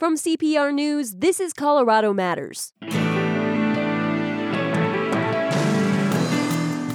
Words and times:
From 0.00 0.16
CPR 0.16 0.72
News, 0.72 1.16
this 1.16 1.40
is 1.40 1.52
Colorado 1.52 2.14
Matters. 2.14 2.72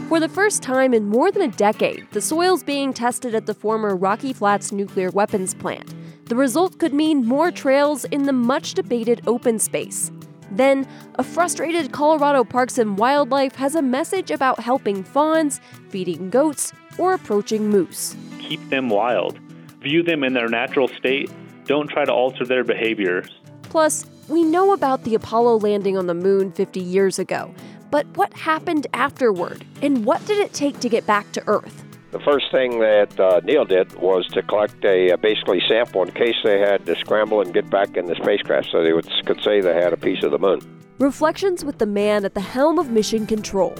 For 0.10 0.20
the 0.20 0.28
first 0.28 0.64
time 0.64 0.92
in 0.92 1.08
more 1.08 1.32
than 1.32 1.44
a 1.44 1.50
decade, 1.50 2.08
the 2.14 2.20
soil's 2.20 2.64
being 2.64 2.94
tested 2.94 3.36
at 3.36 3.46
the 3.46 3.54
former 3.54 3.96
Rocky 3.96 4.34
Flats 4.34 4.72
nuclear 4.72 5.12
weapons 5.12 5.54
plant. 5.54 5.94
The 6.26 6.36
result 6.36 6.80
could 6.80 6.96
mean 6.96 7.24
more 7.24 7.52
trails 7.52 8.06
in 8.06 8.24
the 8.24 8.34
much 8.34 8.74
debated 8.74 9.22
open 9.28 9.60
space. 9.60 10.12
Then, 10.50 10.88
a 11.14 11.24
frustrated 11.24 11.92
Colorado 11.92 12.44
Parks 12.44 12.80
and 12.80 12.98
Wildlife 12.98 13.54
has 13.54 13.76
a 13.76 13.84
message 13.84 14.32
about 14.32 14.60
helping 14.60 15.04
fawns, 15.04 15.62
feeding 15.90 16.32
goats, 16.32 16.74
or 16.98 17.14
approaching 17.14 17.70
moose. 17.70 18.16
Keep 18.40 18.68
them 18.72 18.90
wild. 18.90 19.38
View 19.84 20.02
them 20.02 20.24
in 20.24 20.34
their 20.34 20.50
natural 20.50 20.88
state. 20.88 21.30
Don't 21.66 21.88
try 21.88 22.06
to 22.06 22.14
alter 22.14 22.46
their 22.46 22.64
behavior. 22.64 23.26
Plus, 23.64 24.06
we 24.28 24.44
know 24.44 24.74
about 24.74 25.04
the 25.04 25.16
Apollo 25.16 25.60
landing 25.60 25.98
on 25.98 26.08
the 26.08 26.14
moon 26.14 26.52
50 26.52 26.80
years 26.80 27.20
ago. 27.20 27.54
But 27.92 28.06
what 28.18 28.34
happened 28.34 28.88
afterward? 28.94 29.66
And 29.82 30.06
what 30.06 30.26
did 30.26 30.38
it 30.40 30.54
take 30.54 30.80
to 30.82 30.90
get 30.90 31.06
back 31.06 31.32
to 31.34 31.44
Earth? 31.48 31.84
The 32.12 32.20
first 32.20 32.52
thing 32.52 32.80
that 32.80 33.20
uh, 33.20 33.42
Neil 33.44 33.66
did 33.66 33.94
was 34.00 34.28
to 34.28 34.42
collect 34.42 34.84
a 34.86 35.12
uh, 35.12 35.18
basically 35.18 35.62
sample 35.68 36.04
in 36.04 36.12
case 36.12 36.36
they 36.44 36.60
had 36.60 36.86
to 36.86 36.96
scramble 36.96 37.42
and 37.42 37.54
get 37.54 37.70
back 37.70 37.98
in 37.98 38.06
the 38.06 38.16
spacecraft 38.16 38.70
so 38.72 38.84
they 38.84 38.94
would, 38.94 39.08
could 39.26 39.42
say 39.44 39.60
they 39.60 39.74
had 39.74 39.92
a 39.92 39.98
piece 39.98 40.24
of 40.24 40.32
the 40.32 40.40
moon. 40.40 40.62
Reflections 41.00 41.66
with 41.66 41.78
the 41.78 41.86
man 41.86 42.24
at 42.24 42.34
the 42.34 42.42
helm 42.42 42.80
of 42.80 42.90
Mission 42.90 43.26
Control. 43.26 43.76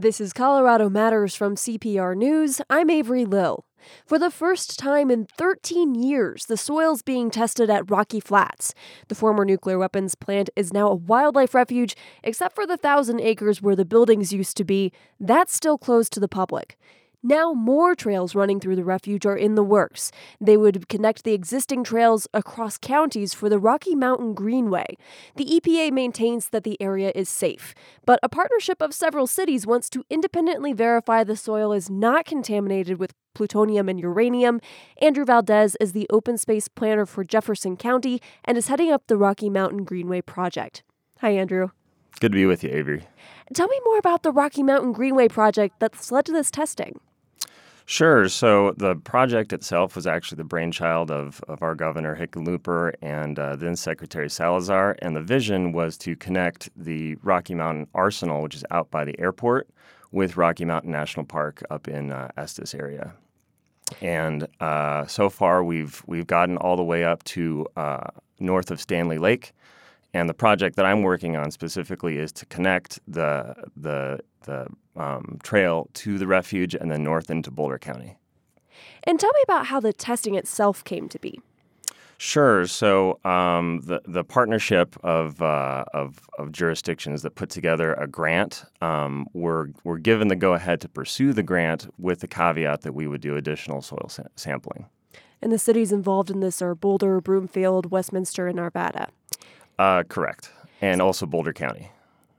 This 0.00 0.20
is 0.20 0.32
Colorado 0.32 0.88
Matters 0.88 1.34
from 1.34 1.56
CPR 1.56 2.16
News. 2.16 2.60
I'm 2.70 2.88
Avery 2.88 3.24
Lill. 3.24 3.64
For 4.06 4.16
the 4.16 4.30
first 4.30 4.78
time 4.78 5.10
in 5.10 5.26
13 5.26 5.96
years, 5.96 6.46
the 6.46 6.56
soil's 6.56 7.02
being 7.02 7.32
tested 7.32 7.68
at 7.68 7.90
Rocky 7.90 8.20
Flats. 8.20 8.74
The 9.08 9.16
former 9.16 9.44
nuclear 9.44 9.76
weapons 9.76 10.14
plant 10.14 10.50
is 10.54 10.72
now 10.72 10.86
a 10.86 10.94
wildlife 10.94 11.52
refuge, 11.52 11.96
except 12.22 12.54
for 12.54 12.64
the 12.64 12.76
thousand 12.76 13.20
acres 13.20 13.60
where 13.60 13.74
the 13.74 13.84
buildings 13.84 14.32
used 14.32 14.56
to 14.58 14.64
be. 14.64 14.92
That's 15.18 15.52
still 15.52 15.76
closed 15.76 16.12
to 16.12 16.20
the 16.20 16.28
public. 16.28 16.78
Now, 17.22 17.52
more 17.52 17.96
trails 17.96 18.36
running 18.36 18.60
through 18.60 18.76
the 18.76 18.84
refuge 18.84 19.26
are 19.26 19.36
in 19.36 19.56
the 19.56 19.64
works. 19.64 20.12
They 20.40 20.56
would 20.56 20.88
connect 20.88 21.24
the 21.24 21.32
existing 21.32 21.82
trails 21.82 22.28
across 22.32 22.78
counties 22.78 23.34
for 23.34 23.48
the 23.48 23.58
Rocky 23.58 23.96
Mountain 23.96 24.34
Greenway. 24.34 24.96
The 25.34 25.44
EPA 25.46 25.90
maintains 25.90 26.50
that 26.50 26.62
the 26.62 26.80
area 26.80 27.10
is 27.16 27.28
safe, 27.28 27.74
but 28.06 28.20
a 28.22 28.28
partnership 28.28 28.80
of 28.80 28.94
several 28.94 29.26
cities 29.26 29.66
wants 29.66 29.90
to 29.90 30.04
independently 30.08 30.72
verify 30.72 31.24
the 31.24 31.34
soil 31.34 31.72
is 31.72 31.90
not 31.90 32.24
contaminated 32.24 33.00
with 33.00 33.14
plutonium 33.34 33.88
and 33.88 33.98
uranium. 33.98 34.60
Andrew 35.02 35.24
Valdez 35.24 35.76
is 35.80 35.92
the 35.92 36.06
open 36.10 36.38
space 36.38 36.68
planner 36.68 37.04
for 37.04 37.24
Jefferson 37.24 37.76
County 37.76 38.22
and 38.44 38.56
is 38.56 38.68
heading 38.68 38.92
up 38.92 39.08
the 39.08 39.16
Rocky 39.16 39.50
Mountain 39.50 39.82
Greenway 39.82 40.20
project. 40.20 40.84
Hi, 41.18 41.30
Andrew. 41.30 41.70
Good 42.20 42.30
to 42.30 42.36
be 42.36 42.46
with 42.46 42.62
you, 42.62 42.70
Avery. 42.70 43.06
Tell 43.54 43.66
me 43.66 43.80
more 43.84 43.98
about 43.98 44.22
the 44.22 44.30
Rocky 44.30 44.62
Mountain 44.62 44.92
Greenway 44.92 45.26
project 45.26 45.80
that's 45.80 46.12
led 46.12 46.24
to 46.26 46.32
this 46.32 46.52
testing. 46.52 47.00
Sure. 47.90 48.28
So 48.28 48.74
the 48.76 48.96
project 48.96 49.54
itself 49.54 49.96
was 49.96 50.06
actually 50.06 50.36
the 50.36 50.44
brainchild 50.44 51.10
of, 51.10 51.40
of 51.48 51.62
our 51.62 51.74
governor, 51.74 52.14
Hickenlooper, 52.14 52.92
and 53.00 53.38
uh, 53.38 53.56
then 53.56 53.76
Secretary 53.76 54.28
Salazar. 54.28 54.94
And 55.00 55.16
the 55.16 55.22
vision 55.22 55.72
was 55.72 55.96
to 55.98 56.14
connect 56.14 56.68
the 56.76 57.16
Rocky 57.22 57.54
Mountain 57.54 57.86
Arsenal, 57.94 58.42
which 58.42 58.54
is 58.54 58.62
out 58.70 58.90
by 58.90 59.06
the 59.06 59.18
airport, 59.18 59.70
with 60.12 60.36
Rocky 60.36 60.66
Mountain 60.66 60.90
National 60.90 61.24
Park 61.24 61.62
up 61.70 61.88
in 61.88 62.12
uh, 62.12 62.28
Estes 62.36 62.74
area. 62.74 63.14
And 64.02 64.46
uh, 64.60 65.06
so 65.06 65.30
far, 65.30 65.64
we've 65.64 66.02
we've 66.06 66.26
gotten 66.26 66.58
all 66.58 66.76
the 66.76 66.84
way 66.84 67.04
up 67.04 67.24
to 67.24 67.66
uh, 67.74 68.08
north 68.38 68.70
of 68.70 68.82
Stanley 68.82 69.16
Lake, 69.16 69.54
and 70.12 70.28
the 70.28 70.34
project 70.34 70.76
that 70.76 70.84
I'm 70.84 71.00
working 71.00 71.36
on 71.36 71.50
specifically 71.50 72.18
is 72.18 72.32
to 72.32 72.44
connect 72.44 73.00
the 73.08 73.54
the 73.74 74.20
the 74.42 74.66
um, 74.96 75.38
trail 75.42 75.88
to 75.94 76.18
the 76.18 76.26
refuge 76.26 76.74
and 76.74 76.90
then 76.90 77.02
north 77.02 77.30
into 77.30 77.50
Boulder 77.50 77.78
County. 77.78 78.16
And 79.04 79.18
tell 79.18 79.32
me 79.32 79.40
about 79.44 79.66
how 79.66 79.80
the 79.80 79.92
testing 79.92 80.34
itself 80.34 80.84
came 80.84 81.08
to 81.08 81.18
be. 81.18 81.40
Sure. 82.20 82.66
So 82.66 83.20
um, 83.24 83.80
the 83.84 84.02
the 84.04 84.24
partnership 84.24 84.96
of, 85.04 85.40
uh, 85.40 85.84
of, 85.94 86.18
of 86.36 86.50
jurisdictions 86.50 87.22
that 87.22 87.36
put 87.36 87.48
together 87.48 87.94
a 87.94 88.08
grant 88.08 88.64
um, 88.80 89.28
were 89.34 89.70
were 89.84 89.98
given 89.98 90.26
the 90.26 90.34
go 90.34 90.54
ahead 90.54 90.80
to 90.80 90.88
pursue 90.88 91.32
the 91.32 91.44
grant 91.44 91.88
with 91.96 92.18
the 92.18 92.26
caveat 92.26 92.82
that 92.82 92.92
we 92.92 93.06
would 93.06 93.20
do 93.20 93.36
additional 93.36 93.80
soil 93.82 94.08
sa- 94.08 94.24
sampling. 94.34 94.86
And 95.40 95.52
the 95.52 95.58
cities 95.60 95.92
involved 95.92 96.28
in 96.28 96.40
this 96.40 96.60
are 96.60 96.74
Boulder, 96.74 97.20
Broomfield, 97.20 97.92
Westminster, 97.92 98.48
and 98.48 98.58
Arvada. 98.58 99.10
Uh, 99.78 100.02
correct, 100.02 100.50
and 100.80 101.00
also 101.00 101.24
Boulder 101.24 101.52
County. 101.52 101.92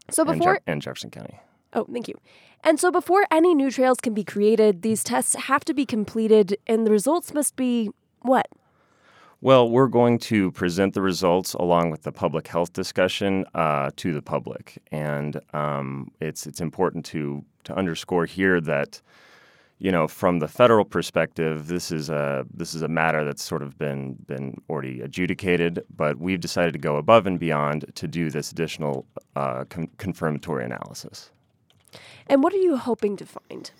So 0.09 0.25
before 0.25 0.55
and, 0.55 0.59
Je- 0.59 0.71
and 0.71 0.81
Jefferson 0.81 1.09
County. 1.09 1.39
Oh, 1.73 1.85
thank 1.91 2.07
you. 2.07 2.15
And 2.63 2.79
so 2.79 2.91
before 2.91 3.25
any 3.31 3.55
new 3.55 3.71
trails 3.71 3.99
can 4.01 4.13
be 4.13 4.23
created, 4.23 4.81
these 4.81 5.03
tests 5.03 5.35
have 5.35 5.63
to 5.65 5.73
be 5.73 5.85
completed, 5.85 6.57
and 6.67 6.85
the 6.85 6.91
results 6.91 7.33
must 7.33 7.55
be 7.55 7.89
what? 8.21 8.47
Well, 9.41 9.69
we're 9.69 9.87
going 9.87 10.19
to 10.19 10.51
present 10.51 10.93
the 10.93 11.01
results 11.01 11.53
along 11.53 11.91
with 11.91 12.03
the 12.03 12.11
public 12.11 12.47
health 12.47 12.73
discussion 12.73 13.45
uh, 13.55 13.91
to 13.95 14.11
the 14.11 14.21
public, 14.21 14.77
and 14.91 15.39
um, 15.53 16.11
it's 16.19 16.45
it's 16.45 16.59
important 16.59 17.05
to 17.05 17.45
to 17.63 17.73
underscore 17.73 18.25
here 18.25 18.59
that 18.59 19.01
you 19.77 19.93
know 19.93 20.09
from 20.09 20.39
the 20.39 20.49
federal 20.49 20.83
perspective, 20.83 21.67
this 21.67 21.89
is 21.89 22.09
a 22.09 22.45
this 22.53 22.73
is 22.73 22.81
a 22.81 22.89
matter 22.89 23.23
that's 23.23 23.41
sort 23.41 23.63
of 23.63 23.77
been 23.77 24.15
been 24.27 24.57
already 24.69 24.99
adjudicated, 24.99 25.85
but 25.95 26.17
we've 26.17 26.41
decided 26.41 26.73
to 26.73 26.79
go 26.79 26.97
above 26.97 27.25
and 27.25 27.39
beyond 27.39 27.85
to 27.95 28.09
do 28.09 28.29
this 28.29 28.51
additional 28.51 29.05
uh, 29.37 29.63
con- 29.69 29.87
confirmatory 29.97 30.65
analysis. 30.65 31.31
And 32.27 32.43
what 32.43 32.53
are 32.53 32.57
you 32.57 32.77
hoping 32.77 33.17
to 33.17 33.25
find? 33.25 33.71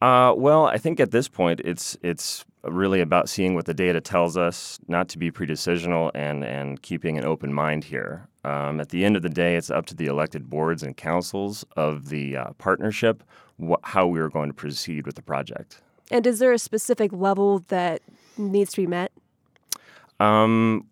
Uh, 0.00 0.32
well, 0.36 0.66
I 0.66 0.78
think 0.78 0.98
at 0.98 1.10
this 1.10 1.28
point, 1.28 1.60
it's 1.60 1.96
it's 2.02 2.44
really 2.64 3.00
about 3.00 3.28
seeing 3.28 3.54
what 3.54 3.66
the 3.66 3.74
data 3.74 4.00
tells 4.00 4.36
us, 4.36 4.78
not 4.88 5.08
to 5.10 5.18
be 5.18 5.30
predecisional, 5.30 6.10
and 6.14 6.42
and 6.42 6.80
keeping 6.80 7.18
an 7.18 7.24
open 7.24 7.52
mind 7.52 7.84
here. 7.84 8.26
Um, 8.44 8.80
at 8.80 8.88
the 8.88 9.04
end 9.04 9.16
of 9.16 9.22
the 9.22 9.28
day, 9.28 9.56
it's 9.56 9.70
up 9.70 9.84
to 9.86 9.94
the 9.94 10.06
elected 10.06 10.48
boards 10.48 10.82
and 10.82 10.96
councils 10.96 11.64
of 11.76 12.08
the 12.08 12.38
uh, 12.38 12.52
partnership 12.56 13.22
wh- 13.62 13.74
how 13.82 14.06
we 14.06 14.20
are 14.20 14.30
going 14.30 14.48
to 14.48 14.54
proceed 14.54 15.04
with 15.04 15.16
the 15.16 15.22
project. 15.22 15.82
And 16.10 16.26
is 16.26 16.38
there 16.38 16.52
a 16.52 16.58
specific 16.58 17.12
level 17.12 17.60
that 17.68 18.00
needs 18.38 18.72
to 18.72 18.80
be 18.80 18.86
met? 18.86 19.12
Um, 20.18 20.86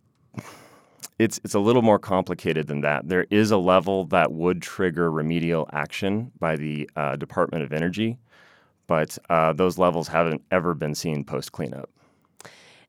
it's 1.18 1.40
it's 1.44 1.54
a 1.54 1.60
little 1.60 1.82
more 1.82 1.98
complicated 1.98 2.66
than 2.66 2.80
that. 2.82 3.08
There 3.08 3.26
is 3.30 3.50
a 3.50 3.58
level 3.58 4.04
that 4.06 4.32
would 4.32 4.62
trigger 4.62 5.10
remedial 5.10 5.68
action 5.72 6.32
by 6.38 6.56
the 6.56 6.88
uh, 6.96 7.16
Department 7.16 7.64
of 7.64 7.72
Energy 7.72 8.18
but 8.88 9.18
uh, 9.28 9.52
those 9.52 9.78
levels 9.78 10.08
haven't 10.08 10.42
ever 10.50 10.74
been 10.74 10.96
seen 10.96 11.22
post 11.22 11.52
cleanup. 11.52 11.88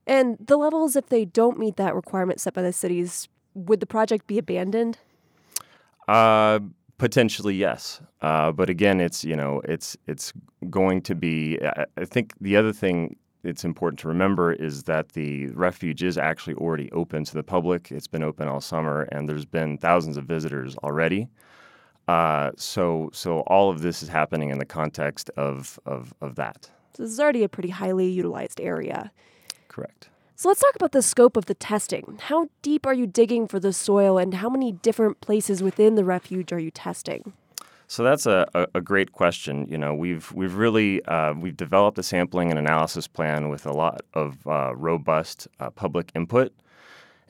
And 0.08 0.38
the 0.40 0.58
levels, 0.58 0.96
if 0.96 1.10
they 1.10 1.26
don't 1.26 1.60
meet 1.60 1.76
that 1.76 1.94
requirement 1.94 2.42
set 2.42 2.56
by 2.56 2.64
the 2.64 2.74
cities, 2.74 3.28
would 3.54 3.80
the 3.80 3.86
project 3.86 4.26
be 4.26 4.40
abandoned? 4.40 4.98
Uh, 6.08 6.62
potentially, 6.98 7.54
yes. 7.54 8.02
Uh, 8.22 8.52
but 8.52 8.72
again, 8.72 9.00
it's 9.00 9.24
you 9.24 9.36
know, 9.36 9.62
it's 9.66 9.96
it's 10.08 10.34
going 10.72 11.02
to 11.04 11.14
be. 11.14 11.60
I, 11.62 11.86
I 11.98 12.06
think 12.06 12.34
the 12.42 12.58
other 12.58 12.74
thing 12.74 13.18
it's 13.44 13.64
important 13.64 14.00
to 14.00 14.08
remember 14.08 14.52
is 14.52 14.84
that 14.84 15.10
the 15.10 15.48
refuge 15.48 16.04
is 16.04 16.18
actually 16.18 16.56
already 16.56 16.92
open 16.92 17.24
to 17.26 17.34
the 17.34 17.44
public. 17.44 17.92
It's 17.92 18.08
been 18.08 18.24
open 18.24 18.48
all 18.48 18.62
summer, 18.62 19.04
and 19.12 19.30
there's 19.30 19.46
been 19.46 19.78
thousands 19.78 20.18
of 20.18 20.26
visitors 20.26 20.76
already. 20.78 21.30
Uh, 22.08 22.52
so, 22.58 23.10
so 23.14 23.42
all 23.42 23.70
of 23.70 23.82
this 23.82 24.02
is 24.02 24.10
happening 24.10 24.50
in 24.50 24.58
the 24.58 24.66
context 24.66 25.30
of, 25.38 25.80
of, 25.86 26.14
of 26.22 26.36
that. 26.36 26.70
So 26.96 27.04
this 27.04 27.12
is 27.12 27.20
already 27.20 27.44
a 27.44 27.50
pretty 27.50 27.70
highly 27.70 28.08
utilized 28.08 28.60
area. 28.60 29.12
Correct. 29.68 30.10
So 30.36 30.48
let's 30.48 30.62
talk 30.62 30.76
about 30.76 30.92
the 30.92 31.02
scope 31.02 31.38
of 31.38 31.46
the 31.46 31.54
testing. 31.54 32.18
How 32.22 32.50
deep 32.62 32.86
are 32.86 32.94
you 32.94 33.06
digging 33.06 33.48
for 33.48 33.60
the 33.60 33.74
soil, 33.74 34.18
and 34.18 34.36
how 34.36 34.50
many 34.50 34.72
different 34.72 35.22
places 35.22 35.62
within 35.62 35.96
the 35.96 36.06
refuge 36.06 36.52
are 36.52 36.60
you 36.60 36.72
testing? 36.72 37.34
So 37.90 38.04
that's 38.04 38.28
a, 38.28 38.48
a, 38.54 38.68
a 38.76 38.82
great 38.82 39.14
question. 39.14 39.66
You 39.68 39.80
know, 39.80 39.96
we've 39.96 40.32
we've 40.32 40.54
really 40.54 41.04
uh, 41.06 41.34
we've 41.34 41.58
developed 41.58 41.98
a 41.98 42.04
sampling 42.04 42.52
and 42.52 42.60
analysis 42.60 43.08
plan 43.08 43.50
with 43.50 43.66
a 43.66 43.74
lot 43.74 44.02
of 44.14 44.48
uh, 44.48 44.76
robust 44.76 45.48
uh, 45.60 45.72
public 45.72 46.12
input 46.14 46.54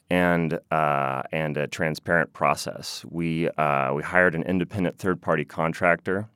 and 0.10 0.60
uh, 0.70 1.24
and 1.32 1.56
a 1.56 1.66
transparent 1.66 2.34
process. 2.34 3.06
We 3.10 3.48
uh, 3.52 3.94
we 3.94 4.04
hired 4.04 4.36
an 4.36 4.44
independent 4.44 4.98
third 4.98 5.22
party 5.22 5.46
contractor 5.46 6.28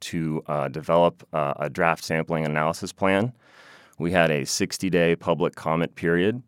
to 0.00 0.44
uh, 0.46 0.68
develop 0.68 1.26
uh, 1.32 1.54
a 1.56 1.70
draft 1.70 2.04
sampling 2.04 2.44
analysis 2.44 2.92
plan. 2.92 3.32
We 3.98 4.12
had 4.12 4.30
a 4.30 4.44
60 4.44 4.90
day 4.90 5.16
public 5.16 5.54
comment 5.54 5.94
period 5.94 6.42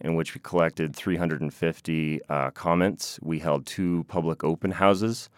in 0.00 0.14
which 0.14 0.34
we 0.34 0.40
collected 0.40 0.96
350 0.96 2.20
uh, 2.30 2.50
comments. 2.52 3.18
We 3.20 3.40
held 3.40 3.66
two 3.66 4.04
public 4.08 4.42
open 4.42 4.70
houses. 4.70 5.28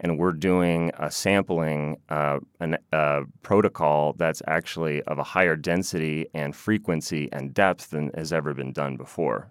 And 0.00 0.18
we're 0.18 0.32
doing 0.32 0.90
a 0.98 1.10
sampling 1.10 1.96
uh, 2.08 2.38
an, 2.60 2.76
uh, 2.92 3.22
protocol 3.42 4.14
that's 4.14 4.42
actually 4.46 5.02
of 5.02 5.18
a 5.18 5.22
higher 5.22 5.56
density 5.56 6.26
and 6.34 6.54
frequency 6.54 7.28
and 7.32 7.54
depth 7.54 7.90
than 7.90 8.10
has 8.14 8.32
ever 8.32 8.54
been 8.54 8.72
done 8.72 8.96
before. 8.96 9.50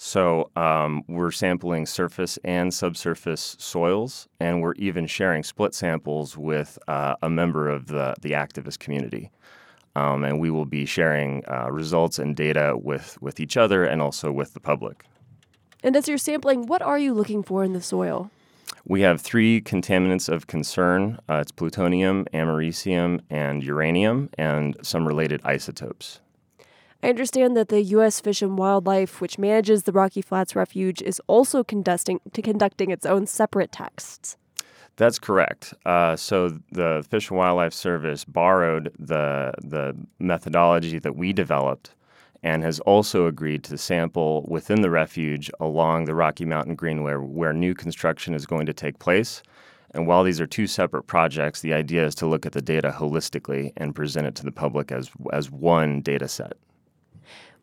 So 0.00 0.50
um, 0.54 1.02
we're 1.08 1.32
sampling 1.32 1.84
surface 1.84 2.38
and 2.44 2.72
subsurface 2.72 3.56
soils, 3.58 4.28
and 4.38 4.62
we're 4.62 4.74
even 4.74 5.08
sharing 5.08 5.42
split 5.42 5.74
samples 5.74 6.38
with 6.38 6.78
uh, 6.86 7.16
a 7.20 7.28
member 7.28 7.68
of 7.68 7.88
the, 7.88 8.14
the 8.20 8.30
activist 8.30 8.78
community. 8.78 9.32
Um, 9.96 10.22
and 10.22 10.38
we 10.38 10.50
will 10.50 10.66
be 10.66 10.86
sharing 10.86 11.42
uh, 11.50 11.70
results 11.72 12.20
and 12.20 12.36
data 12.36 12.76
with, 12.80 13.20
with 13.20 13.40
each 13.40 13.56
other 13.56 13.84
and 13.84 14.00
also 14.00 14.30
with 14.30 14.54
the 14.54 14.60
public. 14.60 15.04
And 15.82 15.96
as 15.96 16.06
you're 16.06 16.18
sampling, 16.18 16.66
what 16.66 16.80
are 16.82 16.98
you 16.98 17.12
looking 17.12 17.42
for 17.42 17.64
in 17.64 17.72
the 17.72 17.82
soil? 17.82 18.30
We 18.84 19.02
have 19.02 19.20
three 19.20 19.60
contaminants 19.60 20.28
of 20.28 20.46
concern 20.46 21.18
uh, 21.28 21.38
it's 21.42 21.52
plutonium, 21.52 22.26
americium, 22.32 23.20
and 23.30 23.62
uranium, 23.62 24.30
and 24.38 24.76
some 24.82 25.06
related 25.06 25.40
isotopes. 25.44 26.20
I 27.02 27.08
understand 27.10 27.56
that 27.56 27.68
the 27.68 27.80
U.S. 27.82 28.18
Fish 28.20 28.42
and 28.42 28.58
Wildlife, 28.58 29.20
which 29.20 29.38
manages 29.38 29.84
the 29.84 29.92
Rocky 29.92 30.20
Flats 30.20 30.56
Refuge, 30.56 31.00
is 31.00 31.20
also 31.28 31.62
conducting, 31.62 32.20
to 32.32 32.42
conducting 32.42 32.90
its 32.90 33.06
own 33.06 33.26
separate 33.26 33.70
tests. 33.70 34.36
That's 34.96 35.20
correct. 35.20 35.74
Uh, 35.86 36.16
so 36.16 36.58
the 36.72 37.06
Fish 37.08 37.30
and 37.30 37.38
Wildlife 37.38 37.72
Service 37.72 38.24
borrowed 38.24 38.92
the 38.98 39.52
the 39.62 39.94
methodology 40.18 40.98
that 40.98 41.14
we 41.14 41.32
developed, 41.32 41.94
and 42.42 42.62
has 42.62 42.80
also 42.80 43.26
agreed 43.26 43.64
to 43.64 43.78
sample 43.78 44.44
within 44.48 44.82
the 44.82 44.90
refuge 44.90 45.50
along 45.60 46.04
the 46.04 46.14
Rocky 46.14 46.44
Mountain 46.44 46.76
Greenway, 46.76 47.14
where 47.14 47.52
new 47.52 47.74
construction 47.74 48.34
is 48.34 48.46
going 48.46 48.66
to 48.66 48.72
take 48.72 48.98
place. 48.98 49.42
And 49.92 50.06
while 50.06 50.22
these 50.22 50.40
are 50.40 50.46
two 50.46 50.66
separate 50.66 51.04
projects, 51.04 51.60
the 51.60 51.72
idea 51.72 52.04
is 52.04 52.14
to 52.16 52.26
look 52.26 52.44
at 52.44 52.52
the 52.52 52.62
data 52.62 52.94
holistically 52.96 53.72
and 53.76 53.94
present 53.94 54.26
it 54.26 54.34
to 54.36 54.44
the 54.44 54.52
public 54.52 54.92
as 54.92 55.10
as 55.32 55.50
one 55.50 56.00
data 56.00 56.28
set. 56.28 56.52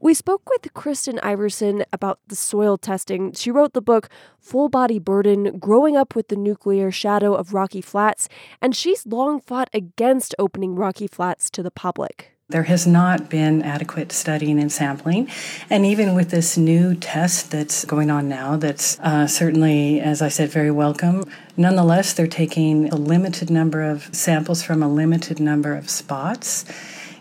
We 0.01 0.13
spoke 0.13 0.49
with 0.49 0.73
Kristen 0.73 1.19
Iverson 1.23 1.85
about 1.93 2.19
the 2.27 2.35
soil 2.35 2.77
testing. 2.77 3.31
She 3.31 3.49
wrote 3.49 3.73
the 3.73 3.81
book 3.81 4.09
Full 4.39 4.69
Body 4.69 4.99
Burden 4.99 5.57
Growing 5.57 5.95
Up 5.95 6.15
with 6.15 6.27
the 6.27 6.35
Nuclear 6.35 6.91
Shadow 6.91 7.33
of 7.33 7.53
Rocky 7.53 7.81
Flats, 7.81 8.27
and 8.61 8.75
she's 8.75 9.05
long 9.05 9.39
fought 9.39 9.69
against 9.73 10.35
opening 10.37 10.75
Rocky 10.75 11.07
Flats 11.07 11.49
to 11.51 11.63
the 11.63 11.71
public. 11.71 12.34
There 12.49 12.63
has 12.63 12.85
not 12.85 13.27
been 13.27 13.63
adequate 13.63 14.11
studying 14.11 14.59
and 14.59 14.71
sampling. 14.71 15.27
And 15.67 15.83
even 15.83 16.13
with 16.13 16.29
this 16.29 16.57
new 16.57 16.93
test 16.93 17.49
that's 17.49 17.85
going 17.85 18.11
on 18.11 18.29
now, 18.29 18.55
that's 18.55 18.99
uh, 18.99 19.25
certainly, 19.25 19.99
as 19.99 20.21
I 20.21 20.27
said, 20.27 20.51
very 20.51 20.69
welcome. 20.69 21.23
Nonetheless, 21.57 22.13
they're 22.13 22.27
taking 22.27 22.89
a 22.89 22.97
limited 22.97 23.49
number 23.49 23.81
of 23.81 24.13
samples 24.13 24.61
from 24.61 24.83
a 24.83 24.87
limited 24.87 25.39
number 25.39 25.73
of 25.73 25.89
spots. 25.89 26.65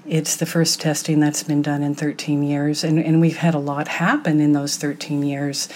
It's 0.07 0.37
the 0.37 0.45
first 0.45 0.83
testing 0.83 1.21
that's 1.21 1.43
been 1.43 1.63
done 1.63 1.83
in 1.83 1.95
13 1.95 2.43
years, 2.43 2.85
and, 2.85 2.99
and 2.99 3.23
we've 3.23 3.39
had 3.39 3.55
a 3.55 3.59
lot 3.59 3.89
happen 3.89 4.41
in 4.41 4.53
those 4.53 4.77
13 4.77 5.23
years. 5.23 5.71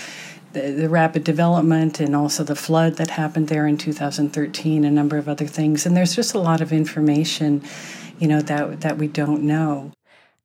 The, 0.53 0.73
the, 0.73 0.89
rapid 0.89 1.25
development 1.25 2.01
and 2.01 2.17
also 2.17 2.43
the 2.43 2.57
flood 2.57 2.97
that 2.97 3.11
happened 3.11 3.49
there 3.49 3.67
in 3.67 3.77
2013, 3.77 4.85
a 4.85 4.91
number 4.91 5.19
of 5.19 5.29
other 5.29 5.47
things. 5.47 5.85
And 5.85 5.95
there's 5.95 6.17
just 6.17 6.35
a 6.35 6.39
lot 6.39 6.63
of 6.63 6.73
information, 6.73 7.63
you 8.19 8.29
know, 8.29 8.41
that, 8.41 8.81
that 8.81 8.99
we 8.99 9.09
don't 9.09 9.43
know. 9.43 9.93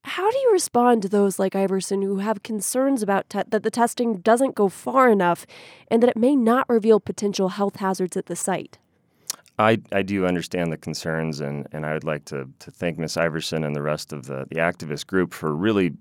How 0.05 0.29
do 0.29 0.37
you 0.37 0.51
respond 0.51 1.01
to 1.03 1.09
those 1.09 1.39
like 1.39 1.55
Iverson 1.55 2.01
who 2.01 2.17
have 2.17 2.43
concerns 2.43 3.01
about 3.01 3.29
te- 3.29 3.43
that 3.47 3.63
the 3.63 3.71
testing 3.71 4.17
doesn't 4.17 4.53
go 4.53 4.67
far 4.67 5.09
enough 5.09 5.45
and 5.87 6.03
that 6.03 6.09
it 6.09 6.17
may 6.17 6.35
not 6.35 6.67
reveal 6.67 6.99
potential 6.99 7.49
health 7.49 7.77
hazards 7.77 8.17
at 8.17 8.25
the 8.25 8.35
site? 8.35 8.77
I, 9.57 9.79
I 9.91 10.01
do 10.01 10.25
understand 10.25 10.71
the 10.71 10.77
concerns, 10.77 11.39
and, 11.39 11.67
and 11.71 11.85
I 11.85 11.93
would 11.93 12.03
like 12.03 12.25
to, 12.25 12.49
to 12.59 12.71
thank 12.71 12.97
Ms. 12.97 13.17
Iverson 13.17 13.63
and 13.63 13.75
the 13.75 13.83
rest 13.83 14.11
of 14.11 14.25
the, 14.25 14.45
the 14.49 14.55
activist 14.55 15.05
group 15.05 15.33
for 15.33 15.55
really 15.55 15.93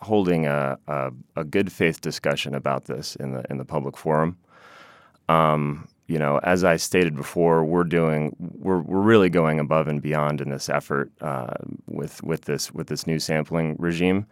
holding 0.00 0.46
a, 0.46 0.78
a, 0.86 1.10
a 1.36 1.44
good 1.44 1.72
faith 1.72 2.00
discussion 2.00 2.54
about 2.54 2.84
this 2.84 3.16
in 3.16 3.32
the 3.32 3.44
in 3.48 3.58
the 3.58 3.64
public 3.64 3.96
forum. 3.96 4.36
Um, 5.28 5.88
you 6.06 6.18
know, 6.18 6.38
as 6.42 6.62
I 6.62 6.76
stated 6.76 7.16
before, 7.16 7.64
we're 7.64 7.84
doing 7.84 8.34
we're 8.38 8.80
we're 8.80 9.00
really 9.00 9.28
going 9.28 9.58
above 9.58 9.88
and 9.88 10.00
beyond 10.00 10.40
in 10.40 10.50
this 10.50 10.68
effort 10.68 11.10
uh, 11.20 11.54
with 11.86 12.22
with 12.22 12.42
this 12.42 12.72
with 12.72 12.86
this 12.86 13.06
new 13.06 13.18
sampling 13.18 13.76
regime, 13.78 14.26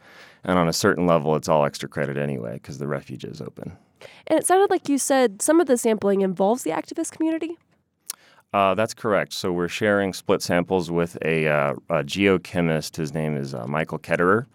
and 0.44 0.58
on 0.58 0.68
a 0.68 0.72
certain 0.72 1.06
level, 1.06 1.34
it's 1.34 1.48
all 1.48 1.64
extra 1.64 1.88
credit 1.88 2.16
anyway 2.16 2.54
because 2.54 2.78
the 2.78 2.86
refuge 2.86 3.24
is 3.24 3.40
open. 3.40 3.76
And 4.26 4.38
it 4.38 4.46
sounded 4.46 4.70
like 4.70 4.88
you 4.88 4.98
said 4.98 5.42
some 5.42 5.60
of 5.60 5.66
the 5.66 5.76
sampling 5.76 6.20
involves 6.20 6.62
the 6.62 6.70
activist 6.70 7.10
community. 7.12 7.56
Uh, 8.52 8.72
that's 8.74 8.94
correct. 8.94 9.32
So 9.32 9.50
we're 9.50 9.66
sharing 9.66 10.12
split 10.12 10.40
samples 10.40 10.88
with 10.88 11.18
a, 11.24 11.48
uh, 11.48 11.74
a 11.90 12.04
geochemist. 12.04 12.94
His 12.94 13.12
name 13.12 13.36
is 13.36 13.52
uh, 13.52 13.66
Michael 13.66 13.98
Ketterer. 13.98 14.46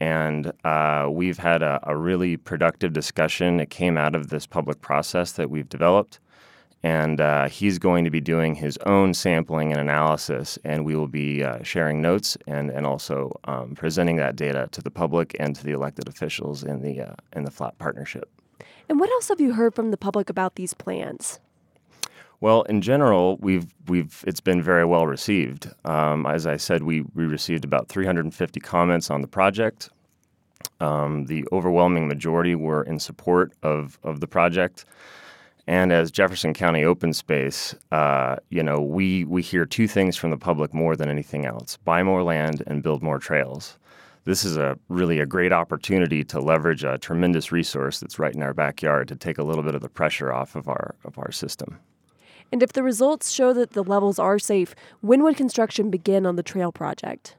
And 0.00 0.52
uh, 0.64 1.08
we've 1.10 1.38
had 1.38 1.62
a, 1.62 1.80
a, 1.82 1.96
really 1.96 2.36
productive 2.36 2.92
discussion. 2.92 3.58
It 3.58 3.70
came 3.70 3.98
out 3.98 4.14
of 4.14 4.28
this 4.28 4.46
public 4.46 4.80
process 4.80 5.32
that 5.32 5.50
we've 5.50 5.68
developed. 5.68 6.20
And 6.84 7.20
uh, 7.20 7.48
he's 7.48 7.80
going 7.80 8.04
to 8.04 8.10
be 8.10 8.20
doing 8.20 8.54
his 8.54 8.78
own 8.86 9.12
sampling 9.12 9.72
and 9.72 9.80
analysis, 9.80 10.60
and 10.62 10.84
we 10.84 10.94
will 10.94 11.08
be 11.08 11.42
uh, 11.42 11.60
sharing 11.64 12.00
notes 12.00 12.38
and, 12.46 12.70
and 12.70 12.86
also 12.86 13.32
um, 13.44 13.74
presenting 13.74 14.14
that 14.16 14.36
data 14.36 14.68
to 14.70 14.80
the 14.80 14.90
public 14.90 15.34
and 15.40 15.56
to 15.56 15.64
the 15.64 15.72
elected 15.72 16.06
officials 16.06 16.62
in 16.62 16.80
the, 16.82 17.16
in 17.34 17.42
the 17.42 17.50
FLAT 17.50 17.76
partnership. 17.78 18.30
And 18.88 19.00
what 19.00 19.10
else 19.10 19.28
have 19.28 19.40
you 19.40 19.54
heard 19.54 19.74
from 19.74 19.90
the 19.90 19.96
public 19.96 20.30
about 20.30 20.54
these 20.54 20.72
plans? 20.72 21.40
Well, 22.40 22.62
in 22.62 22.82
general, 22.82 23.36
we've 23.40 23.66
we've 23.88 24.22
it's 24.26 24.40
been 24.40 24.62
very 24.62 24.84
well 24.84 25.06
received. 25.06 25.70
Um, 25.84 26.24
as 26.24 26.46
I 26.46 26.56
said, 26.56 26.84
we 26.84 27.02
we 27.14 27.24
received 27.26 27.64
about 27.64 27.88
350 27.88 28.60
comments 28.60 29.10
on 29.10 29.22
the 29.22 29.28
project. 29.28 29.90
Um, 30.80 31.26
the 31.26 31.44
overwhelming 31.50 32.06
majority 32.06 32.54
were 32.54 32.84
in 32.84 33.00
support 33.00 33.52
of 33.62 33.98
of 34.04 34.20
the 34.20 34.28
project. 34.28 34.84
And 35.66 35.92
as 35.92 36.10
Jefferson 36.10 36.54
County 36.54 36.82
Open 36.84 37.12
Space, 37.12 37.74
uh, 37.92 38.36
you 38.50 38.62
know, 38.62 38.80
we 38.80 39.24
we 39.24 39.42
hear 39.42 39.66
two 39.66 39.88
things 39.88 40.16
from 40.16 40.30
the 40.30 40.38
public 40.38 40.72
more 40.72 40.94
than 40.94 41.08
anything 41.08 41.44
else: 41.44 41.76
buy 41.78 42.04
more 42.04 42.22
land 42.22 42.62
and 42.68 42.84
build 42.84 43.02
more 43.02 43.18
trails. 43.18 43.78
This 44.24 44.44
is 44.44 44.56
a 44.56 44.78
really 44.88 45.18
a 45.18 45.26
great 45.26 45.52
opportunity 45.52 46.22
to 46.24 46.40
leverage 46.40 46.84
a 46.84 46.98
tremendous 46.98 47.50
resource 47.50 47.98
that's 47.98 48.18
right 48.18 48.34
in 48.34 48.42
our 48.42 48.54
backyard 48.54 49.08
to 49.08 49.16
take 49.16 49.38
a 49.38 49.42
little 49.42 49.62
bit 49.64 49.74
of 49.74 49.80
the 49.80 49.88
pressure 49.88 50.32
off 50.32 50.54
of 50.54 50.68
our 50.68 50.94
of 51.04 51.18
our 51.18 51.32
system. 51.32 51.80
And 52.50 52.62
if 52.62 52.72
the 52.72 52.82
results 52.82 53.30
show 53.30 53.52
that 53.52 53.72
the 53.72 53.84
levels 53.84 54.18
are 54.18 54.38
safe, 54.38 54.74
when 55.00 55.22
would 55.22 55.36
construction 55.36 55.90
begin 55.90 56.26
on 56.26 56.36
the 56.36 56.42
trail 56.42 56.72
project? 56.72 57.36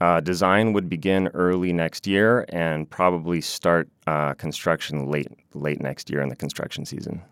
Uh, 0.00 0.18
design 0.18 0.72
would 0.72 0.88
begin 0.88 1.28
early 1.28 1.72
next 1.72 2.08
year 2.08 2.44
and 2.48 2.90
probably 2.90 3.40
start 3.40 3.88
uh, 4.08 4.34
construction 4.34 5.08
late 5.08 5.28
late 5.54 5.80
next 5.80 6.10
year 6.10 6.20
in 6.20 6.28
the 6.28 6.34
construction 6.34 6.84
season. 6.84 7.22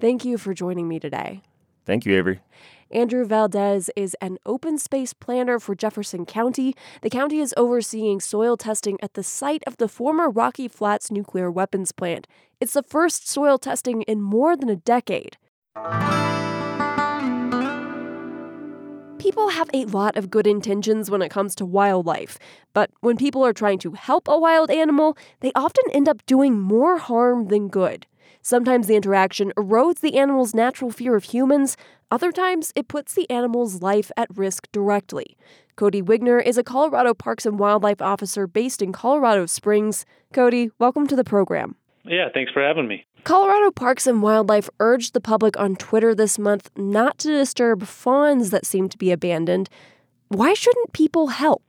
Thank 0.00 0.24
you 0.24 0.38
for 0.38 0.54
joining 0.54 0.88
me 0.88 0.98
today. 0.98 1.42
Thank 1.84 2.06
you, 2.06 2.16
Avery. 2.16 2.40
Andrew 2.90 3.26
Valdez 3.26 3.90
is 3.94 4.16
an 4.20 4.38
open 4.46 4.78
space 4.78 5.12
planner 5.12 5.58
for 5.58 5.74
Jefferson 5.74 6.24
County. 6.24 6.74
The 7.02 7.10
county 7.10 7.40
is 7.40 7.52
overseeing 7.56 8.20
soil 8.20 8.56
testing 8.56 8.98
at 9.02 9.14
the 9.14 9.22
site 9.22 9.62
of 9.66 9.76
the 9.76 9.88
former 9.88 10.30
Rocky 10.30 10.68
Flats 10.68 11.10
nuclear 11.10 11.50
weapons 11.50 11.92
plant. 11.92 12.26
It's 12.60 12.72
the 12.72 12.82
first 12.82 13.28
soil 13.28 13.58
testing 13.58 14.02
in 14.02 14.22
more 14.22 14.56
than 14.56 14.68
a 14.70 14.76
decade. 14.76 15.36
People 19.24 19.48
have 19.48 19.70
a 19.72 19.86
lot 19.86 20.18
of 20.18 20.28
good 20.28 20.46
intentions 20.46 21.10
when 21.10 21.22
it 21.22 21.30
comes 21.30 21.54
to 21.54 21.64
wildlife, 21.64 22.38
but 22.74 22.90
when 23.00 23.16
people 23.16 23.42
are 23.42 23.54
trying 23.54 23.78
to 23.78 23.92
help 23.92 24.28
a 24.28 24.38
wild 24.38 24.70
animal, 24.70 25.16
they 25.40 25.50
often 25.54 25.82
end 25.94 26.10
up 26.10 26.26
doing 26.26 26.60
more 26.60 26.98
harm 26.98 27.46
than 27.46 27.68
good. 27.68 28.06
Sometimes 28.42 28.86
the 28.86 28.96
interaction 28.96 29.50
erodes 29.56 30.00
the 30.00 30.18
animal's 30.18 30.52
natural 30.52 30.90
fear 30.90 31.16
of 31.16 31.24
humans, 31.24 31.78
other 32.10 32.32
times 32.32 32.70
it 32.76 32.86
puts 32.86 33.14
the 33.14 33.28
animal's 33.30 33.80
life 33.80 34.12
at 34.14 34.28
risk 34.36 34.70
directly. 34.72 35.38
Cody 35.74 36.02
Wigner 36.02 36.44
is 36.44 36.58
a 36.58 36.62
Colorado 36.62 37.14
Parks 37.14 37.46
and 37.46 37.58
Wildlife 37.58 38.02
officer 38.02 38.46
based 38.46 38.82
in 38.82 38.92
Colorado 38.92 39.46
Springs. 39.46 40.04
Cody, 40.34 40.70
welcome 40.78 41.06
to 41.06 41.16
the 41.16 41.24
program. 41.24 41.76
Yeah, 42.04 42.28
thanks 42.34 42.52
for 42.52 42.62
having 42.62 42.88
me. 42.88 43.06
Colorado 43.24 43.70
Parks 43.70 44.06
and 44.06 44.20
Wildlife 44.20 44.68
urged 44.80 45.14
the 45.14 45.20
public 45.20 45.58
on 45.58 45.76
Twitter 45.76 46.14
this 46.14 46.38
month 46.38 46.70
not 46.76 47.16
to 47.20 47.28
disturb 47.28 47.84
fawns 47.84 48.50
that 48.50 48.66
seem 48.66 48.86
to 48.90 48.98
be 48.98 49.10
abandoned. 49.10 49.70
Why 50.28 50.52
shouldn't 50.52 50.92
people 50.92 51.28
help? 51.28 51.62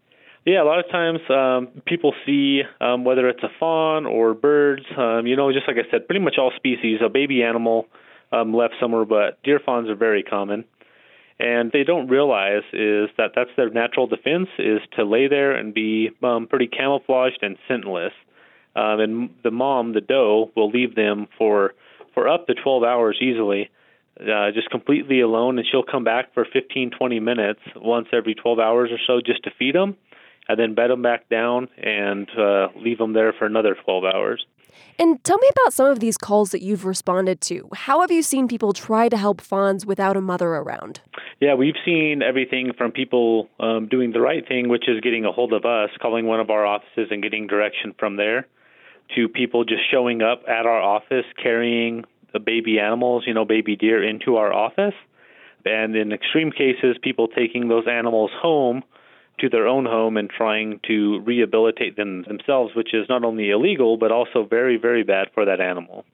Yeah, 0.45 0.62
a 0.62 0.65
lot 0.65 0.79
of 0.79 0.91
times 0.91 1.19
um, 1.29 1.81
people 1.85 2.13
see 2.25 2.63
um, 2.81 3.05
whether 3.05 3.29
it's 3.29 3.41
a 3.41 3.47
fawn 3.57 4.05
or 4.05 4.33
birds, 4.33 4.83
um, 4.97 5.27
you 5.27 5.38
know, 5.38 5.50
just 5.53 5.65
like 5.65 5.77
I 5.77 5.89
said, 5.89 6.07
pretty 6.09 6.19
much 6.19 6.35
all 6.38 6.51
species, 6.57 7.00
a 7.03 7.07
baby 7.07 7.41
animal 7.41 7.88
um, 8.33 8.53
left 8.53 8.74
somewhere, 8.81 9.05
but 9.05 9.41
deer 9.43 9.62
fawns 9.65 9.89
are 9.89 9.95
very 9.95 10.24
common. 10.24 10.65
And 11.39 11.71
they 11.71 11.85
don't 11.85 12.09
realize 12.09 12.63
is 12.74 13.09
that 13.17 13.31
that's 13.33 13.50
their 13.55 13.69
natural 13.69 14.07
defense 14.07 14.50
is 14.59 14.81
to 14.97 15.05
lay 15.05 15.29
there 15.29 15.55
and 15.55 15.74
be 15.74 16.09
um, 16.21 16.47
pretty 16.47 16.67
camouflaged 16.67 17.39
and 17.41 17.55
scentless 17.69 18.12
um, 18.75 19.00
and 19.00 19.29
the 19.44 19.51
mom, 19.51 19.94
the 19.94 20.01
doe, 20.01 20.51
will 20.55 20.70
leave 20.70 20.96
them 20.96 21.27
for 21.38 21.74
for 22.13 22.29
up 22.29 22.48
to 22.48 22.53
12 22.53 22.84
hours 22.84 23.17
easily. 23.22 23.70
uh, 24.20 24.51
just 24.51 24.70
completely 24.70 25.20
alone, 25.20 25.58
and 25.58 25.67
she'll 25.70 25.84
come 25.84 26.03
back 26.03 26.34
for 26.34 26.46
15, 26.51 26.91
20 26.98 27.20
minutes 27.20 27.60
once 27.75 28.08
every 28.13 28.34
12 28.34 28.60
hours 28.60 28.89
or 28.91 29.00
so 29.05 29.20
just 29.25 29.44
to 29.44 29.51
feed 29.60 29.75
them, 29.75 29.98
and 30.48 30.58
then 30.60 30.74
bed 30.74 30.89
them 30.89 31.01
back 31.01 31.27
down 31.29 31.67
and 31.77 32.29
uh, 32.38 32.67
leave 32.77 32.98
them 32.98 33.13
there 33.13 33.34
for 33.34 33.46
another 33.46 33.75
12 33.84 34.03
hours. 34.05 34.46
And 34.98 35.22
tell 35.24 35.38
me 35.38 35.50
about 35.50 35.74
some 35.74 35.88
of 35.88 36.00
these 36.00 36.17
calls 36.17 36.51
that 36.51 36.62
you've 36.62 36.86
responded 36.86 37.41
to. 37.41 37.70
How 37.74 38.01
have 38.01 38.12
you 38.12 38.22
seen 38.22 38.48
people 38.48 38.72
try 38.72 39.10
to 39.10 39.17
help 39.17 39.41
fawns 39.41 39.86
without 39.86 40.15
a 40.15 40.22
mother 40.22 40.48
around? 40.48 41.01
Yeah, 41.41 41.55
we've 41.55 41.75
seen 41.84 42.22
everything 42.22 42.72
from 42.77 42.91
people 42.91 43.50
um, 43.60 43.88
doing 43.89 44.12
the 44.13 44.22
right 44.22 44.48
thing, 44.48 44.70
which 44.70 44.88
is 44.88 45.01
getting 45.01 45.25
a 45.25 45.32
hold 45.32 45.51
of 45.51 45.65
us, 45.65 45.89
calling 46.01 46.25
one 46.25 46.39
of 46.39 46.50
our 46.50 46.65
offices 46.65 47.08
and 47.12 47.22
getting 47.22 47.48
direction 47.48 47.94
from 48.00 48.15
there, 48.15 48.48
to 49.15 49.27
people 49.27 49.63
just 49.63 49.83
showing 49.91 50.21
up 50.21 50.43
at 50.47 50.65
our 50.65 50.81
office 50.81 51.25
carrying 51.41 52.05
the 52.33 52.39
baby 52.39 52.79
animals, 52.79 53.24
you 53.25 53.33
know, 53.33 53.45
baby 53.45 53.75
deer, 53.75 54.03
into 54.03 54.35
our 54.38 54.51
office. 54.51 54.93
And 55.63 55.95
in 55.95 56.12
extreme 56.12 56.51
cases, 56.51 56.97
people 57.01 57.27
taking 57.27 57.69
those 57.69 57.85
animals 57.88 58.31
home 58.35 58.83
to 59.39 59.50
their 59.50 59.67
own 59.67 59.85
home 59.85 60.17
and 60.17 60.29
trying 60.29 60.79
to 60.88 61.19
rehabilitate 61.21 61.97
them 61.97 62.24
themselves, 62.24 62.75
which 62.75 62.93
is 62.93 63.07
not 63.09 63.24
only 63.24 63.50
illegal, 63.50 63.97
but 63.97 64.12
also 64.12 64.45
very, 64.45 64.77
very 64.77 65.03
bad 65.03 65.27
for 65.33 65.45
that 65.45 65.59
animal. 65.59 66.05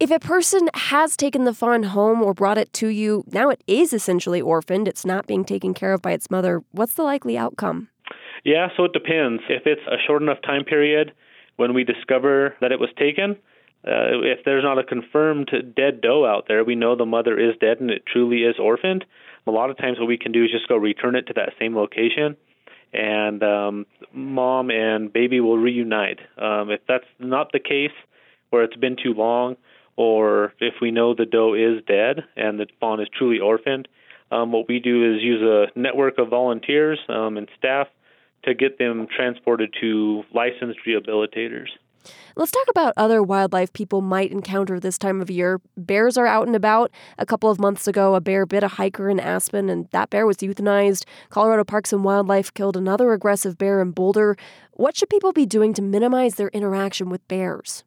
If 0.00 0.10
a 0.10 0.20
person 0.20 0.68
has 0.74 1.16
taken 1.16 1.44
the 1.44 1.54
fawn 1.54 1.82
home 1.82 2.22
or 2.22 2.32
brought 2.32 2.58
it 2.58 2.72
to 2.74 2.88
you, 2.88 3.24
now 3.32 3.48
it 3.50 3.64
is 3.66 3.92
essentially 3.92 4.40
orphaned, 4.40 4.86
it's 4.86 5.04
not 5.04 5.26
being 5.26 5.44
taken 5.44 5.74
care 5.74 5.92
of 5.92 6.02
by 6.02 6.12
its 6.12 6.30
mother, 6.30 6.62
what's 6.70 6.94
the 6.94 7.02
likely 7.02 7.36
outcome? 7.36 7.88
Yeah, 8.44 8.68
so 8.76 8.84
it 8.84 8.92
depends. 8.92 9.42
If 9.48 9.66
it's 9.66 9.82
a 9.88 9.96
short 10.06 10.22
enough 10.22 10.40
time 10.42 10.64
period 10.64 11.12
when 11.58 11.74
we 11.74 11.84
discover 11.84 12.54
that 12.60 12.72
it 12.72 12.78
was 12.80 12.88
taken, 12.96 13.32
uh, 13.86 14.22
if 14.22 14.44
there's 14.44 14.64
not 14.64 14.78
a 14.78 14.84
confirmed 14.84 15.50
dead 15.76 16.00
doe 16.00 16.24
out 16.24 16.46
there, 16.48 16.64
we 16.64 16.76
know 16.76 16.96
the 16.96 17.04
mother 17.04 17.38
is 17.38 17.56
dead 17.60 17.80
and 17.80 17.90
it 17.90 18.04
truly 18.06 18.38
is 18.38 18.56
orphaned. 18.58 19.04
A 19.46 19.50
lot 19.50 19.68
of 19.68 19.76
times, 19.76 19.98
what 19.98 20.06
we 20.08 20.18
can 20.18 20.32
do 20.32 20.44
is 20.44 20.50
just 20.50 20.68
go 20.68 20.76
return 20.76 21.16
it 21.16 21.26
to 21.28 21.32
that 21.34 21.52
same 21.58 21.74
location, 21.74 22.36
and 22.92 23.42
um, 23.42 23.86
mom 24.12 24.70
and 24.70 25.12
baby 25.12 25.40
will 25.40 25.58
reunite. 25.58 26.20
Um, 26.36 26.70
if 26.70 26.80
that's 26.86 27.06
not 27.18 27.50
the 27.52 27.60
case, 27.60 27.96
where 28.50 28.62
it's 28.62 28.76
been 28.76 28.96
too 29.02 29.14
long, 29.14 29.56
or 29.96 30.52
if 30.60 30.74
we 30.80 30.90
know 30.90 31.14
the 31.14 31.26
doe 31.26 31.54
is 31.54 31.82
dead 31.86 32.24
and 32.36 32.60
the 32.60 32.66
fawn 32.78 33.00
is 33.00 33.08
truly 33.16 33.40
orphaned, 33.40 33.88
um, 34.30 34.52
what 34.52 34.68
we 34.68 34.78
do 34.78 35.14
is 35.14 35.22
use 35.22 35.42
a 35.42 35.78
network 35.78 36.18
of 36.18 36.28
volunteers 36.28 36.98
um, 37.08 37.36
and 37.36 37.48
staff 37.58 37.88
to 38.48 38.54
get 38.54 38.78
them 38.78 39.06
transported 39.14 39.74
to 39.80 40.24
licensed 40.34 40.80
rehabilitators. 40.86 41.68
Let's 42.36 42.52
talk 42.52 42.66
about 42.70 42.94
other 42.96 43.22
wildlife 43.22 43.72
people 43.72 44.00
might 44.00 44.30
encounter 44.30 44.78
this 44.78 44.96
time 44.96 45.20
of 45.20 45.30
year. 45.30 45.60
Bears 45.76 46.16
are 46.16 46.26
out 46.26 46.46
and 46.46 46.54
about. 46.54 46.90
A 47.18 47.26
couple 47.26 47.50
of 47.50 47.58
months 47.58 47.88
ago, 47.88 48.14
a 48.14 48.20
bear 48.20 48.46
bit 48.46 48.62
a 48.62 48.68
hiker 48.68 49.10
in 49.10 49.18
Aspen, 49.18 49.68
and 49.68 49.88
that 49.90 50.08
bear 50.08 50.26
was 50.26 50.38
euthanized. 50.38 51.04
Colorado 51.30 51.64
Parks 51.64 51.92
and 51.92 52.04
Wildlife 52.04 52.54
killed 52.54 52.76
another 52.76 53.12
aggressive 53.12 53.58
bear 53.58 53.82
in 53.82 53.90
Boulder. 53.90 54.36
What 54.72 54.96
should 54.96 55.10
people 55.10 55.32
be 55.32 55.46
doing 55.46 55.74
to 55.74 55.82
minimize 55.82 56.36
their 56.36 56.48
interaction 56.48 57.10
with 57.10 57.26
bears? 57.28 57.82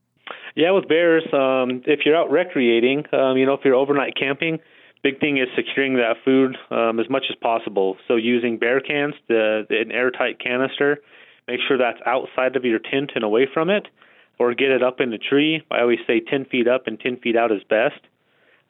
Yeah, 0.55 0.71
with 0.71 0.87
bears, 0.87 1.23
um, 1.33 1.81
if 1.85 2.01
you're 2.05 2.15
out 2.15 2.29
recreating, 2.29 3.05
um, 3.13 3.37
you 3.37 3.45
know, 3.45 3.53
if 3.53 3.61
you're 3.63 3.75
overnight 3.75 4.15
camping, 4.19 4.59
big 5.03 5.19
thing 5.19 5.37
is 5.37 5.47
securing 5.55 5.95
that 5.95 6.17
food 6.23 6.57
um, 6.69 6.99
as 6.99 7.09
much 7.09 7.25
as 7.29 7.35
possible. 7.37 7.97
So 8.07 8.15
using 8.15 8.57
bear 8.57 8.79
cans, 8.79 9.15
the, 9.27 9.65
the, 9.69 9.79
an 9.79 9.91
airtight 9.91 10.39
canister, 10.39 10.99
make 11.47 11.59
sure 11.67 11.77
that's 11.77 11.99
outside 12.05 12.55
of 12.55 12.65
your 12.65 12.79
tent 12.79 13.11
and 13.15 13.23
away 13.23 13.47
from 13.51 13.69
it, 13.69 13.87
or 14.39 14.53
get 14.53 14.69
it 14.69 14.83
up 14.83 14.99
in 14.99 15.11
the 15.11 15.17
tree. 15.17 15.63
I 15.71 15.81
always 15.81 15.99
say 16.07 16.19
10 16.19 16.45
feet 16.45 16.67
up 16.67 16.87
and 16.87 16.99
10 16.99 17.17
feet 17.17 17.35
out 17.35 17.51
is 17.51 17.63
best. 17.69 17.99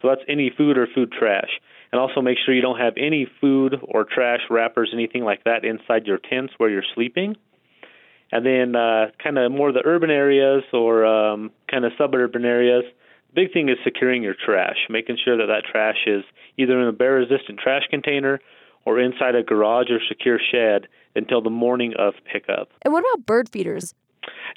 So 0.01 0.07
that's 0.07 0.21
any 0.27 0.51
food 0.55 0.77
or 0.77 0.87
food 0.93 1.11
trash. 1.11 1.49
And 1.91 1.99
also 1.99 2.21
make 2.21 2.37
sure 2.43 2.55
you 2.55 2.61
don't 2.61 2.79
have 2.79 2.93
any 2.97 3.27
food 3.39 3.75
or 3.83 4.05
trash 4.05 4.39
wrappers, 4.49 4.91
anything 4.93 5.23
like 5.23 5.43
that, 5.43 5.65
inside 5.65 6.05
your 6.05 6.17
tents 6.17 6.53
where 6.57 6.69
you're 6.69 6.83
sleeping. 6.95 7.35
And 8.31 8.45
then 8.45 8.75
uh, 8.75 9.07
kind 9.21 9.37
of 9.37 9.51
more 9.51 9.73
the 9.73 9.81
urban 9.85 10.09
areas 10.09 10.63
or 10.71 11.05
um, 11.05 11.51
kind 11.69 11.83
of 11.83 11.91
suburban 11.97 12.45
areas, 12.45 12.85
big 13.33 13.53
thing 13.53 13.69
is 13.69 13.77
securing 13.83 14.23
your 14.23 14.35
trash, 14.35 14.77
making 14.89 15.17
sure 15.23 15.37
that 15.37 15.47
that 15.47 15.63
trash 15.69 15.97
is 16.07 16.23
either 16.57 16.79
in 16.79 16.87
a 16.87 16.91
bear 16.91 17.13
resistant 17.13 17.59
trash 17.59 17.83
container 17.89 18.39
or 18.85 18.99
inside 18.99 19.35
a 19.35 19.43
garage 19.43 19.89
or 19.89 19.99
secure 20.07 20.39
shed 20.51 20.87
until 21.15 21.41
the 21.41 21.49
morning 21.49 21.93
of 21.97 22.13
pickup. 22.31 22.69
And 22.83 22.93
what 22.93 23.01
about 23.01 23.25
bird 23.25 23.49
feeders? 23.49 23.93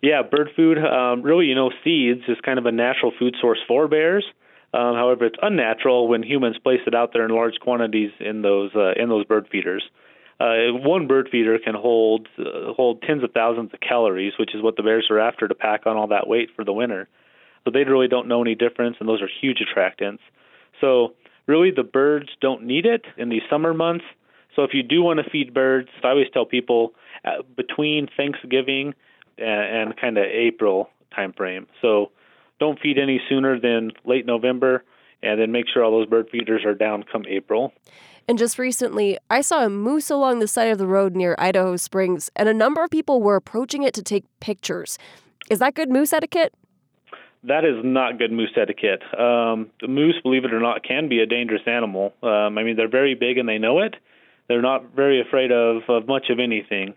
Yeah, 0.02 0.22
bird 0.22 0.50
food, 0.54 0.78
um, 0.78 1.22
really, 1.22 1.46
you 1.46 1.54
know, 1.54 1.70
seeds 1.82 2.22
is 2.28 2.36
kind 2.44 2.58
of 2.58 2.66
a 2.66 2.72
natural 2.72 3.12
food 3.18 3.34
source 3.40 3.58
for 3.66 3.88
bears. 3.88 4.24
Um, 4.74 4.94
however, 4.96 5.24
it's 5.26 5.38
unnatural 5.40 6.08
when 6.08 6.22
humans 6.22 6.58
place 6.58 6.80
it 6.86 6.94
out 6.94 7.12
there 7.12 7.24
in 7.24 7.30
large 7.30 7.60
quantities 7.60 8.10
in 8.18 8.42
those 8.42 8.70
uh, 8.74 8.92
in 9.00 9.08
those 9.08 9.24
bird 9.24 9.46
feeders. 9.50 9.84
Uh, 10.40 10.72
one 10.72 11.06
bird 11.06 11.28
feeder 11.30 11.58
can 11.60 11.74
hold 11.74 12.26
uh, 12.38 12.72
hold 12.72 13.00
tens 13.02 13.22
of 13.22 13.30
thousands 13.30 13.72
of 13.72 13.80
calories, 13.80 14.32
which 14.36 14.52
is 14.52 14.62
what 14.62 14.76
the 14.76 14.82
bears 14.82 15.06
are 15.10 15.20
after 15.20 15.46
to 15.46 15.54
pack 15.54 15.86
on 15.86 15.96
all 15.96 16.08
that 16.08 16.26
weight 16.26 16.48
for 16.56 16.64
the 16.64 16.72
winter. 16.72 17.08
So 17.64 17.70
they 17.70 17.84
really 17.84 18.08
don't 18.08 18.28
know 18.28 18.42
any 18.42 18.54
difference, 18.54 18.96
and 19.00 19.08
those 19.08 19.22
are 19.22 19.28
huge 19.40 19.58
attractants. 19.58 20.20
So 20.80 21.14
really, 21.46 21.70
the 21.70 21.82
birds 21.82 22.28
don't 22.40 22.64
need 22.64 22.86
it 22.86 23.04
in 23.16 23.28
these 23.28 23.42
summer 23.48 23.72
months. 23.72 24.04
So 24.54 24.62
if 24.62 24.70
you 24.72 24.82
do 24.82 25.02
want 25.02 25.20
to 25.24 25.28
feed 25.30 25.52
birds, 25.52 25.88
I 26.02 26.08
always 26.08 26.28
tell 26.32 26.44
people 26.46 26.94
uh, 27.24 27.42
between 27.56 28.08
Thanksgiving 28.16 28.94
and, 29.38 29.90
and 29.90 29.96
kind 29.96 30.18
of 30.18 30.24
April 30.24 30.90
timeframe. 31.16 31.66
So 31.80 32.12
don't 32.60 32.78
feed 32.78 32.98
any 32.98 33.20
sooner 33.28 33.58
than 33.58 33.92
late 34.04 34.26
November, 34.26 34.84
and 35.22 35.40
then 35.40 35.50
make 35.50 35.64
sure 35.72 35.82
all 35.82 35.90
those 35.90 36.08
bird 36.08 36.28
feeders 36.30 36.64
are 36.64 36.74
down 36.74 37.04
come 37.10 37.24
April. 37.28 37.72
And 38.28 38.38
just 38.38 38.58
recently, 38.58 39.18
I 39.28 39.42
saw 39.42 39.64
a 39.64 39.70
moose 39.70 40.08
along 40.08 40.38
the 40.38 40.48
side 40.48 40.70
of 40.70 40.78
the 40.78 40.86
road 40.86 41.14
near 41.14 41.34
Idaho 41.38 41.76
Springs, 41.76 42.30
and 42.36 42.48
a 42.48 42.54
number 42.54 42.82
of 42.82 42.90
people 42.90 43.20
were 43.20 43.36
approaching 43.36 43.82
it 43.82 43.92
to 43.94 44.02
take 44.02 44.24
pictures. 44.40 44.98
Is 45.50 45.58
that 45.58 45.74
good 45.74 45.90
moose 45.90 46.12
etiquette? 46.12 46.54
That 47.46 47.64
is 47.64 47.76
not 47.84 48.18
good 48.18 48.32
moose 48.32 48.52
etiquette. 48.56 49.02
Um, 49.12 49.70
the 49.80 49.88
moose, 49.88 50.16
believe 50.22 50.44
it 50.44 50.54
or 50.54 50.60
not, 50.60 50.82
can 50.82 51.08
be 51.08 51.20
a 51.20 51.26
dangerous 51.26 51.62
animal. 51.66 52.14
Um, 52.22 52.56
I 52.58 52.64
mean, 52.64 52.76
they're 52.76 52.88
very 52.88 53.14
big 53.14 53.38
and 53.38 53.48
they 53.48 53.58
know 53.58 53.80
it. 53.80 53.94
They're 54.48 54.62
not 54.62 54.94
very 54.94 55.20
afraid 55.20 55.52
of, 55.52 55.82
of 55.88 56.06
much 56.06 56.30
of 56.30 56.38
anything. 56.38 56.94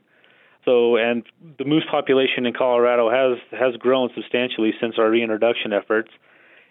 So, 0.65 0.97
and 0.97 1.23
the 1.57 1.63
moose 1.63 1.85
population 1.89 2.45
in 2.45 2.53
Colorado 2.53 3.09
has 3.09 3.39
has 3.57 3.77
grown 3.77 4.09
substantially 4.13 4.73
since 4.81 4.95
our 4.97 5.09
reintroduction 5.09 5.71
efforts. 5.71 6.09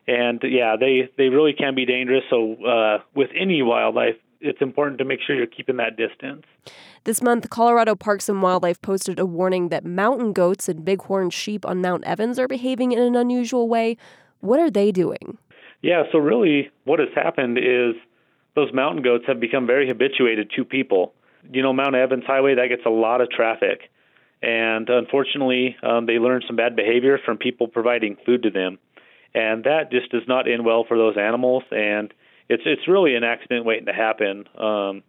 And 0.06 0.38
yeah, 0.45 0.76
they 0.78 1.09
they 1.16 1.30
really 1.30 1.54
can 1.54 1.75
be 1.75 1.87
dangerous. 1.87 2.23
So, 2.28 2.62
uh, 2.62 2.99
with 3.14 3.30
any 3.35 3.62
wildlife, 3.62 4.16
it's 4.40 4.61
important 4.61 4.99
to 4.99 5.05
make 5.05 5.21
sure 5.21 5.37
you're 5.37 5.47
keeping 5.47 5.76
that 5.76 5.97
distance. 5.97 6.45
This 7.05 7.23
month, 7.23 7.49
Colorado 7.50 7.95
Parks 7.95 8.28
and 8.28 8.43
Wildlife 8.43 8.81
posted 8.83 9.19
a 9.19 9.26
warning 9.26 9.69
that 9.69 9.85
mountain 9.85 10.33
goats 10.33 10.69
and 10.69 10.85
bighorn 10.85 11.31
sheep 11.31 11.64
on 11.64 11.81
Mount 11.81 12.05
Evans 12.05 12.38
are 12.38 12.49
behaving 12.49 12.93
in 12.93 12.99
an 12.99 13.16
unusual 13.16 13.69
way. 13.69 13.97
What 14.40 14.61
are 14.61 14.71
they 14.71 14.93
doing? 14.93 15.38
Yeah, 15.83 16.05
so 16.12 16.19
really 16.19 16.71
what 16.85 16.99
has 16.99 17.09
happened 17.14 17.59
is 17.59 17.95
those 18.55 18.73
mountain 18.73 19.02
goats 19.02 19.25
have 19.26 19.38
become 19.38 19.66
very 19.66 19.87
habituated 19.87 20.50
to 20.57 20.64
people. 20.64 21.12
You 21.52 21.62
know, 21.62 21.73
Mount 21.73 21.95
Evans 21.95 22.25
Highway, 22.26 22.57
that 22.57 22.69
gets 22.69 22.83
a 22.87 22.90
lot 22.90 23.21
of 23.21 23.31
traffic. 23.31 23.90
And 24.43 24.88
unfortunately, 24.88 25.76
um, 25.83 26.07
they 26.07 26.19
learn 26.19 26.43
some 26.47 26.57
bad 26.57 26.76
behavior 26.76 27.19
from 27.25 27.38
people 27.38 27.69
providing 27.69 28.16
food 28.26 28.43
to 28.43 28.50
them. 28.50 28.78
And 29.35 29.64
that 29.64 29.90
just 29.90 30.11
does 30.11 30.23
not 30.26 30.50
end 30.50 30.64
well 30.64 30.85
for 30.87 30.97
those 30.97 31.16
animals. 31.16 31.62
And 31.71 32.12
it's 32.49 32.62
it's 32.67 32.88
really 32.88 33.15
an 33.15 33.25
accident 33.25 33.65
waiting 33.65 33.87
to 33.87 33.93
happen 33.93 34.45
um, 34.59 35.03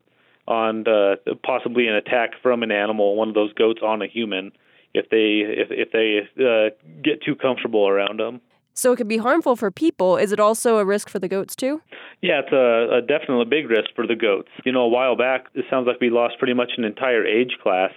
on 0.48 0.84
the, 0.84 1.18
possibly 1.44 1.88
an 1.88 1.96
attack 1.96 2.32
from 2.42 2.64
an 2.64 2.72
animal, 2.72 3.16
one 3.16 3.28
of 3.30 3.36
those 3.36 3.54
goats 3.54 3.82
on 3.84 4.02
a 4.02 4.08
human, 4.08 4.52
if 4.94 5.10
they 5.10 5.44
if 5.46 5.68
if 5.72 5.92
they 5.92 6.44
uh, 6.44 6.70
get 7.04 7.22
too 7.22 7.36
comfortable 7.36 7.88
around 7.88 8.20
them. 8.20 8.42
So 8.74 8.92
it 8.92 8.98
can 8.98 9.08
be 9.08 9.18
harmful 9.18 9.56
for 9.56 9.72
people. 9.72 10.18
Is 10.18 10.32
it 10.32 10.40
also 10.40 10.78
a 10.78 10.86
risk 10.86 11.10
for 11.10 11.18
the 11.18 11.28
goats 11.28 11.56
too? 11.56 11.82
Yeah, 12.22 12.42
it's 12.46 12.52
a, 12.52 12.98
a 12.98 13.02
definitely 13.02 13.42
a 13.42 13.46
big 13.46 13.70
risk 13.72 13.90
for 13.96 14.06
the 14.06 14.16
goats. 14.16 14.50
You 14.66 14.72
know, 14.72 14.82
a 14.82 14.88
while 14.88 15.16
back, 15.16 15.48
it 15.56 15.66
sounds 15.68 15.88
like 15.88 16.00
we 16.00 16.12
lost 16.12 16.38
pretty 16.38 16.54
much 16.54 16.74
an 16.78 16.84
entire 16.84 17.26
age 17.26 17.58
class 17.64 17.92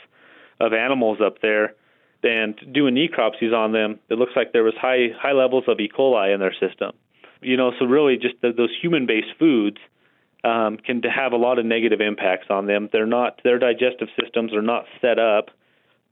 of 0.58 0.72
animals 0.72 1.18
up 1.24 1.42
there. 1.42 1.74
And 2.22 2.54
doing 2.72 2.94
necropsies 2.94 3.54
on 3.54 3.72
them, 3.72 3.98
it 4.10 4.14
looks 4.18 4.32
like 4.36 4.52
there 4.52 4.64
was 4.64 4.74
high 4.80 5.08
high 5.18 5.32
levels 5.32 5.64
of 5.68 5.78
E. 5.80 5.88
coli 5.88 6.34
in 6.34 6.40
their 6.40 6.52
system. 6.52 6.92
You 7.42 7.56
know, 7.56 7.72
so 7.78 7.86
really 7.86 8.16
just 8.16 8.34
the, 8.42 8.52
those 8.52 8.70
human-based 8.80 9.38
foods 9.38 9.78
um, 10.44 10.76
can 10.76 11.02
have 11.02 11.32
a 11.32 11.36
lot 11.36 11.58
of 11.58 11.66
negative 11.66 12.00
impacts 12.00 12.46
on 12.50 12.66
them. 12.66 12.88
They're 12.92 13.06
not 13.06 13.40
their 13.44 13.58
digestive 13.58 14.08
systems 14.20 14.52
are 14.54 14.62
not 14.62 14.84
set 15.00 15.18
up 15.18 15.50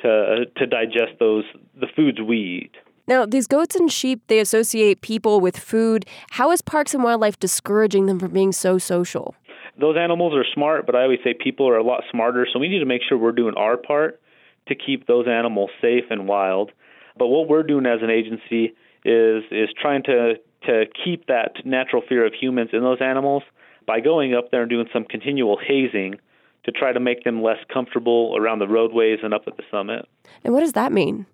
to 0.00 0.44
to 0.56 0.66
digest 0.66 1.18
those 1.18 1.44
the 1.78 1.86
foods 1.94 2.18
we 2.20 2.62
eat. 2.64 2.74
Now, 3.06 3.24
these 3.24 3.46
goats 3.46 3.74
and 3.74 3.90
sheep, 3.90 4.20
they 4.26 4.38
associate 4.38 5.00
people 5.00 5.40
with 5.40 5.56
food. 5.56 6.04
How 6.32 6.50
is 6.50 6.60
Parks 6.60 6.92
and 6.92 7.02
Wildlife 7.02 7.38
discouraging 7.38 8.04
them 8.04 8.18
from 8.18 8.32
being 8.32 8.52
so 8.52 8.76
social? 8.76 9.34
Those 9.80 9.96
animals 9.96 10.34
are 10.34 10.44
smart, 10.52 10.84
but 10.84 10.94
I 10.94 11.04
always 11.04 11.20
say 11.24 11.32
people 11.32 11.66
are 11.68 11.78
a 11.78 11.82
lot 11.82 12.02
smarter, 12.10 12.46
so 12.52 12.58
we 12.58 12.68
need 12.68 12.80
to 12.80 12.84
make 12.84 13.00
sure 13.08 13.16
we're 13.16 13.32
doing 13.32 13.54
our 13.56 13.78
part 13.78 14.20
to 14.66 14.74
keep 14.74 15.06
those 15.06 15.26
animals 15.26 15.70
safe 15.80 16.04
and 16.10 16.28
wild. 16.28 16.70
But 17.16 17.28
what 17.28 17.48
we're 17.48 17.62
doing 17.62 17.86
as 17.86 18.00
an 18.02 18.10
agency 18.10 18.74
is 19.04 19.42
is 19.50 19.70
trying 19.80 20.02
to 20.02 20.34
to 20.66 20.84
keep 21.04 21.26
that 21.26 21.64
natural 21.64 22.02
fear 22.08 22.26
of 22.26 22.32
humans 22.34 22.70
in 22.72 22.82
those 22.82 23.00
animals 23.00 23.42
by 23.86 24.00
going 24.00 24.34
up 24.34 24.50
there 24.50 24.62
and 24.62 24.70
doing 24.70 24.88
some 24.92 25.04
continual 25.04 25.58
hazing 25.58 26.16
to 26.64 26.72
try 26.72 26.92
to 26.92 27.00
make 27.00 27.24
them 27.24 27.42
less 27.42 27.58
comfortable 27.72 28.34
around 28.36 28.58
the 28.58 28.68
roadways 28.68 29.20
and 29.22 29.32
up 29.32 29.44
at 29.46 29.56
the 29.56 29.62
summit. 29.70 30.06
And 30.44 30.52
what 30.52 30.60
does 30.60 30.72
that 30.72 30.92
mean? 30.92 31.26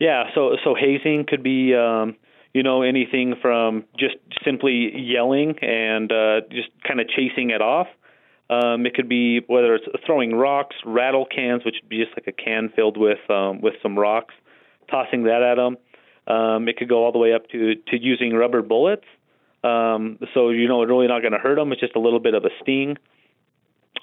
Yeah, 0.00 0.24
so 0.34 0.56
so 0.64 0.74
hazing 0.74 1.26
could 1.28 1.42
be 1.42 1.74
um, 1.74 2.16
you 2.52 2.62
know 2.62 2.82
anything 2.82 3.34
from 3.40 3.84
just 3.98 4.16
simply 4.44 4.92
yelling 4.96 5.56
and 5.60 6.10
uh, 6.10 6.40
just 6.50 6.68
kind 6.86 7.00
of 7.00 7.08
chasing 7.08 7.50
it 7.50 7.60
off. 7.60 7.86
Um, 8.50 8.84
it 8.86 8.94
could 8.94 9.08
be 9.08 9.40
whether 9.46 9.74
it's 9.74 9.86
throwing 10.04 10.34
rocks, 10.34 10.76
rattle 10.84 11.26
cans, 11.26 11.64
which 11.64 11.76
would 11.82 11.88
be 11.88 12.04
just 12.04 12.16
like 12.16 12.26
a 12.26 12.32
can 12.32 12.70
filled 12.74 12.96
with 12.96 13.18
um, 13.30 13.60
with 13.60 13.74
some 13.82 13.98
rocks, 13.98 14.34
tossing 14.90 15.24
that 15.24 15.42
at 15.42 15.56
them. 15.56 15.76
Um, 16.26 16.68
it 16.68 16.76
could 16.76 16.88
go 16.88 17.04
all 17.04 17.12
the 17.12 17.18
way 17.18 17.32
up 17.32 17.48
to 17.50 17.74
to 17.74 18.00
using 18.00 18.32
rubber 18.32 18.62
bullets. 18.62 19.04
Um, 19.62 20.18
so 20.34 20.50
you 20.50 20.68
know, 20.68 20.82
it's 20.82 20.90
really 20.90 21.06
not 21.06 21.20
going 21.20 21.32
to 21.32 21.38
hurt 21.38 21.56
them. 21.56 21.72
It's 21.72 21.80
just 21.80 21.96
a 21.96 22.00
little 22.00 22.20
bit 22.20 22.34
of 22.34 22.44
a 22.44 22.50
sting, 22.62 22.96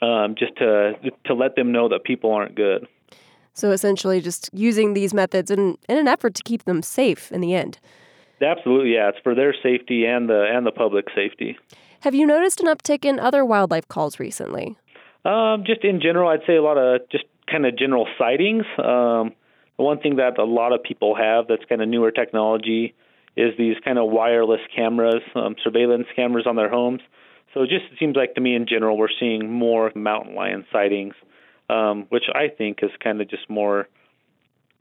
um, 0.02 0.36
just 0.38 0.56
to 0.58 0.94
to 1.26 1.34
let 1.34 1.56
them 1.56 1.72
know 1.72 1.90
that 1.90 2.04
people 2.04 2.32
aren't 2.32 2.56
good. 2.56 2.88
So 3.54 3.72
essentially, 3.72 4.22
just 4.22 4.50
using 4.54 4.94
these 4.94 5.14
methods 5.14 5.52
in, 5.52 5.78
in 5.90 5.98
an 5.98 6.08
effort 6.08 6.36
to 6.36 6.44
keep 6.44 6.64
them 6.64 6.82
safe 6.82 7.32
in 7.32 7.42
the 7.42 7.54
end. 7.54 7.80
Absolutely, 8.42 8.94
yeah. 8.94 9.10
It's 9.10 9.20
for 9.24 9.36
their 9.36 9.54
safety 9.62 10.06
and 10.06 10.30
the 10.30 10.46
and 10.52 10.66
the 10.66 10.72
public 10.72 11.06
safety. 11.14 11.58
Have 12.02 12.16
you 12.16 12.26
noticed 12.26 12.60
an 12.62 12.68
uptick 12.68 13.06
in 13.06 13.20
other 13.20 13.46
wildlife 13.46 13.88
calls 13.88 14.20
recently? 14.20 14.78
Um, 15.24 15.64
just 15.66 15.84
in 15.84 16.02
general, 16.02 16.30
I'd 16.30 16.42
say 16.48 16.56
a 16.56 16.64
lot 16.64 16.78
of 16.78 17.02
just 17.12 17.26
kind 17.50 17.66
of 17.66 17.78
general 17.78 18.08
sightings. 18.18 18.66
Um, 18.80 19.34
one 19.82 20.00
thing 20.00 20.18
that 20.18 20.38
a 20.38 20.44
lot 20.44 20.74
of 20.74 20.84
people 20.84 21.16
have 21.16 21.48
that's 21.48 21.64
kind 21.68 21.82
of 21.82 21.88
newer 21.88 22.12
technology 22.12 22.94
is 23.36 23.54
these 23.58 23.76
kind 23.84 23.98
of 23.98 24.10
wireless 24.10 24.62
cameras, 24.76 25.22
um, 25.36 25.56
surveillance 25.64 26.08
cameras 26.16 26.46
on 26.48 26.56
their 26.56 26.70
homes. 26.70 27.02
So 27.54 27.64
it 27.64 27.70
just 27.70 27.86
seems 28.00 28.16
like 28.16 28.36
to 28.36 28.42
me 28.42 28.56
in 28.56 28.66
general 28.68 28.98
we're 28.98 29.10
seeing 29.20 29.52
more 29.52 29.92
mountain 29.96 30.36
lion 30.36 30.66
sightings, 30.72 31.14
um, 31.70 32.06
which 32.10 32.26
I 32.34 32.48
think 32.48 32.80
is 32.82 32.92
kind 33.04 33.22
of 33.22 33.30
just 33.30 33.50
more 33.50 33.88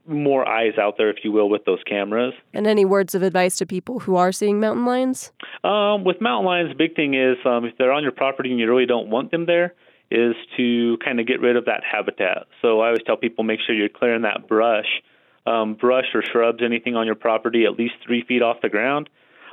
more 0.09 0.49
eyes 0.49 0.73
out 0.81 0.95
there, 0.97 1.11
if 1.11 1.19
you 1.23 1.31
will, 1.31 1.49
with 1.49 1.65
those 1.67 1.81
cameras. 1.87 2.33
And 2.55 2.67
any 2.67 2.85
words 2.85 3.15
of 3.15 3.23
advice 3.23 3.57
to 3.59 3.67
people 3.67 4.01
who 4.01 4.17
are 4.17 4.33
seeing 4.33 4.59
mountain 4.59 4.87
lions? 4.87 5.31
Um, 5.63 6.05
with 6.05 6.21
mountain 6.21 6.47
lions, 6.47 6.71
the 6.71 6.75
big 6.75 6.97
thing 6.97 7.15
is 7.15 7.37
um, 7.45 7.65
if 7.65 7.77
they're 7.77 7.93
on 7.93 8.03
your 8.03 8.11
property 8.13 8.51
and 8.51 8.59
you 8.59 8.69
really 8.69 8.87
don't 8.87 9.11
want 9.11 9.31
them 9.31 9.47
there, 9.47 9.75
is 10.11 10.35
to 10.57 10.99
kind 11.05 11.21
of 11.21 11.27
get 11.27 11.41
rid 11.41 11.57
of 11.57 11.67
that 11.67 11.83
habitat. 11.85 12.47
So 12.63 12.81
I 12.81 12.89
always 12.89 13.03
tell 13.05 13.17
people 13.17 13.45
make 13.45 13.61
sure 13.65 13.75
you're 13.75 13.89
clearing 13.89 14.23
that 14.23 14.49
brush, 14.49 15.03
um, 15.47 15.75
brush 15.75 16.07
or 16.15 16.23
shrubs, 16.23 16.63
anything 16.63 16.97
on 16.97 17.07
your 17.07 17.15
property 17.15 17.65
at 17.65 17.79
least 17.79 17.95
three 18.05 18.25
feet 18.25 18.43
off 18.43 18.61
the 18.63 18.69
ground. 18.69 19.09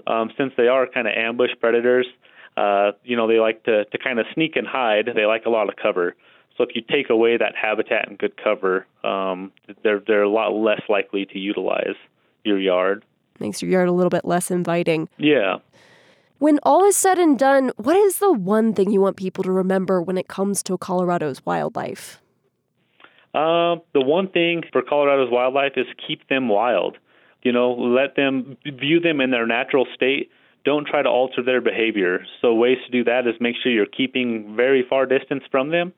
Um, 0.05 0.31
since 0.37 0.53
they 0.57 0.67
are 0.67 0.87
kind 0.87 1.07
of 1.07 1.13
ambush 1.15 1.51
predators, 1.59 2.07
uh, 2.55 2.93
you 3.03 3.15
know 3.15 3.27
they 3.27 3.39
like 3.39 3.63
to 3.63 3.85
to 3.85 3.97
kind 3.97 4.19
of 4.19 4.25
sneak 4.33 4.55
and 4.55 4.67
hide. 4.67 5.09
They 5.15 5.25
like 5.25 5.45
a 5.45 5.49
lot 5.49 5.69
of 5.69 5.75
cover. 5.75 6.15
So 6.57 6.63
if 6.63 6.75
you 6.75 6.81
take 6.81 7.09
away 7.09 7.37
that 7.37 7.55
habitat 7.55 8.09
and 8.09 8.17
good 8.17 8.35
cover, 8.41 8.87
um, 9.03 9.51
they're 9.83 10.01
they're 10.05 10.23
a 10.23 10.29
lot 10.29 10.53
less 10.53 10.81
likely 10.89 11.25
to 11.27 11.39
utilize 11.39 11.95
your 12.43 12.59
yard. 12.59 13.05
Makes 13.39 13.61
your 13.61 13.69
yard 13.69 13.89
a 13.89 13.91
little 13.91 14.09
bit 14.09 14.25
less 14.25 14.49
inviting. 14.49 15.07
Yeah. 15.17 15.57
When 16.39 16.59
all 16.63 16.83
is 16.85 16.95
said 16.95 17.17
and 17.17 17.37
done, 17.37 17.71
what 17.77 17.95
is 17.95 18.19
the 18.19 18.31
one 18.31 18.73
thing 18.73 18.91
you 18.91 19.01
want 19.01 19.17
people 19.17 19.43
to 19.43 19.51
remember 19.51 20.01
when 20.01 20.17
it 20.17 20.27
comes 20.27 20.61
to 20.63 20.77
Colorado's 20.77 21.45
wildlife? 21.45 22.21
Uh, 23.33 23.77
the 23.93 24.01
one 24.01 24.29
thing 24.29 24.63
for 24.71 24.81
Colorado's 24.81 25.31
wildlife 25.31 25.73
is 25.75 25.87
keep 26.07 26.27
them 26.29 26.47
wild. 26.47 26.97
You 27.43 27.51
know, 27.51 27.71
let 27.71 28.15
them 28.15 28.57
view 28.65 28.99
them 28.99 29.21
in 29.21 29.31
their 29.31 29.47
natural 29.47 29.87
state. 29.93 30.29
Don't 30.65 30.85
try 30.85 31.01
to 31.01 31.09
alter 31.09 31.43
their 31.43 31.61
behavior. 31.61 32.25
So 32.41 32.53
ways 32.53 32.77
to 32.85 32.91
do 32.91 33.03
that 33.05 33.27
is 33.27 33.35
make 33.39 33.55
sure 33.61 33.71
you're 33.71 33.85
keeping 33.85 34.55
very 34.55 34.85
far 34.87 35.05
distance 35.05 35.43
from 35.51 35.69
them 35.69 35.93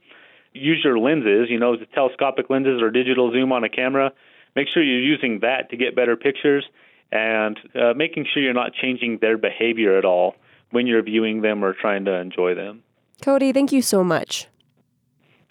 use 0.54 0.82
your 0.84 0.98
lenses, 0.98 1.48
you 1.50 1.60
know, 1.60 1.78
the 1.78 1.86
telescopic 1.88 2.50
lenses 2.50 2.82
or 2.82 2.90
digital 2.90 3.32
zoom 3.32 3.52
on 3.52 3.64
a 3.64 3.70
camera. 3.70 4.12
Make 4.56 4.68
sure 4.74 4.84
you're 4.84 5.00
using 5.00 5.40
that 5.42 5.70
to 5.70 5.78
get 5.78 5.96
better 5.96 6.16
pictures 6.16 6.66
and 7.12 7.60
uh, 7.76 7.94
making 7.96 8.26
sure 8.32 8.42
you're 8.42 8.54
not 8.54 8.74
changing 8.74 9.20
their 9.20 9.38
behavior 9.38 9.98
at 9.98 10.06
all 10.06 10.36
when 10.72 10.88
you're 10.88 11.04
viewing 11.04 11.42
them 11.42 11.64
or 11.64 11.74
trying 11.74 12.06
to 12.06 12.14
enjoy 12.14 12.54
them. 12.54 12.84
Cody, 13.22 13.52
thank 13.52 13.72
you 13.72 13.82
so 13.82 14.04
much. 14.04 14.48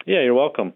Yeah, 0.06 0.22
you're 0.22 0.34
welcome. 0.34 0.74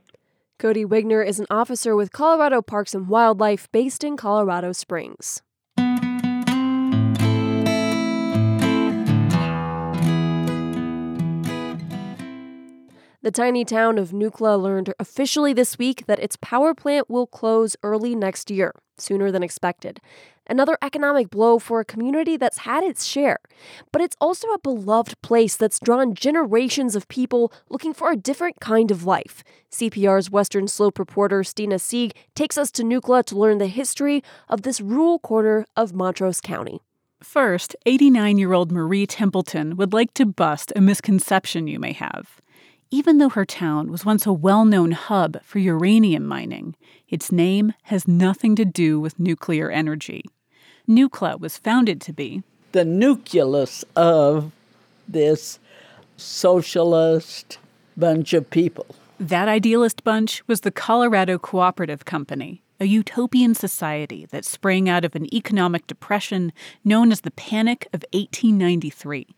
Cody 0.58 0.84
Wigner 0.84 1.26
is 1.26 1.40
an 1.40 1.46
officer 1.50 1.96
with 1.96 2.12
Colorado 2.12 2.62
Parks 2.62 2.94
and 2.94 3.08
Wildlife 3.08 3.70
based 3.72 4.04
in 4.04 4.16
Colorado 4.16 4.72
Springs. 4.72 5.42
The 13.22 13.30
tiny 13.30 13.64
town 13.64 13.98
of 13.98 14.10
Nucla 14.10 14.60
learned 14.60 14.92
officially 14.98 15.52
this 15.52 15.78
week 15.78 16.06
that 16.06 16.18
its 16.18 16.36
power 16.36 16.74
plant 16.74 17.08
will 17.08 17.28
close 17.28 17.76
early 17.84 18.16
next 18.16 18.50
year, 18.50 18.74
sooner 18.98 19.30
than 19.30 19.44
expected. 19.44 20.00
Another 20.48 20.76
economic 20.82 21.30
blow 21.30 21.58
for 21.58 21.80
a 21.80 21.84
community 21.84 22.36
that's 22.36 22.58
had 22.58 22.82
its 22.82 23.04
share. 23.04 23.38
But 23.92 24.02
it's 24.02 24.16
also 24.20 24.48
a 24.48 24.58
beloved 24.58 25.20
place 25.22 25.56
that's 25.56 25.78
drawn 25.78 26.14
generations 26.14 26.96
of 26.96 27.08
people 27.08 27.52
looking 27.70 27.94
for 27.94 28.10
a 28.10 28.16
different 28.16 28.60
kind 28.60 28.90
of 28.90 29.06
life. 29.06 29.44
CPR's 29.70 30.30
Western 30.30 30.66
Slope 30.66 30.98
reporter 30.98 31.44
Stina 31.44 31.78
Sieg 31.78 32.14
takes 32.34 32.58
us 32.58 32.70
to 32.72 32.82
Nucla 32.82 33.24
to 33.26 33.38
learn 33.38 33.58
the 33.58 33.68
history 33.68 34.22
of 34.48 34.62
this 34.62 34.80
rural 34.80 35.18
corner 35.20 35.64
of 35.76 35.94
Montrose 35.94 36.40
County. 36.40 36.80
First, 37.22 37.76
89 37.86 38.36
year 38.36 38.52
old 38.52 38.72
Marie 38.72 39.06
Templeton 39.06 39.76
would 39.76 39.92
like 39.92 40.12
to 40.14 40.26
bust 40.26 40.72
a 40.74 40.80
misconception 40.80 41.68
you 41.68 41.78
may 41.78 41.92
have. 41.92 42.41
Even 42.94 43.16
though 43.16 43.30
her 43.30 43.46
town 43.46 43.90
was 43.90 44.04
once 44.04 44.26
a 44.26 44.34
well 44.34 44.66
known 44.66 44.90
hub 44.92 45.42
for 45.44 45.58
uranium 45.58 46.26
mining, 46.26 46.76
its 47.08 47.32
name 47.32 47.72
has 47.84 48.06
nothing 48.06 48.54
to 48.56 48.66
do 48.66 49.00
with 49.00 49.18
nuclear 49.18 49.70
energy. 49.70 50.26
Nucla 50.86 51.40
was 51.40 51.56
founded 51.56 52.02
to 52.02 52.12
be 52.12 52.42
the 52.72 52.84
nucleus 52.84 53.82
of 53.96 54.52
this 55.08 55.58
socialist 56.18 57.56
bunch 57.96 58.34
of 58.34 58.50
people. 58.50 58.84
That 59.18 59.48
idealist 59.48 60.04
bunch 60.04 60.46
was 60.46 60.60
the 60.60 60.70
Colorado 60.70 61.38
Cooperative 61.38 62.04
Company, 62.04 62.60
a 62.78 62.84
utopian 62.84 63.54
society 63.54 64.26
that 64.26 64.44
sprang 64.44 64.90
out 64.90 65.06
of 65.06 65.14
an 65.14 65.34
economic 65.34 65.86
depression 65.86 66.52
known 66.84 67.10
as 67.10 67.22
the 67.22 67.30
Panic 67.30 67.86
of 67.94 68.04
1893. 68.12 69.28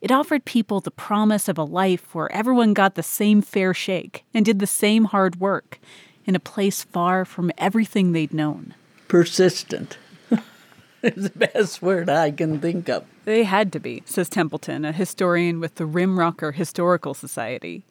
It 0.00 0.12
offered 0.12 0.44
people 0.44 0.80
the 0.80 0.90
promise 0.90 1.48
of 1.48 1.56
a 1.56 1.64
life 1.64 2.14
where 2.14 2.30
everyone 2.30 2.74
got 2.74 2.96
the 2.96 3.02
same 3.02 3.40
fair 3.40 3.72
shake 3.72 4.24
and 4.34 4.44
did 4.44 4.58
the 4.58 4.66
same 4.66 5.04
hard 5.04 5.40
work 5.40 5.78
in 6.26 6.36
a 6.36 6.40
place 6.40 6.82
far 6.82 7.24
from 7.24 7.50
everything 7.56 8.12
they'd 8.12 8.34
known. 8.34 8.74
Persistent 9.08 9.96
is 11.02 11.30
the 11.30 11.48
best 11.48 11.80
word 11.80 12.10
I 12.10 12.30
can 12.30 12.60
think 12.60 12.90
of. 12.90 13.06
They 13.24 13.44
had 13.44 13.72
to 13.72 13.80
be, 13.80 14.02
says 14.04 14.28
Templeton, 14.28 14.84
a 14.84 14.92
historian 14.92 15.60
with 15.60 15.76
the 15.76 15.84
Rimrocker 15.84 16.54
Historical 16.54 17.14
Society. 17.14 17.84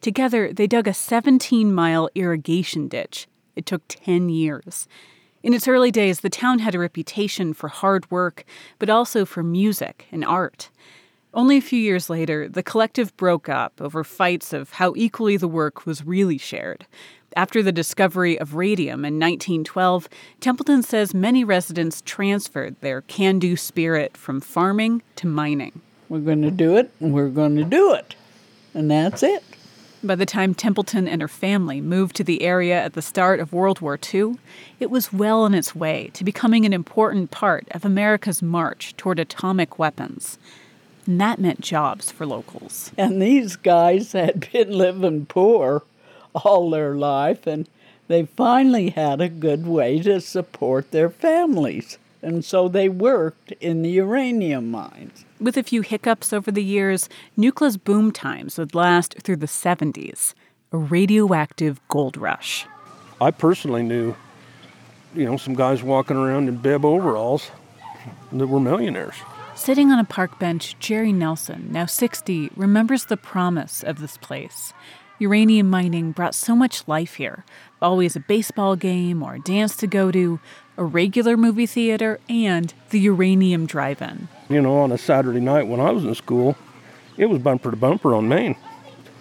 Together, 0.00 0.52
they 0.52 0.66
dug 0.66 0.88
a 0.88 0.94
17 0.94 1.74
mile 1.74 2.08
irrigation 2.14 2.88
ditch. 2.88 3.28
It 3.54 3.66
took 3.66 3.82
10 3.88 4.30
years. 4.30 4.88
In 5.42 5.52
its 5.52 5.68
early 5.68 5.90
days, 5.90 6.20
the 6.20 6.30
town 6.30 6.60
had 6.60 6.74
a 6.74 6.78
reputation 6.78 7.52
for 7.52 7.68
hard 7.68 8.10
work, 8.10 8.44
but 8.78 8.88
also 8.88 9.26
for 9.26 9.42
music 9.42 10.06
and 10.10 10.24
art. 10.24 10.70
Only 11.32 11.58
a 11.58 11.62
few 11.62 11.78
years 11.78 12.10
later, 12.10 12.48
the 12.48 12.62
collective 12.62 13.16
broke 13.16 13.48
up 13.48 13.80
over 13.80 14.02
fights 14.02 14.52
of 14.52 14.72
how 14.72 14.94
equally 14.96 15.36
the 15.36 15.46
work 15.46 15.86
was 15.86 16.04
really 16.04 16.38
shared. 16.38 16.86
After 17.36 17.62
the 17.62 17.70
discovery 17.70 18.36
of 18.38 18.56
radium 18.56 19.04
in 19.04 19.14
1912, 19.14 20.08
Templeton 20.40 20.82
says 20.82 21.14
many 21.14 21.44
residents 21.44 22.02
transferred 22.04 22.74
their 22.80 23.02
can 23.02 23.38
do 23.38 23.56
spirit 23.56 24.16
from 24.16 24.40
farming 24.40 25.02
to 25.16 25.28
mining. 25.28 25.80
We're 26.08 26.18
going 26.18 26.42
to 26.42 26.50
do 26.50 26.76
it, 26.76 26.90
and 26.98 27.14
we're 27.14 27.28
going 27.28 27.54
to 27.54 27.64
do 27.64 27.94
it. 27.94 28.16
And 28.74 28.90
that's 28.90 29.22
it. 29.22 29.44
By 30.02 30.16
the 30.16 30.26
time 30.26 30.54
Templeton 30.54 31.06
and 31.06 31.22
her 31.22 31.28
family 31.28 31.80
moved 31.80 32.16
to 32.16 32.24
the 32.24 32.42
area 32.42 32.82
at 32.82 32.94
the 32.94 33.02
start 33.02 33.38
of 33.38 33.52
World 33.52 33.80
War 33.80 33.96
II, 34.12 34.38
it 34.80 34.90
was 34.90 35.12
well 35.12 35.42
on 35.42 35.54
its 35.54 35.76
way 35.76 36.10
to 36.14 36.24
becoming 36.24 36.64
an 36.64 36.72
important 36.72 37.30
part 37.30 37.68
of 37.70 37.84
America's 37.84 38.42
march 38.42 38.96
toward 38.96 39.20
atomic 39.20 39.78
weapons 39.78 40.38
and 41.10 41.20
that 41.20 41.40
meant 41.40 41.60
jobs 41.60 42.12
for 42.12 42.24
locals. 42.24 42.92
And 42.96 43.20
these 43.20 43.56
guys 43.56 44.12
had 44.12 44.48
been 44.52 44.70
living 44.70 45.26
poor 45.26 45.82
all 46.36 46.70
their 46.70 46.94
life, 46.94 47.48
and 47.48 47.68
they 48.06 48.26
finally 48.26 48.90
had 48.90 49.20
a 49.20 49.28
good 49.28 49.66
way 49.66 49.98
to 50.02 50.20
support 50.20 50.92
their 50.92 51.10
families. 51.10 51.98
And 52.22 52.44
so 52.44 52.68
they 52.68 52.88
worked 52.88 53.50
in 53.60 53.82
the 53.82 53.90
uranium 53.90 54.70
mines. 54.70 55.24
With 55.40 55.56
a 55.56 55.64
few 55.64 55.80
hiccups 55.80 56.32
over 56.32 56.52
the 56.52 56.62
years, 56.62 57.08
Nucla's 57.36 57.76
boom 57.76 58.12
times 58.12 58.56
would 58.56 58.76
last 58.76 59.16
through 59.20 59.38
the 59.38 59.46
70s, 59.46 60.34
a 60.70 60.76
radioactive 60.76 61.80
gold 61.88 62.16
rush. 62.16 62.68
I 63.20 63.32
personally 63.32 63.82
knew, 63.82 64.14
you 65.16 65.24
know, 65.24 65.36
some 65.36 65.54
guys 65.54 65.82
walking 65.82 66.16
around 66.16 66.46
in 66.46 66.58
bib 66.58 66.84
overalls 66.84 67.50
that 68.30 68.46
were 68.46 68.60
millionaires. 68.60 69.16
Sitting 69.54 69.90
on 69.90 69.98
a 69.98 70.04
park 70.04 70.38
bench, 70.38 70.76
Jerry 70.78 71.12
Nelson, 71.12 71.68
now 71.70 71.84
60, 71.84 72.50
remembers 72.56 73.04
the 73.04 73.16
promise 73.16 73.82
of 73.82 73.98
this 73.98 74.16
place. 74.16 74.72
Uranium 75.18 75.68
mining 75.68 76.12
brought 76.12 76.34
so 76.34 76.56
much 76.56 76.88
life 76.88 77.14
here. 77.14 77.44
Always 77.82 78.16
a 78.16 78.20
baseball 78.20 78.74
game 78.74 79.22
or 79.22 79.34
a 79.34 79.40
dance 79.40 79.76
to 79.76 79.86
go 79.86 80.10
to, 80.10 80.40
a 80.78 80.84
regular 80.84 81.36
movie 81.36 81.66
theater, 81.66 82.20
and 82.28 82.72
the 82.88 83.00
uranium 83.00 83.66
drive 83.66 84.00
in. 84.00 84.28
You 84.48 84.62
know, 84.62 84.78
on 84.78 84.92
a 84.92 84.98
Saturday 84.98 85.40
night 85.40 85.66
when 85.66 85.78
I 85.80 85.90
was 85.90 86.04
in 86.04 86.14
school, 86.14 86.56
it 87.18 87.26
was 87.26 87.38
bumper 87.38 87.70
to 87.70 87.76
bumper 87.76 88.14
on 88.14 88.28
Main. 88.28 88.56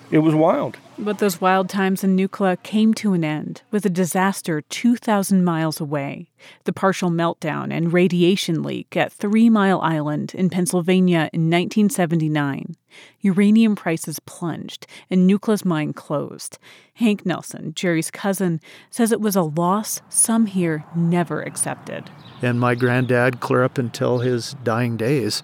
It 0.09 0.19
was 0.19 0.33
wild. 0.33 0.77
But 1.01 1.19
those 1.19 1.39
wild 1.39 1.69
times 1.69 2.03
in 2.03 2.17
Nucla 2.17 2.61
came 2.61 2.93
to 2.95 3.13
an 3.13 3.23
end 3.23 3.61
with 3.71 3.85
a 3.85 3.89
disaster 3.89 4.59
2,000 4.59 5.45
miles 5.45 5.79
away 5.79 6.29
the 6.65 6.73
partial 6.73 7.09
meltdown 7.09 7.71
and 7.71 7.93
radiation 7.93 8.63
leak 8.63 8.95
at 8.95 9.11
Three 9.11 9.49
Mile 9.49 9.81
Island 9.81 10.33
in 10.35 10.49
Pennsylvania 10.49 11.29
in 11.33 11.49
1979. 11.49 12.75
Uranium 13.21 13.75
prices 13.75 14.19
plunged 14.25 14.87
and 15.09 15.29
Nucla's 15.29 15.63
mine 15.63 15.93
closed. 15.93 16.57
Hank 16.93 17.25
Nelson, 17.25 17.73
Jerry's 17.75 18.11
cousin, 18.11 18.59
says 18.89 19.11
it 19.11 19.21
was 19.21 19.35
a 19.35 19.43
loss 19.43 20.01
some 20.09 20.47
here 20.47 20.83
never 20.95 21.41
accepted. 21.41 22.09
And 22.41 22.59
my 22.59 22.75
granddad, 22.75 23.39
clear 23.39 23.63
up 23.63 23.77
until 23.77 24.19
his 24.19 24.55
dying 24.63 24.97
days, 24.97 25.43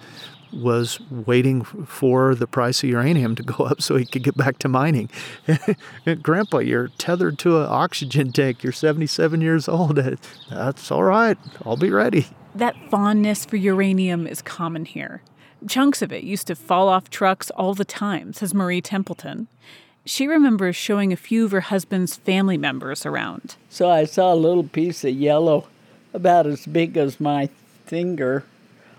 was 0.53 0.99
waiting 1.09 1.63
for 1.63 2.35
the 2.35 2.47
price 2.47 2.83
of 2.83 2.89
uranium 2.89 3.35
to 3.35 3.43
go 3.43 3.65
up 3.65 3.81
so 3.81 3.95
he 3.95 4.05
could 4.05 4.23
get 4.23 4.37
back 4.37 4.59
to 4.59 4.67
mining. 4.67 5.09
Grandpa, 6.21 6.59
you're 6.59 6.89
tethered 6.97 7.39
to 7.39 7.59
an 7.59 7.67
oxygen 7.69 8.31
tank. 8.31 8.63
You're 8.63 8.73
77 8.73 9.41
years 9.41 9.67
old. 9.67 9.97
That's 10.49 10.91
all 10.91 11.03
right. 11.03 11.37
I'll 11.65 11.77
be 11.77 11.91
ready. 11.91 12.27
That 12.53 12.75
fondness 12.89 13.45
for 13.45 13.57
uranium 13.57 14.27
is 14.27 14.41
common 14.41 14.85
here. 14.85 15.21
Chunks 15.67 16.01
of 16.01 16.11
it 16.11 16.23
used 16.23 16.47
to 16.47 16.55
fall 16.55 16.87
off 16.87 17.09
trucks 17.09 17.49
all 17.51 17.73
the 17.73 17.85
time, 17.85 18.33
says 18.33 18.53
Marie 18.53 18.81
Templeton. 18.81 19.47
She 20.05 20.27
remembers 20.27 20.75
showing 20.75 21.11
a 21.11 21.17
few 21.17 21.45
of 21.45 21.51
her 21.51 21.61
husband's 21.61 22.15
family 22.15 22.57
members 22.57 23.05
around. 23.05 23.55
So 23.69 23.89
I 23.89 24.05
saw 24.05 24.33
a 24.33 24.35
little 24.35 24.63
piece 24.63 25.03
of 25.03 25.15
yellow 25.15 25.67
about 26.13 26.45
as 26.45 26.65
big 26.67 26.95
as 26.95 27.19
my 27.19 27.49
finger 27.85 28.45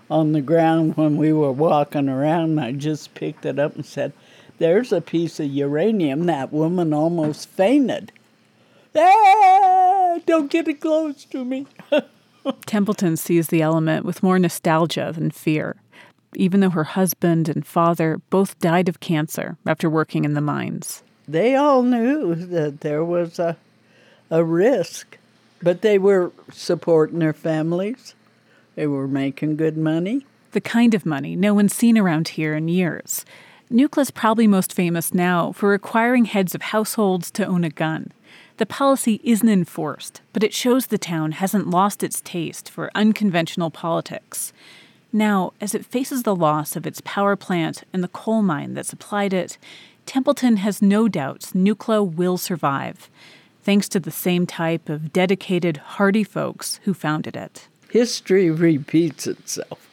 on 0.09 0.31
the 0.31 0.41
ground 0.41 0.95
when 0.97 1.17
we 1.17 1.33
were 1.33 1.51
walking 1.51 2.09
around. 2.09 2.59
I 2.59 2.71
just 2.71 3.13
picked 3.13 3.45
it 3.45 3.59
up 3.59 3.75
and 3.75 3.85
said, 3.85 4.13
There's 4.57 4.91
a 4.91 5.01
piece 5.01 5.39
of 5.39 5.47
uranium. 5.47 6.25
That 6.25 6.53
woman 6.53 6.93
almost 6.93 7.49
fainted. 7.49 8.11
Ah, 8.95 10.17
don't 10.25 10.49
get 10.49 10.67
it 10.67 10.81
close 10.81 11.25
to 11.25 11.45
me. 11.45 11.67
Templeton 12.65 13.17
sees 13.17 13.47
the 13.47 13.61
element 13.61 14.05
with 14.05 14.23
more 14.23 14.39
nostalgia 14.39 15.11
than 15.13 15.31
fear, 15.31 15.75
even 16.35 16.61
though 16.61 16.69
her 16.69 16.85
husband 16.85 17.49
and 17.49 17.65
father 17.65 18.21
both 18.29 18.57
died 18.59 18.89
of 18.89 18.99
cancer 18.99 19.57
after 19.65 19.89
working 19.89 20.25
in 20.25 20.33
the 20.33 20.41
mines. 20.41 21.03
They 21.27 21.55
all 21.55 21.83
knew 21.83 22.35
that 22.35 22.81
there 22.81 23.03
was 23.03 23.37
a, 23.37 23.57
a 24.29 24.43
risk, 24.43 25.17
but 25.61 25.81
they 25.81 25.97
were 25.97 26.31
supporting 26.51 27.19
their 27.19 27.33
families. 27.33 28.15
They 28.77 28.85
were 28.85 29.07
making 29.07 29.55
good 29.55 29.75
money. 29.75 30.23
The 30.51 30.61
kind 30.61 30.93
of 30.93 31.03
money 31.03 31.35
no 31.35 31.55
one's 31.55 31.73
seen 31.73 31.97
around 31.97 32.27
here 32.27 32.53
in 32.53 32.67
years. 32.67 33.25
Nucla's 33.71 34.11
probably 34.11 34.45
most 34.45 34.71
famous 34.71 35.15
now 35.15 35.51
for 35.51 35.69
requiring 35.69 36.25
heads 36.25 36.53
of 36.53 36.61
households 36.61 37.31
to 37.31 37.45
own 37.47 37.63
a 37.63 37.71
gun. 37.71 38.11
The 38.57 38.67
policy 38.67 39.19
isn't 39.23 39.49
enforced, 39.49 40.21
but 40.31 40.43
it 40.43 40.53
shows 40.53 40.85
the 40.85 40.99
town 40.99 41.31
hasn't 41.31 41.71
lost 41.71 42.03
its 42.03 42.21
taste 42.21 42.69
for 42.69 42.91
unconventional 42.93 43.71
politics. 43.71 44.53
Now, 45.11 45.53
as 45.59 45.73
it 45.73 45.83
faces 45.83 46.21
the 46.21 46.35
loss 46.35 46.75
of 46.75 46.85
its 46.85 47.01
power 47.03 47.35
plant 47.35 47.83
and 47.91 48.03
the 48.03 48.07
coal 48.07 48.43
mine 48.43 48.75
that 48.75 48.85
supplied 48.85 49.33
it, 49.33 49.57
Templeton 50.05 50.57
has 50.57 50.83
no 50.83 51.07
doubts 51.07 51.53
Nucla 51.53 52.07
will 52.07 52.37
survive, 52.37 53.09
thanks 53.63 53.89
to 53.89 53.99
the 53.99 54.11
same 54.11 54.45
type 54.45 54.87
of 54.87 55.11
dedicated, 55.11 55.77
hardy 55.77 56.23
folks 56.23 56.79
who 56.83 56.93
founded 56.93 57.35
it 57.35 57.67
history 57.89 58.49
repeats 58.49 59.27
itself. 59.27 59.87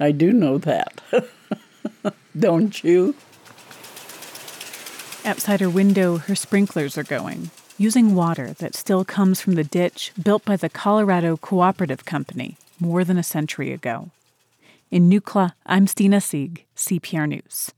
I 0.00 0.10
do 0.10 0.32
know 0.32 0.58
that. 0.58 1.00
Don't 2.38 2.82
you? 2.82 3.14
Outside 5.24 5.60
her 5.60 5.70
window, 5.70 6.16
her 6.16 6.34
sprinklers 6.34 6.98
are 6.98 7.04
going, 7.04 7.50
using 7.78 8.14
water 8.14 8.54
that 8.54 8.74
still 8.74 9.04
comes 9.04 9.40
from 9.40 9.54
the 9.54 9.64
ditch 9.64 10.12
built 10.20 10.44
by 10.44 10.56
the 10.56 10.68
Colorado 10.68 11.36
Cooperative 11.36 12.04
Company 12.04 12.56
more 12.80 13.04
than 13.04 13.16
a 13.16 13.22
century 13.22 13.72
ago. 13.72 14.10
In 14.90 15.08
Nucla, 15.08 15.52
I'm 15.64 15.86
Stina 15.86 16.20
Sieg, 16.20 16.64
CPR 16.76 17.28
News. 17.28 17.70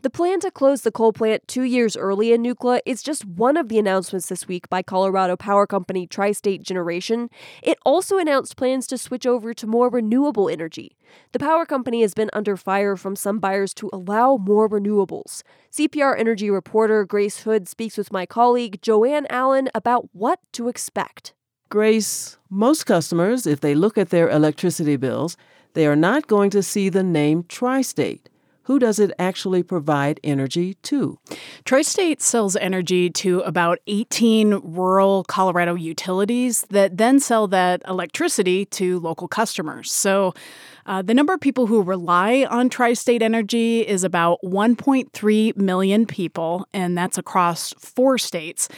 The 0.00 0.10
plan 0.10 0.38
to 0.40 0.52
close 0.52 0.82
the 0.82 0.92
coal 0.92 1.12
plant 1.12 1.48
two 1.48 1.64
years 1.64 1.96
early 1.96 2.32
in 2.32 2.40
Nucla 2.40 2.78
is 2.86 3.02
just 3.02 3.24
one 3.24 3.56
of 3.56 3.68
the 3.68 3.80
announcements 3.80 4.28
this 4.28 4.46
week 4.46 4.68
by 4.68 4.80
Colorado 4.80 5.36
power 5.36 5.66
company 5.66 6.06
Tri 6.06 6.30
State 6.30 6.62
Generation. 6.62 7.28
It 7.64 7.78
also 7.84 8.16
announced 8.16 8.56
plans 8.56 8.86
to 8.86 8.96
switch 8.96 9.26
over 9.26 9.52
to 9.54 9.66
more 9.66 9.88
renewable 9.88 10.48
energy. 10.48 10.96
The 11.32 11.40
power 11.40 11.66
company 11.66 12.02
has 12.02 12.14
been 12.14 12.30
under 12.32 12.56
fire 12.56 12.94
from 12.94 13.16
some 13.16 13.40
buyers 13.40 13.74
to 13.74 13.90
allow 13.92 14.36
more 14.36 14.68
renewables. 14.68 15.42
CPR 15.72 16.16
Energy 16.16 16.48
reporter 16.48 17.04
Grace 17.04 17.40
Hood 17.40 17.66
speaks 17.66 17.98
with 17.98 18.12
my 18.12 18.24
colleague 18.24 18.80
Joanne 18.80 19.26
Allen 19.28 19.68
about 19.74 20.10
what 20.12 20.38
to 20.52 20.68
expect. 20.68 21.34
Grace, 21.70 22.38
most 22.48 22.84
customers, 22.84 23.48
if 23.48 23.58
they 23.58 23.74
look 23.74 23.98
at 23.98 24.10
their 24.10 24.30
electricity 24.30 24.94
bills, 24.94 25.36
they 25.74 25.88
are 25.88 25.96
not 25.96 26.28
going 26.28 26.50
to 26.50 26.62
see 26.62 26.88
the 26.88 27.02
name 27.02 27.44
Tri 27.48 27.82
State 27.82 28.28
who 28.68 28.78
does 28.78 28.98
it 28.98 29.10
actually 29.18 29.62
provide 29.62 30.20
energy 30.22 30.74
to? 30.82 31.18
Tri 31.64 31.80
State 31.80 32.20
sells 32.20 32.54
energy 32.54 33.08
to 33.08 33.40
about 33.40 33.78
18 33.86 34.60
rural 34.62 35.24
Colorado 35.24 35.74
utilities 35.74 36.66
that 36.68 36.98
then 36.98 37.18
sell 37.18 37.48
that 37.48 37.80
electricity 37.88 38.66
to 38.66 39.00
local 39.00 39.26
customers. 39.26 39.90
So 39.90 40.34
uh, 40.84 41.00
the 41.00 41.14
number 41.14 41.32
of 41.32 41.40
people 41.40 41.66
who 41.66 41.80
rely 41.82 42.46
on 42.50 42.68
Tri 42.68 42.92
State 42.92 43.22
Energy 43.22 43.88
is 43.88 44.04
about 44.04 44.38
1.3 44.44 45.56
million 45.56 46.04
people, 46.04 46.68
and 46.74 46.96
that's 46.96 47.16
across 47.16 47.72
four 47.78 48.18
states. 48.18 48.68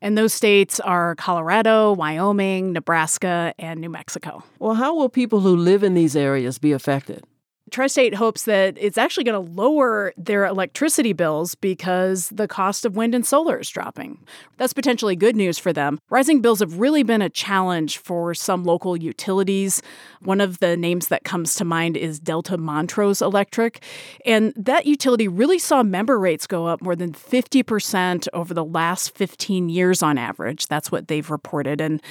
And 0.00 0.16
those 0.16 0.32
states 0.32 0.78
are 0.78 1.16
Colorado, 1.16 1.92
Wyoming, 1.94 2.72
Nebraska, 2.72 3.52
and 3.58 3.80
New 3.80 3.90
Mexico. 3.90 4.44
Well, 4.60 4.74
how 4.74 4.94
will 4.94 5.08
people 5.08 5.40
who 5.40 5.56
live 5.56 5.82
in 5.82 5.94
these 5.94 6.14
areas 6.14 6.58
be 6.58 6.70
affected? 6.70 7.24
Tri-State 7.70 8.14
hopes 8.14 8.44
that 8.44 8.76
it's 8.78 8.98
actually 8.98 9.24
going 9.24 9.46
to 9.46 9.52
lower 9.52 10.12
their 10.16 10.44
electricity 10.44 11.12
bills 11.12 11.54
because 11.54 12.28
the 12.30 12.48
cost 12.48 12.84
of 12.84 12.96
wind 12.96 13.14
and 13.14 13.24
solar 13.24 13.58
is 13.58 13.68
dropping. 13.68 14.18
That's 14.56 14.72
potentially 14.72 15.16
good 15.16 15.36
news 15.36 15.58
for 15.58 15.72
them. 15.72 15.98
Rising 16.10 16.40
bills 16.40 16.60
have 16.60 16.78
really 16.78 17.02
been 17.02 17.22
a 17.22 17.30
challenge 17.30 17.98
for 17.98 18.34
some 18.34 18.64
local 18.64 18.96
utilities. 18.96 19.82
One 20.20 20.40
of 20.40 20.58
the 20.58 20.76
names 20.76 21.08
that 21.08 21.24
comes 21.24 21.54
to 21.56 21.64
mind 21.64 21.96
is 21.96 22.20
Delta 22.20 22.58
Montrose 22.58 23.22
Electric, 23.22 23.82
and 24.26 24.52
that 24.56 24.86
utility 24.86 25.28
really 25.28 25.58
saw 25.58 25.82
member 25.82 26.18
rates 26.18 26.46
go 26.46 26.66
up 26.66 26.82
more 26.82 26.96
than 26.96 27.12
50% 27.12 28.28
over 28.32 28.52
the 28.52 28.64
last 28.64 29.14
15 29.14 29.68
years 29.68 30.02
on 30.02 30.18
average. 30.18 30.66
That's 30.66 30.92
what 30.92 31.08
they've 31.08 31.30
reported 31.30 31.80
and 31.80 32.02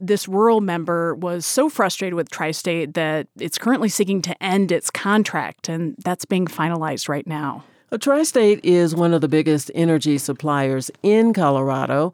this 0.00 0.28
rural 0.28 0.60
member 0.60 1.14
was 1.14 1.46
so 1.46 1.68
frustrated 1.68 2.14
with 2.14 2.30
Tri 2.30 2.50
State 2.50 2.94
that 2.94 3.28
it's 3.38 3.58
currently 3.58 3.88
seeking 3.88 4.22
to 4.22 4.42
end 4.42 4.72
its 4.72 4.90
contract, 4.90 5.68
and 5.68 5.96
that's 6.04 6.24
being 6.24 6.46
finalized 6.46 7.08
right 7.08 7.26
now. 7.26 7.64
Tri 8.00 8.22
State 8.22 8.60
is 8.62 8.94
one 8.94 9.14
of 9.14 9.22
the 9.22 9.28
biggest 9.28 9.70
energy 9.74 10.18
suppliers 10.18 10.90
in 11.02 11.32
Colorado. 11.32 12.12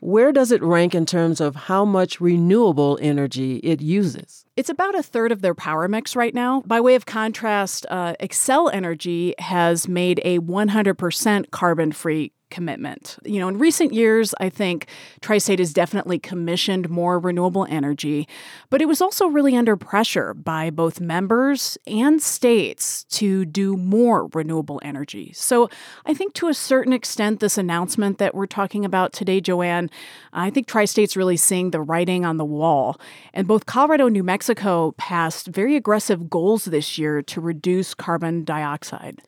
Where 0.00 0.30
does 0.30 0.52
it 0.52 0.62
rank 0.62 0.94
in 0.94 1.06
terms 1.06 1.40
of 1.40 1.56
how 1.56 1.86
much 1.86 2.20
renewable 2.20 2.98
energy 3.00 3.56
it 3.56 3.80
uses? 3.80 4.44
It's 4.54 4.68
about 4.68 4.94
a 4.94 5.02
third 5.02 5.32
of 5.32 5.40
their 5.40 5.54
power 5.54 5.88
mix 5.88 6.14
right 6.14 6.34
now. 6.34 6.62
By 6.66 6.82
way 6.82 6.96
of 6.96 7.06
contrast, 7.06 7.86
uh, 7.88 8.14
Xcel 8.20 8.72
Energy 8.72 9.34
has 9.38 9.88
made 9.88 10.20
a 10.22 10.38
100% 10.38 11.50
carbon 11.50 11.92
free 11.92 12.32
commitment. 12.50 13.18
You 13.24 13.40
know, 13.40 13.48
in 13.48 13.58
recent 13.58 13.92
years, 13.92 14.34
I 14.40 14.48
think 14.48 14.86
Tri 15.20 15.38
State 15.38 15.58
has 15.58 15.72
definitely 15.72 16.18
commissioned 16.18 16.88
more 16.88 17.18
renewable 17.18 17.66
energy, 17.68 18.28
but 18.70 18.80
it 18.80 18.86
was 18.86 19.00
also 19.00 19.26
really 19.26 19.56
under 19.56 19.76
pressure 19.76 20.34
by 20.34 20.70
both 20.70 21.00
members 21.00 21.76
and 21.86 22.22
states 22.22 23.04
to 23.04 23.44
do 23.44 23.76
more 23.76 24.28
renewable 24.32 24.80
energy. 24.82 25.32
So 25.34 25.68
I 26.04 26.14
think 26.14 26.34
to 26.34 26.48
a 26.48 26.54
certain 26.54 26.92
extent, 26.92 27.40
this 27.40 27.58
announcement 27.58 28.18
that 28.18 28.34
we're 28.34 28.46
talking 28.46 28.84
about 28.84 29.12
today, 29.12 29.40
Joanne, 29.40 29.90
I 30.32 30.50
think 30.50 30.66
Tri 30.66 30.84
State's 30.84 31.16
really 31.16 31.36
seeing 31.36 31.70
the 31.70 31.80
writing 31.80 32.24
on 32.24 32.36
the 32.36 32.44
wall. 32.44 33.00
And 33.32 33.46
both 33.48 33.66
Colorado 33.66 34.06
and 34.06 34.12
New 34.12 34.22
Mexico 34.22 34.92
passed 34.98 35.46
very 35.46 35.76
aggressive 35.76 36.30
goals 36.30 36.66
this 36.66 36.98
year 36.98 37.22
to 37.22 37.40
reduce 37.40 37.94
carbon 37.94 38.44
dioxide. 38.44 39.22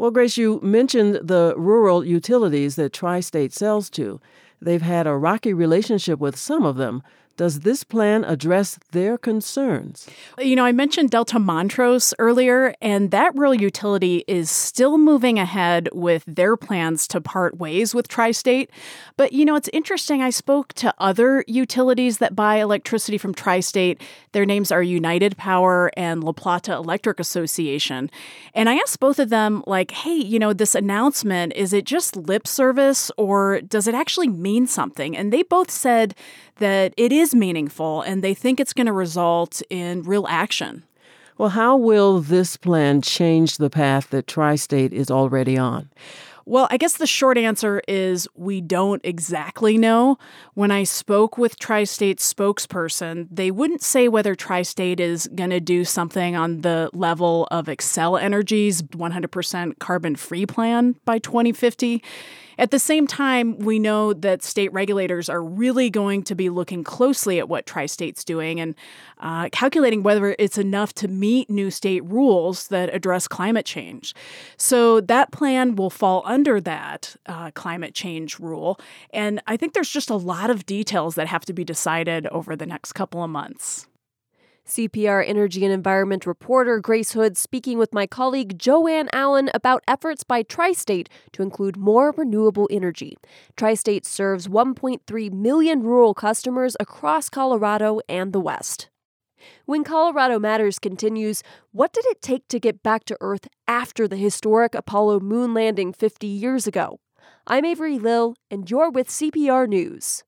Well, 0.00 0.10
Grace, 0.10 0.38
you 0.38 0.60
mentioned 0.62 1.16
the 1.16 1.52
rural 1.58 2.02
utilities 2.06 2.76
that 2.76 2.94
Tri 2.94 3.20
State 3.20 3.52
sells 3.52 3.90
to. 3.90 4.18
They've 4.58 4.80
had 4.80 5.06
a 5.06 5.14
rocky 5.14 5.52
relationship 5.52 6.18
with 6.18 6.38
some 6.38 6.64
of 6.64 6.76
them. 6.76 7.02
Does 7.40 7.60
this 7.60 7.84
plan 7.84 8.22
address 8.24 8.78
their 8.92 9.16
concerns? 9.16 10.06
You 10.38 10.54
know, 10.56 10.66
I 10.66 10.72
mentioned 10.72 11.08
Delta 11.08 11.38
Montrose 11.38 12.12
earlier, 12.18 12.74
and 12.82 13.10
that 13.12 13.34
rural 13.34 13.54
utility 13.54 14.24
is 14.28 14.50
still 14.50 14.98
moving 14.98 15.38
ahead 15.38 15.88
with 15.94 16.22
their 16.26 16.54
plans 16.58 17.08
to 17.08 17.18
part 17.18 17.56
ways 17.56 17.94
with 17.94 18.08
Tri 18.08 18.32
State. 18.32 18.68
But, 19.16 19.32
you 19.32 19.46
know, 19.46 19.54
it's 19.54 19.70
interesting. 19.72 20.20
I 20.20 20.28
spoke 20.28 20.74
to 20.74 20.92
other 20.98 21.42
utilities 21.46 22.18
that 22.18 22.36
buy 22.36 22.56
electricity 22.56 23.16
from 23.16 23.32
Tri 23.32 23.60
State. 23.60 24.02
Their 24.32 24.44
names 24.44 24.70
are 24.70 24.82
United 24.82 25.38
Power 25.38 25.90
and 25.96 26.22
La 26.22 26.32
Plata 26.32 26.74
Electric 26.74 27.18
Association. 27.18 28.10
And 28.52 28.68
I 28.68 28.74
asked 28.74 29.00
both 29.00 29.18
of 29.18 29.30
them, 29.30 29.64
like, 29.66 29.92
hey, 29.92 30.16
you 30.16 30.38
know, 30.38 30.52
this 30.52 30.74
announcement, 30.74 31.54
is 31.54 31.72
it 31.72 31.86
just 31.86 32.16
lip 32.16 32.46
service 32.46 33.10
or 33.16 33.62
does 33.62 33.88
it 33.88 33.94
actually 33.94 34.28
mean 34.28 34.66
something? 34.66 35.16
And 35.16 35.32
they 35.32 35.42
both 35.42 35.70
said 35.70 36.14
that 36.60 36.94
it 36.96 37.12
is 37.12 37.34
meaningful 37.34 38.00
and 38.02 38.22
they 38.22 38.32
think 38.32 38.60
it's 38.60 38.72
going 38.72 38.86
to 38.86 38.92
result 38.92 39.60
in 39.68 40.02
real 40.02 40.26
action. 40.28 40.84
Well, 41.36 41.50
how 41.50 41.76
will 41.76 42.20
this 42.20 42.56
plan 42.56 43.02
change 43.02 43.56
the 43.56 43.70
path 43.70 44.10
that 44.10 44.26
Tri 44.26 44.56
State 44.56 44.92
is 44.92 45.10
already 45.10 45.56
on? 45.56 45.90
Well, 46.46 46.66
I 46.70 46.78
guess 46.78 46.96
the 46.96 47.06
short 47.06 47.38
answer 47.38 47.80
is 47.86 48.26
we 48.34 48.60
don't 48.60 49.00
exactly 49.04 49.78
know. 49.78 50.18
When 50.54 50.70
I 50.70 50.82
spoke 50.82 51.38
with 51.38 51.58
Tri 51.58 51.84
State's 51.84 52.32
spokesperson, 52.34 53.28
they 53.30 53.50
wouldn't 53.50 53.82
say 53.82 54.08
whether 54.08 54.34
Tri 54.34 54.62
State 54.62 55.00
is 55.00 55.28
going 55.34 55.50
to 55.50 55.60
do 55.60 55.84
something 55.84 56.34
on 56.34 56.62
the 56.62 56.90
level 56.92 57.46
of 57.50 57.66
Xcel 57.66 58.20
Energy's 58.20 58.82
100% 58.82 59.78
carbon 59.78 60.16
free 60.16 60.44
plan 60.44 60.96
by 61.04 61.18
2050. 61.20 62.02
At 62.60 62.72
the 62.72 62.78
same 62.78 63.06
time, 63.06 63.58
we 63.58 63.78
know 63.78 64.12
that 64.12 64.42
state 64.42 64.70
regulators 64.74 65.30
are 65.30 65.42
really 65.42 65.88
going 65.88 66.22
to 66.24 66.34
be 66.34 66.50
looking 66.50 66.84
closely 66.84 67.38
at 67.38 67.48
what 67.48 67.64
Tri 67.64 67.86
State's 67.86 68.22
doing 68.22 68.60
and 68.60 68.74
uh, 69.18 69.48
calculating 69.50 70.02
whether 70.02 70.36
it's 70.38 70.58
enough 70.58 70.92
to 70.96 71.08
meet 71.08 71.48
new 71.48 71.70
state 71.70 72.04
rules 72.04 72.68
that 72.68 72.94
address 72.94 73.26
climate 73.26 73.64
change. 73.64 74.14
So 74.58 75.00
that 75.00 75.32
plan 75.32 75.74
will 75.74 75.88
fall 75.88 76.22
under 76.26 76.60
that 76.60 77.16
uh, 77.24 77.50
climate 77.52 77.94
change 77.94 78.38
rule. 78.38 78.78
And 79.08 79.40
I 79.46 79.56
think 79.56 79.72
there's 79.72 79.88
just 79.88 80.10
a 80.10 80.16
lot 80.16 80.50
of 80.50 80.66
details 80.66 81.14
that 81.14 81.28
have 81.28 81.46
to 81.46 81.54
be 81.54 81.64
decided 81.64 82.26
over 82.26 82.56
the 82.56 82.66
next 82.66 82.92
couple 82.92 83.24
of 83.24 83.30
months. 83.30 83.86
CPR 84.70 85.24
energy 85.26 85.64
and 85.64 85.74
environment 85.74 86.26
reporter 86.26 86.78
Grace 86.78 87.12
Hood 87.12 87.36
speaking 87.36 87.76
with 87.76 87.92
my 87.92 88.06
colleague 88.06 88.56
Joanne 88.56 89.08
Allen 89.12 89.50
about 89.52 89.82
efforts 89.88 90.22
by 90.22 90.42
Tri 90.44 90.72
State 90.72 91.08
to 91.32 91.42
include 91.42 91.76
more 91.76 92.12
renewable 92.16 92.68
energy. 92.70 93.16
Tri 93.56 93.74
State 93.74 94.06
serves 94.06 94.46
1.3 94.46 95.32
million 95.32 95.82
rural 95.82 96.14
customers 96.14 96.76
across 96.78 97.28
Colorado 97.28 98.00
and 98.08 98.32
the 98.32 98.38
West. 98.38 98.88
When 99.66 99.82
Colorado 99.82 100.38
Matters 100.38 100.78
continues, 100.78 101.42
what 101.72 101.92
did 101.92 102.04
it 102.06 102.22
take 102.22 102.46
to 102.48 102.60
get 102.60 102.82
back 102.82 103.04
to 103.06 103.18
Earth 103.20 103.48
after 103.66 104.06
the 104.06 104.16
historic 104.16 104.76
Apollo 104.76 105.20
moon 105.20 105.52
landing 105.52 105.92
50 105.92 106.28
years 106.28 106.68
ago? 106.68 107.00
I'm 107.44 107.64
Avery 107.64 107.98
Lill, 107.98 108.36
and 108.50 108.70
you're 108.70 108.90
with 108.90 109.08
CPR 109.08 109.66
News. 109.68 110.22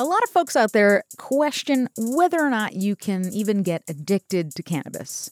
A 0.00 0.04
lot 0.04 0.22
of 0.22 0.30
folks 0.30 0.56
out 0.56 0.72
there 0.72 1.04
question 1.18 1.86
whether 1.94 2.40
or 2.40 2.48
not 2.48 2.72
you 2.72 2.96
can 2.96 3.30
even 3.34 3.62
get 3.62 3.82
addicted 3.86 4.54
to 4.54 4.62
cannabis. 4.62 5.30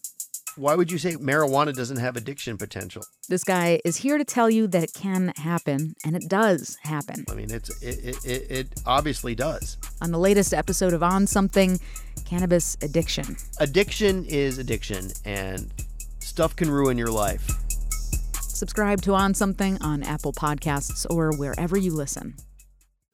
Why 0.57 0.75
would 0.75 0.93
you 0.93 0.99
say 0.99 1.13
marijuana 1.15 1.75
doesn't 1.75 1.97
have 1.97 2.19
addiction 2.19 2.59
potential? 2.59 3.03
This 3.31 3.45
guy 3.45 3.81
is 3.83 3.97
here 3.97 4.19
to 4.19 4.27
tell 4.27 4.51
you 4.51 4.67
that 4.67 4.85
it 4.85 4.93
can 4.93 5.33
happen, 5.37 5.95
and 6.05 6.15
it 6.15 6.29
does 6.29 6.77
happen. 6.83 7.25
I 7.31 7.35
mean, 7.35 7.51
it's 7.51 7.83
it, 7.83 8.23
it, 8.27 8.51
it 8.51 8.83
obviously 8.85 9.35
does. 9.35 9.79
On 10.03 10.13
the 10.13 10.19
latest 10.19 10.53
episode 10.53 10.93
of 10.93 11.03
On 11.03 11.27
Something, 11.27 11.81
cannabis 12.27 12.77
addiction. 12.83 13.39
Addiction 13.61 14.27
is 14.27 14.59
addiction, 14.59 15.13
and 15.25 15.73
stuff 16.19 16.55
can 16.55 16.71
ruin 16.71 16.99
your 16.99 17.11
life. 17.11 17.49
Subscribe 18.35 19.01
to 19.01 19.15
On 19.15 19.33
Something 19.33 19.81
on 19.81 20.03
Apple 20.03 20.35
Podcasts 20.35 21.07
or 21.09 21.33
wherever 21.39 21.79
you 21.79 21.95
listen. 21.95 22.35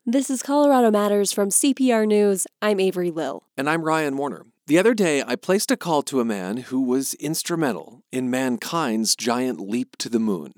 This 0.06 0.28
is 0.28 0.42
Colorado 0.42 0.90
Matters 0.90 1.32
from 1.32 1.48
CPR 1.48 2.06
News. 2.06 2.46
I'm 2.60 2.78
Avery 2.78 3.10
Lill. 3.10 3.44
And 3.56 3.70
I'm 3.70 3.82
Ryan 3.82 4.18
Warner. 4.18 4.44
The 4.66 4.78
other 4.78 4.92
day, 4.92 5.22
I 5.26 5.34
placed 5.34 5.70
a 5.70 5.78
call 5.78 6.02
to 6.02 6.20
a 6.20 6.26
man 6.26 6.58
who 6.58 6.82
was 6.82 7.14
instrumental 7.14 8.02
in 8.12 8.28
mankind's 8.28 9.16
giant 9.16 9.60
leap 9.60 9.96
to 9.96 10.10
the 10.10 10.18
moon. 10.18 10.52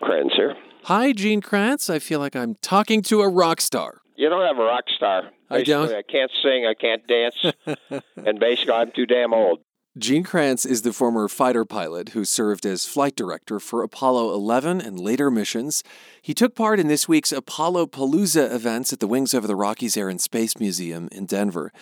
Kranz 0.00 0.32
here. 0.34 0.56
Hi, 0.84 1.12
Gene 1.12 1.42
Kranz. 1.42 1.90
I 1.90 1.98
feel 1.98 2.18
like 2.18 2.34
I'm 2.34 2.54
talking 2.62 3.02
to 3.02 3.20
a 3.20 3.28
rock 3.28 3.60
star. 3.60 4.00
You 4.16 4.30
don't 4.30 4.46
have 4.46 4.56
a 4.56 4.64
rock 4.64 4.84
star. 4.96 5.24
I 5.50 5.62
don't? 5.62 5.92
I 5.92 6.00
can't 6.00 6.30
sing, 6.42 6.64
I 6.64 6.72
can't 6.72 7.06
dance, 7.06 8.02
and 8.16 8.40
basically, 8.40 8.72
I'm 8.72 8.90
too 8.90 9.04
damn 9.04 9.34
old. 9.34 9.58
Gene 9.98 10.24
Kranz 10.24 10.64
is 10.64 10.80
the 10.80 10.92
former 10.94 11.28
fighter 11.28 11.66
pilot 11.66 12.10
who 12.10 12.24
served 12.24 12.64
as 12.64 12.86
flight 12.86 13.14
director 13.14 13.60
for 13.60 13.82
Apollo 13.82 14.32
11 14.32 14.80
and 14.80 14.98
later 14.98 15.30
missions. 15.30 15.84
He 16.22 16.32
took 16.32 16.54
part 16.54 16.80
in 16.80 16.88
this 16.88 17.08
week's 17.08 17.30
Apollo 17.30 17.88
Palooza 17.88 18.54
events 18.54 18.94
at 18.94 19.00
the 19.00 19.06
Wings 19.06 19.34
Over 19.34 19.46
the 19.46 19.54
Rockies 19.54 19.94
Air 19.98 20.08
and 20.08 20.18
Space 20.18 20.58
Museum 20.58 21.10
in 21.12 21.26
Denver. 21.26 21.74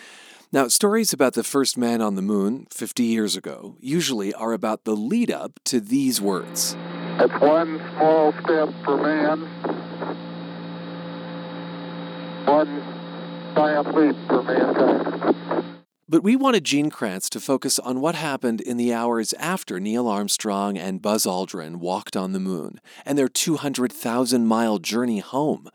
Now, 0.51 0.67
stories 0.67 1.13
about 1.13 1.35
the 1.35 1.43
first 1.45 1.77
man 1.77 2.01
on 2.01 2.15
the 2.15 2.21
moon 2.21 2.67
50 2.69 3.01
years 3.03 3.37
ago 3.37 3.77
usually 3.79 4.33
are 4.33 4.51
about 4.51 4.83
the 4.83 4.93
lead 4.93 5.31
up 5.31 5.61
to 5.63 5.79
these 5.79 6.19
words. 6.19 6.75
It's 7.17 7.41
one 7.41 7.79
small 7.95 8.33
step 8.43 8.73
for 8.83 8.97
man, 8.97 9.39
one 12.45 13.55
giant 13.55 13.95
leap 13.95 14.17
for 14.27 14.43
mankind. 14.43 15.10
But 16.11 16.23
we 16.23 16.35
wanted 16.35 16.65
Gene 16.65 16.89
Kranz 16.89 17.29
to 17.29 17.39
focus 17.39 17.79
on 17.79 18.01
what 18.01 18.15
happened 18.15 18.59
in 18.59 18.75
the 18.75 18.93
hours 18.93 19.31
after 19.39 19.79
Neil 19.79 20.09
Armstrong 20.09 20.77
and 20.77 21.01
Buzz 21.01 21.25
Aldrin 21.25 21.77
walked 21.77 22.17
on 22.17 22.33
the 22.33 22.39
moon 22.39 22.81
and 23.05 23.17
their 23.17 23.29
200,000 23.29 24.45
mile 24.45 24.77
journey 24.77 25.19
home. 25.19 25.69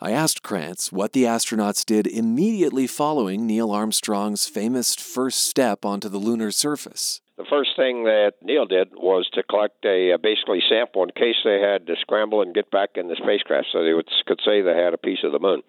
I 0.00 0.12
asked 0.12 0.42
Kranz 0.42 0.90
what 0.90 1.12
the 1.12 1.24
astronauts 1.24 1.84
did 1.84 2.06
immediately 2.06 2.86
following 2.86 3.46
Neil 3.46 3.70
Armstrong's 3.70 4.46
famous 4.46 4.94
first 4.94 5.44
step 5.44 5.84
onto 5.84 6.08
the 6.08 6.16
lunar 6.16 6.50
surface. 6.50 7.20
The 7.36 7.44
first 7.44 7.76
thing 7.76 8.04
that 8.04 8.36
Neil 8.40 8.64
did 8.64 8.92
was 8.94 9.28
to 9.34 9.42
collect 9.42 9.84
a, 9.84 10.14
uh 10.14 10.16
basically 10.16 10.62
sample 10.66 11.02
in 11.02 11.10
case 11.10 11.36
they 11.44 11.60
had 11.60 11.86
to 11.88 11.96
scramble 12.00 12.40
and 12.40 12.54
get 12.54 12.70
back 12.70 12.92
in 12.94 13.08
the 13.08 13.16
spacecraft, 13.22 13.66
so 13.70 13.84
they 13.84 13.92
would, 13.92 14.08
could 14.26 14.40
say 14.42 14.62
they 14.62 14.74
had 14.74 14.94
a 14.94 14.98
piece 14.98 15.24
of 15.24 15.32
the 15.32 15.38
moon. 15.38 15.62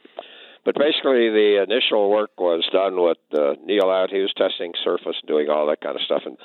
But 0.65 0.76
basically, 0.76 1.30
the 1.30 1.63
initial 1.63 2.10
work 2.10 2.32
was 2.38 2.67
done 2.72 3.02
with 3.02 3.17
uh, 3.34 3.56
Neil 3.65 3.89
out. 3.89 4.12
He 4.12 4.19
was 4.19 4.34
testing 4.36 4.74
surface, 4.84 5.15
doing 5.26 5.50
all 5.50 5.67
that 5.67 5.82
kind 5.82 5.95
of 5.95 6.02
stuff, 6.02 6.24
and 6.26 6.38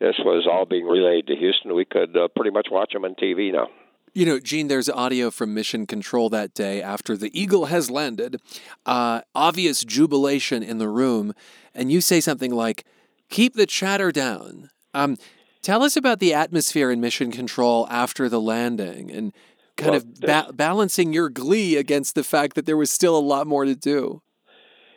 this 0.00 0.16
was 0.24 0.48
all 0.50 0.64
being 0.64 0.86
relayed 0.86 1.26
to 1.26 1.36
Houston. 1.36 1.74
We 1.74 1.84
could 1.84 2.16
uh, 2.16 2.28
pretty 2.34 2.50
much 2.50 2.68
watch 2.70 2.92
them 2.92 3.04
on 3.04 3.14
TV 3.14 3.52
now. 3.52 3.68
You 4.12 4.26
know, 4.26 4.40
Gene, 4.40 4.66
there's 4.66 4.88
audio 4.88 5.30
from 5.30 5.54
Mission 5.54 5.86
Control 5.86 6.28
that 6.30 6.52
day 6.52 6.82
after 6.82 7.16
the 7.16 7.30
Eagle 7.38 7.66
has 7.66 7.90
landed. 7.90 8.40
Uh, 8.84 9.20
obvious 9.36 9.84
jubilation 9.84 10.64
in 10.64 10.78
the 10.78 10.88
room. 10.88 11.32
And 11.74 11.92
you 11.92 12.00
say 12.00 12.20
something 12.20 12.52
like, 12.52 12.84
keep 13.28 13.54
the 13.54 13.66
chatter 13.66 14.10
down. 14.10 14.70
Um, 14.94 15.16
tell 15.62 15.84
us 15.84 15.96
about 15.96 16.18
the 16.18 16.34
atmosphere 16.34 16.90
in 16.90 17.00
Mission 17.00 17.30
Control 17.30 17.86
after 17.88 18.28
the 18.28 18.40
landing 18.40 19.12
and 19.12 19.32
kind 19.80 19.92
Well, 19.92 20.00
of 20.00 20.20
ba- 20.20 20.52
balancing 20.52 21.12
your 21.12 21.28
glee 21.28 21.76
against 21.76 22.14
the 22.14 22.24
fact 22.24 22.54
that 22.54 22.66
there 22.66 22.76
was 22.76 22.90
still 22.90 23.16
a 23.16 23.20
lot 23.20 23.46
more 23.46 23.64
to 23.64 23.74
do. 23.74 24.22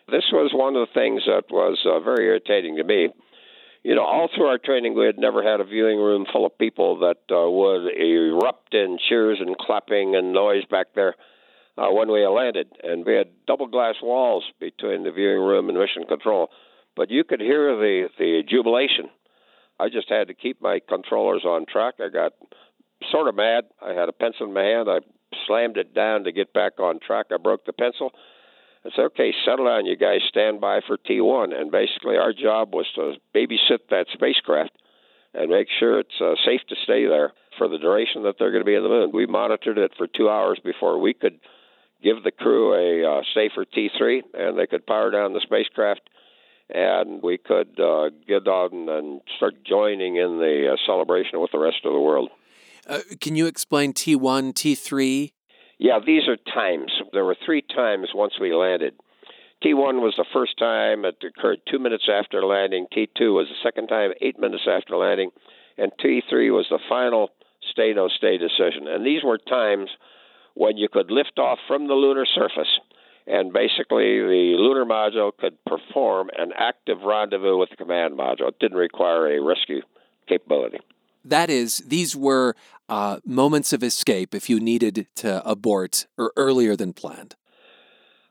This 0.09 0.25
was 0.31 0.51
one 0.53 0.75
of 0.75 0.87
the 0.87 0.93
things 0.93 1.23
that 1.25 1.45
was 1.49 1.79
uh, 1.85 1.99
very 2.01 2.25
irritating 2.25 2.75
to 2.77 2.83
me. 2.83 3.09
You 3.83 3.95
know, 3.95 4.03
all 4.03 4.29
through 4.33 4.47
our 4.47 4.57
training, 4.57 4.95
we 4.97 5.05
had 5.05 5.17
never 5.17 5.43
had 5.43 5.59
a 5.59 5.65
viewing 5.65 5.97
room 5.97 6.25
full 6.31 6.45
of 6.45 6.57
people 6.57 6.99
that 6.99 7.23
uh, 7.33 7.49
would 7.49 7.87
erupt 7.97 8.73
in 8.73 8.97
cheers 9.09 9.39
and 9.41 9.57
clapping 9.57 10.15
and 10.15 10.31
noise 10.33 10.63
back 10.69 10.87
there 10.95 11.15
uh, 11.77 11.89
when 11.89 12.11
we 12.11 12.25
landed. 12.27 12.67
And 12.83 13.05
we 13.05 13.13
had 13.13 13.27
double 13.47 13.67
glass 13.67 13.95
walls 14.01 14.43
between 14.59 15.03
the 15.03 15.11
viewing 15.11 15.41
room 15.41 15.69
and 15.69 15.77
mission 15.77 16.03
control. 16.07 16.49
But 16.95 17.09
you 17.09 17.23
could 17.23 17.41
hear 17.41 17.75
the, 17.75 18.07
the 18.17 18.43
jubilation. 18.47 19.09
I 19.79 19.89
just 19.89 20.09
had 20.09 20.27
to 20.27 20.33
keep 20.33 20.61
my 20.61 20.79
controllers 20.87 21.43
on 21.43 21.65
track. 21.65 21.95
I 21.99 22.09
got 22.09 22.33
sort 23.11 23.27
of 23.27 23.35
mad. 23.35 23.65
I 23.81 23.93
had 23.93 24.09
a 24.09 24.13
pencil 24.13 24.47
in 24.47 24.53
my 24.53 24.63
hand. 24.63 24.89
I 24.89 24.99
slammed 25.47 25.77
it 25.77 25.93
down 25.93 26.23
to 26.25 26.31
get 26.31 26.53
back 26.53 26.79
on 26.79 26.99
track. 26.99 27.27
I 27.31 27.37
broke 27.37 27.65
the 27.65 27.73
pencil. 27.73 28.11
I 28.85 28.89
said, 28.95 29.05
okay, 29.05 29.33
settle 29.45 29.65
down, 29.65 29.85
you 29.85 29.95
guys. 29.95 30.21
Stand 30.27 30.59
by 30.59 30.81
for 30.85 30.97
T1. 30.97 31.53
And 31.53 31.71
basically, 31.71 32.17
our 32.17 32.33
job 32.33 32.73
was 32.73 32.85
to 32.95 33.13
babysit 33.33 33.89
that 33.89 34.07
spacecraft 34.13 34.71
and 35.33 35.49
make 35.49 35.67
sure 35.79 35.99
it's 35.99 36.21
uh, 36.21 36.35
safe 36.45 36.61
to 36.69 36.75
stay 36.83 37.05
there 37.05 37.33
for 37.57 37.67
the 37.67 37.77
duration 37.77 38.23
that 38.23 38.35
they're 38.37 38.51
going 38.51 38.61
to 38.61 38.69
be 38.69 38.75
in 38.75 38.83
the 38.83 38.89
moon. 38.89 39.11
We 39.13 39.25
monitored 39.25 39.77
it 39.77 39.93
for 39.97 40.07
two 40.07 40.29
hours 40.29 40.59
before 40.63 40.99
we 40.99 41.13
could 41.13 41.39
give 42.03 42.23
the 42.23 42.31
crew 42.31 42.73
a 42.73 43.19
uh, 43.19 43.21
safer 43.33 43.65
T3, 43.65 44.21
and 44.33 44.59
they 44.59 44.67
could 44.67 44.85
power 44.85 45.09
down 45.09 45.33
the 45.33 45.39
spacecraft, 45.41 46.01
and 46.69 47.23
we 47.23 47.37
could 47.37 47.79
uh, 47.79 48.09
get 48.27 48.47
on 48.47 48.89
and 48.89 49.21
start 49.37 49.63
joining 49.63 50.17
in 50.17 50.39
the 50.39 50.73
uh, 50.73 50.75
celebration 50.85 51.39
with 51.39 51.51
the 51.51 51.59
rest 51.59 51.77
of 51.85 51.93
the 51.93 51.99
world. 51.99 52.29
Uh, 52.87 52.99
can 53.21 53.35
you 53.35 53.45
explain 53.45 53.93
T1, 53.93 54.53
T3? 54.53 55.31
Yeah, 55.79 55.99
these 56.05 56.27
are 56.27 56.37
times. 56.37 56.91
there 57.11 57.25
were 57.25 57.35
three 57.45 57.61
times 57.61 58.09
once 58.13 58.33
we 58.39 58.53
landed. 58.53 58.93
T1 59.63 60.01
was 60.01 60.13
the 60.17 60.25
first 60.33 60.57
time, 60.57 61.05
it 61.05 61.15
occurred 61.23 61.59
two 61.69 61.79
minutes 61.79 62.09
after 62.11 62.45
landing. 62.45 62.87
T2 62.95 63.33
was 63.33 63.47
the 63.47 63.55
second 63.63 63.87
time, 63.87 64.11
eight 64.21 64.37
minutes 64.39 64.67
after 64.67 64.97
landing. 64.97 65.31
And 65.77 65.91
T3 66.03 66.51
was 66.51 66.67
the 66.69 66.79
final 66.89 67.29
stay 67.71 67.93
no 67.93 68.09
stay 68.09 68.37
decision. 68.37 68.87
And 68.87 69.05
these 69.05 69.23
were 69.23 69.37
times 69.37 69.89
when 70.53 70.77
you 70.77 70.89
could 70.89 71.09
lift 71.09 71.39
off 71.39 71.59
from 71.67 71.87
the 71.87 71.93
lunar 71.93 72.25
surface 72.25 72.79
and 73.25 73.53
basically 73.53 74.19
the 74.19 74.55
lunar 74.57 74.85
module 74.85 75.31
could 75.37 75.57
perform 75.65 76.29
an 76.37 76.51
active 76.57 76.97
rendezvous 77.03 77.57
with 77.57 77.69
the 77.69 77.77
command 77.77 78.17
module. 78.17 78.49
It 78.49 78.59
didn't 78.59 78.77
require 78.77 79.27
a 79.27 79.41
rescue 79.41 79.81
capability. 80.27 80.79
That 81.23 81.49
is, 81.49 81.77
these 81.87 82.15
were 82.15 82.55
uh, 82.89 83.19
moments 83.25 83.73
of 83.73 83.83
escape 83.83 84.35
if 84.35 84.49
you 84.49 84.59
needed 84.59 85.07
to 85.15 85.47
abort 85.47 86.07
or 86.17 86.33
earlier 86.35 86.75
than 86.75 86.93
planned. 86.93 87.35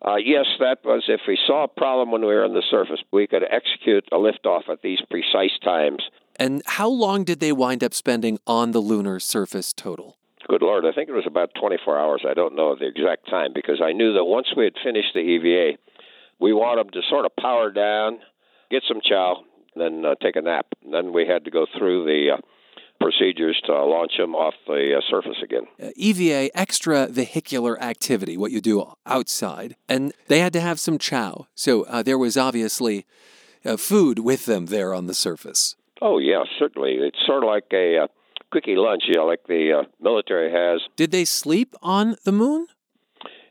Uh, 0.05 0.17
yes, 0.17 0.47
that 0.59 0.79
was 0.85 1.05
if 1.07 1.21
we 1.29 1.39
saw 1.47 1.65
a 1.65 1.69
problem 1.69 2.11
when 2.11 2.23
we 2.23 2.35
were 2.35 2.45
on 2.45 2.55
the 2.55 2.63
surface, 2.69 2.99
we 3.13 3.27
could 3.27 3.45
execute 3.45 4.05
a 4.11 4.17
liftoff 4.17 4.69
at 4.69 4.83
these 4.83 4.99
precise 5.09 5.57
times. 5.63 6.03
And 6.37 6.63
how 6.67 6.89
long 6.89 7.23
did 7.23 7.39
they 7.39 7.53
wind 7.53 7.85
up 7.85 7.95
spending 7.95 8.39
on 8.47 8.73
the 8.73 8.81
lunar 8.81 9.21
surface 9.21 9.73
total? 9.73 10.17
Good 10.49 10.63
Lord, 10.63 10.85
I 10.85 10.93
think 10.93 11.09
it 11.09 11.13
was 11.13 11.27
about 11.27 11.51
24 11.59 11.99
hours. 11.99 12.25
I 12.29 12.35
don't 12.35 12.57
know 12.57 12.75
the 12.75 12.87
exact 12.87 13.31
time 13.31 13.53
because 13.55 13.81
I 13.81 13.93
knew 13.93 14.13
that 14.15 14.25
once 14.25 14.49
we 14.57 14.65
had 14.65 14.75
finished 14.83 15.15
the 15.15 15.21
EVA, 15.21 15.79
we 16.41 16.53
wanted 16.53 16.87
them 16.87 16.93
to 16.95 17.09
sort 17.09 17.25
of 17.25 17.37
power 17.37 17.71
down, 17.71 18.19
get 18.73 18.83
some 18.89 19.01
chow, 19.09 19.45
then 19.77 20.05
uh, 20.05 20.17
take 20.21 20.35
a 20.35 20.43
nap. 20.43 20.67
And 20.83 20.93
then 20.93 21.13
we 21.13 21.27
had 21.27 21.45
to 21.45 21.53
go 21.53 21.67
through 21.79 22.05
the 22.05 22.35
uh, 22.35 22.41
procedures 23.03 23.61
to 23.67 23.73
launch 23.85 24.13
them 24.17 24.35
off 24.35 24.55
the 24.67 24.95
uh, 24.97 25.01
surface 25.11 25.37
again. 25.43 25.67
Uh, 25.83 25.91
EVA, 25.97 26.57
extra 26.57 27.07
vehicular 27.09 27.81
activity, 27.83 28.37
what 28.37 28.53
you 28.53 28.61
do 28.61 28.93
outside. 29.05 29.77
And 29.89 30.13
they 30.29 30.41
had 30.41 30.53
to 30.55 30.61
have 30.61 30.79
some 30.79 30.99
chow. 30.99 31.47
So 31.55 31.83
uh, 31.85 32.03
there 32.03 32.19
was 32.19 32.37
obviously 32.37 33.07
uh, 33.65 33.77
food 33.77 34.19
with 34.19 34.47
them 34.47 34.67
there 34.67 34.95
on 34.95 35.07
the 35.07 35.15
surface. 35.15 35.77
Oh, 36.01 36.19
yeah, 36.19 36.45
certainly. 36.59 36.95
It's 36.95 37.19
sort 37.27 37.45
of 37.45 37.49
like 37.49 37.67
a 37.73 37.99
uh, 37.99 38.07
quickie 38.51 38.77
lunch, 38.77 39.05
you 39.07 39.15
know, 39.15 39.27
like 39.27 39.47
the 39.47 39.81
uh, 39.81 39.89
military 40.01 40.51
has. 40.51 40.81
Did 40.97 41.11
they 41.11 41.25
sleep 41.25 41.75
on 41.83 42.17
the 42.25 42.33
moon? 42.33 42.67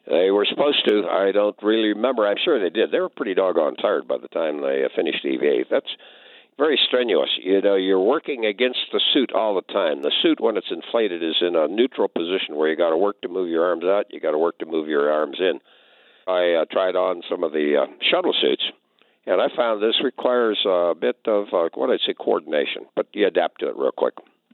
They 0.08 0.32
were 0.32 0.46
supposed 0.50 0.84
to. 0.88 1.08
I 1.08 1.32
don't 1.32 1.56
really 1.62 1.90
remember. 1.90 2.28
I'm 2.28 2.38
sure 2.44 2.60
they 2.60 2.70
did. 2.70 2.92
They 2.92 3.00
were 3.00 3.10
pretty 3.10 3.36
doggone 3.36 3.76
tired 3.76 4.08
by 4.08 4.18
the 4.18 4.28
time 4.28 4.62
they 4.62 4.84
finished 4.96 5.24
EVA. 5.24 5.66
That's 5.70 5.88
very 6.62 6.80
strenuous. 6.86 7.32
You 7.41 7.60
know, 7.60 7.74
you're 7.76 8.00
working 8.00 8.45
against 8.45 8.82
the 8.93 9.02
suit 9.13 9.32
all 9.34 9.56
the 9.56 9.74
time. 9.74 10.04
The 10.04 10.12
suit, 10.21 10.39
when 10.39 10.58
it's 10.58 10.69
inflated, 10.69 11.24
is 11.24 11.38
in 11.41 11.56
a 11.56 11.67
neutral 11.67 12.08
position 12.08 12.56
where 12.56 12.69
you 12.69 12.78
got 12.78 12.91
to 12.91 12.97
work 12.97 13.19
to 13.21 13.28
move 13.28 13.50
your 13.50 13.65
arms 13.65 13.84
out, 13.84 14.06
you 14.12 14.19
got 14.19 14.32
to 14.32 14.38
work 14.38 14.60
to 14.60 14.67
move 14.67 14.88
your 14.88 15.12
arms 15.12 15.38
in. 15.39 15.60
I 16.28 16.62
uh, 16.62 16.65
tried 16.71 16.95
on 16.95 17.24
some 17.28 17.43
of 17.43 17.52
the 17.52 17.82
uh, 17.82 17.91
shuttle 18.12 18.36
suits, 18.39 18.62
and 19.26 19.41
I 19.41 19.47
found 19.56 19.82
this 19.82 20.04
requires 20.04 20.60
a 20.67 20.93
bit 20.93 21.17
of 21.26 21.47
uh, 21.52 21.69
what 21.74 21.89
I'd 21.89 22.00
say 22.06 22.13
coordination, 22.13 22.86
but 22.95 23.08
you 23.13 23.26
adapt 23.26 23.62
to 23.62 23.69
it 23.69 23.76
real 23.76 23.91
quick. 23.91 24.13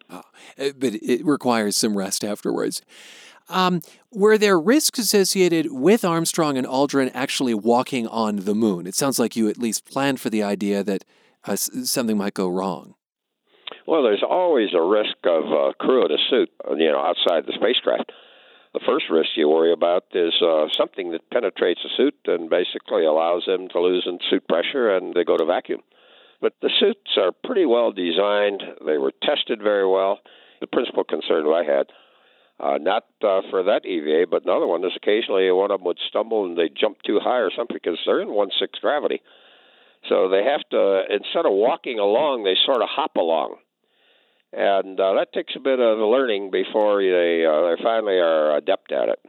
Oh, 0.10 0.22
but 0.56 0.94
it 0.96 1.26
requires 1.26 1.76
some 1.76 1.98
rest 1.98 2.24
afterwards. 2.24 2.82
Um, 3.50 3.82
were 4.14 4.38
there 4.38 4.58
risks 4.58 4.98
associated 4.98 5.74
with 5.74 6.06
Armstrong 6.06 6.58
and 6.58 6.66
Aldrin 6.66 7.12
actually 7.14 7.54
walking 7.54 8.08
on 8.08 8.38
the 8.38 8.56
moon? 8.56 8.88
It 8.88 8.96
sounds 8.96 9.20
like 9.20 9.36
you 9.36 9.50
at 9.50 9.58
least 9.58 9.84
planned 9.84 10.22
for 10.22 10.30
the 10.30 10.44
idea 10.44 10.86
that 10.86 11.04
uh, 11.48 11.56
something 11.56 12.18
might 12.18 12.34
go 12.34 12.50
wrong? 12.50 12.96
Well, 13.86 14.04
there's 14.04 14.24
always 14.28 14.70
a 14.74 14.82
risk 14.82 15.16
of 15.24 15.44
uh, 15.46 15.74
crew 15.80 16.06
in 16.06 16.12
a 16.12 16.18
suit, 16.30 16.50
uh, 16.70 16.76
you 16.76 16.92
know, 16.92 17.00
outside 17.00 17.46
the 17.46 17.54
spacecraft. 17.56 18.12
The 18.74 18.82
first 18.86 19.06
risk 19.10 19.30
you 19.36 19.48
worry 19.50 19.72
about 19.72 20.04
is 20.14 20.34
uh, 20.42 20.68
something 20.78 21.12
that 21.12 21.30
penetrates 21.32 21.82
the 21.84 21.90
suit 21.96 22.16
and 22.26 22.50
basically 22.50 23.06
allows 23.06 23.46
them 23.48 23.70
to 23.70 23.80
lose 23.80 24.04
in 24.06 24.20
suit 24.30 24.48
pressure 24.48 24.96
and 24.96 25.14
they 25.14 25.24
go 25.24 25.38
to 25.38 25.46
vacuum. 25.46 25.82
But 26.42 26.54
the 26.62 26.70
suits 26.80 27.18
are 27.18 27.32
pretty 27.32 27.66
well 27.66 27.92
designed. 27.92 28.62
They 28.86 28.98
were 28.98 29.14
tested 29.24 29.62
very 29.64 29.88
well. 29.88 30.20
The 30.60 30.68
principal 30.68 31.04
concern 31.04 31.48
I 31.48 31.64
had, 31.64 31.88
uh, 32.60 32.78
not 32.78 33.06
uh, 33.24 33.42
for 33.50 33.64
that 33.64 33.86
EVA, 33.86 34.28
but 34.30 34.44
another 34.44 34.68
one 34.68 34.84
is 34.84 34.92
occasionally 34.96 35.50
one 35.52 35.72
of 35.72 35.80
them 35.80 35.86
would 35.86 36.00
stumble 36.10 36.46
and 36.46 36.58
they 36.58 36.70
jump 36.70 37.02
too 37.04 37.20
high 37.22 37.40
or 37.40 37.52
something 37.56 37.78
because 37.82 38.00
they're 38.06 38.22
in 38.22 38.34
one 38.34 38.50
sixth 38.60 38.82
gravity. 38.82 39.22
So 40.10 40.30
they 40.30 40.44
have 40.44 40.62
to, 40.72 41.04
instead 41.10 41.46
of 41.46 41.52
walking 41.52 42.00
along, 42.00 42.44
they 42.44 42.56
sort 42.66 42.82
of 42.82 42.90
hop 42.90 43.16
along. 43.16 43.56
And 44.54 45.00
uh, 45.00 45.14
that 45.16 45.34
takes 45.34 45.54
a 45.56 45.60
bit 45.60 45.80
of 45.80 45.98
learning 46.00 46.52
before 46.52 47.02
they, 47.02 47.46
uh, 47.46 47.76
they 47.76 47.84
finally 47.84 48.18
are 48.20 48.56
adept 48.56 48.92
at 48.92 49.10
it. 49.10 49.20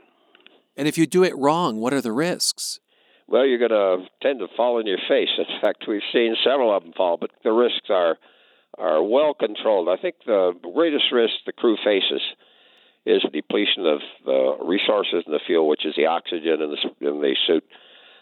And 0.77 0.87
if 0.87 0.97
you 0.97 1.07
do 1.07 1.25
it 1.25 1.37
wrong, 1.37 1.81
what 1.81 1.93
are 1.93 2.01
the 2.01 2.13
risks? 2.13 2.79
Well, 3.27 3.45
you're 3.45 3.59
going 3.59 3.71
to 3.71 4.07
tend 4.23 4.39
to 4.39 4.47
fall 4.57 4.79
in 4.79 4.87
your 4.87 4.99
face. 5.09 5.29
In 5.37 5.45
fact, 5.61 5.85
we've 5.89 6.01
seen 6.13 6.37
several 6.45 6.75
of 6.75 6.85
them 6.85 6.93
fall, 6.97 7.17
but 7.17 7.31
the 7.45 7.53
risks 7.53 7.91
are 7.91 8.17
are 8.79 9.03
well 9.03 9.35
controlled. 9.35 9.89
I 9.89 10.01
think 10.01 10.17
the 10.25 10.53
greatest 10.75 11.07
risk 11.13 11.35
the 11.45 11.53
crew 11.53 11.77
faces 11.85 12.23
is 13.05 13.25
depletion 13.33 13.87
of 13.87 14.01
the 14.25 14.57
resources 14.65 15.25
in 15.27 15.33
the 15.33 15.41
fuel, 15.45 15.67
which 15.67 15.85
is 15.85 15.95
the 15.97 16.07
oxygen 16.07 16.63
in 16.63 16.71
the 16.71 17.09
in 17.09 17.21
the 17.21 17.37
suit 17.47 17.65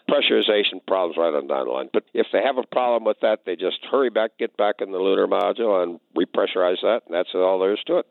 pressurization 0.09 0.85
problems 0.87 1.17
right 1.17 1.33
on 1.33 1.47
down 1.47 1.65
the 1.65 1.71
line. 1.71 1.89
But 1.91 2.03
if 2.13 2.27
they 2.31 2.41
have 2.43 2.57
a 2.57 2.67
problem 2.71 3.03
with 3.03 3.17
that, 3.21 3.41
they 3.45 3.55
just 3.55 3.79
hurry 3.91 4.09
back, 4.09 4.37
get 4.39 4.55
back 4.57 4.75
in 4.79 4.91
the 4.91 4.99
lunar 4.99 5.27
module, 5.27 5.83
and 5.83 5.99
repressurize 6.17 6.81
that, 6.81 7.01
and 7.05 7.13
that's 7.13 7.29
all 7.33 7.59
there 7.59 7.73
is 7.73 7.79
to 7.87 7.97
it. 7.97 8.05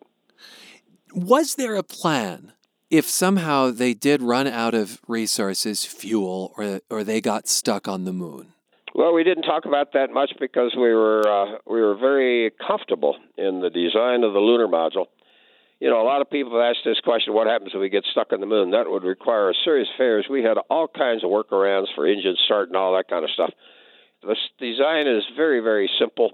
Was 1.15 1.55
there 1.55 1.77
a 1.77 1.83
plan 1.83 2.53
if 2.91 3.09
somehow 3.09 3.71
they 3.71 3.95
did 3.95 4.23
run 4.23 4.47
out 4.47 4.75
of 4.75 5.01
resources, 5.09 5.85
fuel, 5.85 6.53
or 6.57 6.81
or 6.91 7.05
they 7.05 7.21
got 7.21 7.49
stuck 7.49 7.89
on 7.89 8.05
the 8.05 8.13
moon? 8.13 8.53
Well, 8.95 9.13
we 9.13 9.25
didn't 9.25 9.43
talk 9.43 9.67
about 9.67 9.93
that 9.93 10.11
much 10.11 10.33
because 10.41 10.75
we 10.75 10.93
were 10.93 11.27
uh, 11.27 11.59
we 11.67 11.81
were 11.81 11.97
very 11.97 12.53
comfortable 12.67 13.17
in 13.37 13.61
the 13.61 13.71
design 13.71 14.25
of 14.25 14.33
the 14.33 14.41
lunar 14.41 14.69
module 14.69 15.07
you 15.81 15.91
know, 15.91 16.01
a 16.01 16.07
lot 16.09 16.23
of 16.23 16.31
people 16.31 16.53
have 16.53 16.71
asked 16.71 16.85
this 16.85 17.01
question 17.01 17.35
what 17.35 17.47
happens 17.47 17.73
if 17.75 17.81
we 17.81 17.89
get 17.91 18.05
stuck 18.11 18.33
on 18.33 18.41
the 18.41 18.47
moon? 18.47 18.71
That 18.71 18.91
would 18.91 19.05
require 19.05 19.51
a 19.51 19.55
serious 19.65 19.89
failures. 19.99 20.27
We 20.31 20.43
had 20.43 20.57
all 20.71 20.89
kinds 20.89 21.23
of 21.23 21.31
workarounds 21.31 21.87
for 21.95 22.07
engine 22.07 22.37
start 22.47 22.69
and 22.69 22.77
all 22.77 22.97
that 22.97 23.09
kind 23.09 23.25
of 23.25 23.31
stuff. 23.31 23.51
The 24.23 24.37
design 24.59 25.07
is 25.07 25.23
very, 25.37 25.61
very 25.61 25.91
simple, 26.01 26.33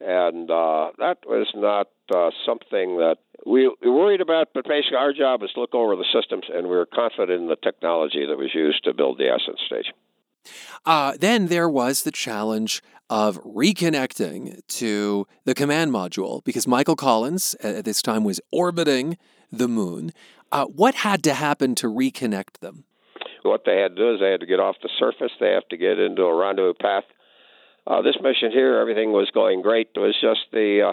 and 0.00 0.50
uh, 0.50 0.90
that 0.98 1.18
was 1.26 1.46
not 1.54 1.88
uh, 2.12 2.30
something 2.46 2.96
that 2.96 3.18
we 3.46 3.70
worried 3.82 4.22
about, 4.22 4.48
but 4.54 4.66
basically 4.66 4.96
our 4.96 5.12
job 5.12 5.42
is 5.42 5.50
to 5.52 5.60
look 5.60 5.74
over 5.74 5.94
the 5.96 6.06
systems, 6.12 6.44
and 6.52 6.64
we 6.64 6.76
were 6.76 6.86
confident 6.86 7.42
in 7.42 7.48
the 7.48 7.56
technology 7.56 8.26
that 8.26 8.36
was 8.36 8.54
used 8.54 8.84
to 8.84 8.94
build 8.94 9.18
the 9.18 9.28
ascent 9.32 9.58
stage. 9.66 9.92
Uh, 10.86 11.14
then 11.20 11.46
there 11.46 11.68
was 11.68 12.02
the 12.02 12.10
challenge 12.10 12.82
of 13.10 13.42
reconnecting 13.42 14.60
to 14.68 15.26
the 15.44 15.54
command 15.54 15.90
module 15.90 16.42
because 16.44 16.66
Michael 16.66 16.94
Collins 16.94 17.56
at 17.60 17.84
this 17.84 18.00
time 18.00 18.22
was 18.22 18.40
orbiting 18.52 19.18
the 19.50 19.66
moon. 19.66 20.12
Uh, 20.52 20.66
what 20.66 20.94
had 20.94 21.24
to 21.24 21.34
happen 21.34 21.74
to 21.74 21.88
reconnect 21.88 22.60
them? 22.60 22.84
What 23.42 23.62
they 23.66 23.78
had 23.78 23.96
to 23.96 24.02
do 24.02 24.14
is 24.14 24.20
they 24.20 24.30
had 24.30 24.40
to 24.40 24.46
get 24.46 24.60
off 24.60 24.76
the 24.82 24.90
surface. 24.98 25.32
They 25.40 25.50
have 25.50 25.66
to 25.70 25.76
get 25.76 25.98
into 25.98 26.22
a 26.22 26.34
rendezvous 26.34 26.74
path. 26.74 27.04
Uh, 27.86 28.02
this 28.02 28.16
mission 28.22 28.52
here, 28.52 28.78
everything 28.78 29.10
was 29.10 29.28
going 29.34 29.62
great. 29.62 29.88
It 29.96 29.98
was 29.98 30.14
just 30.20 30.40
the 30.52 30.92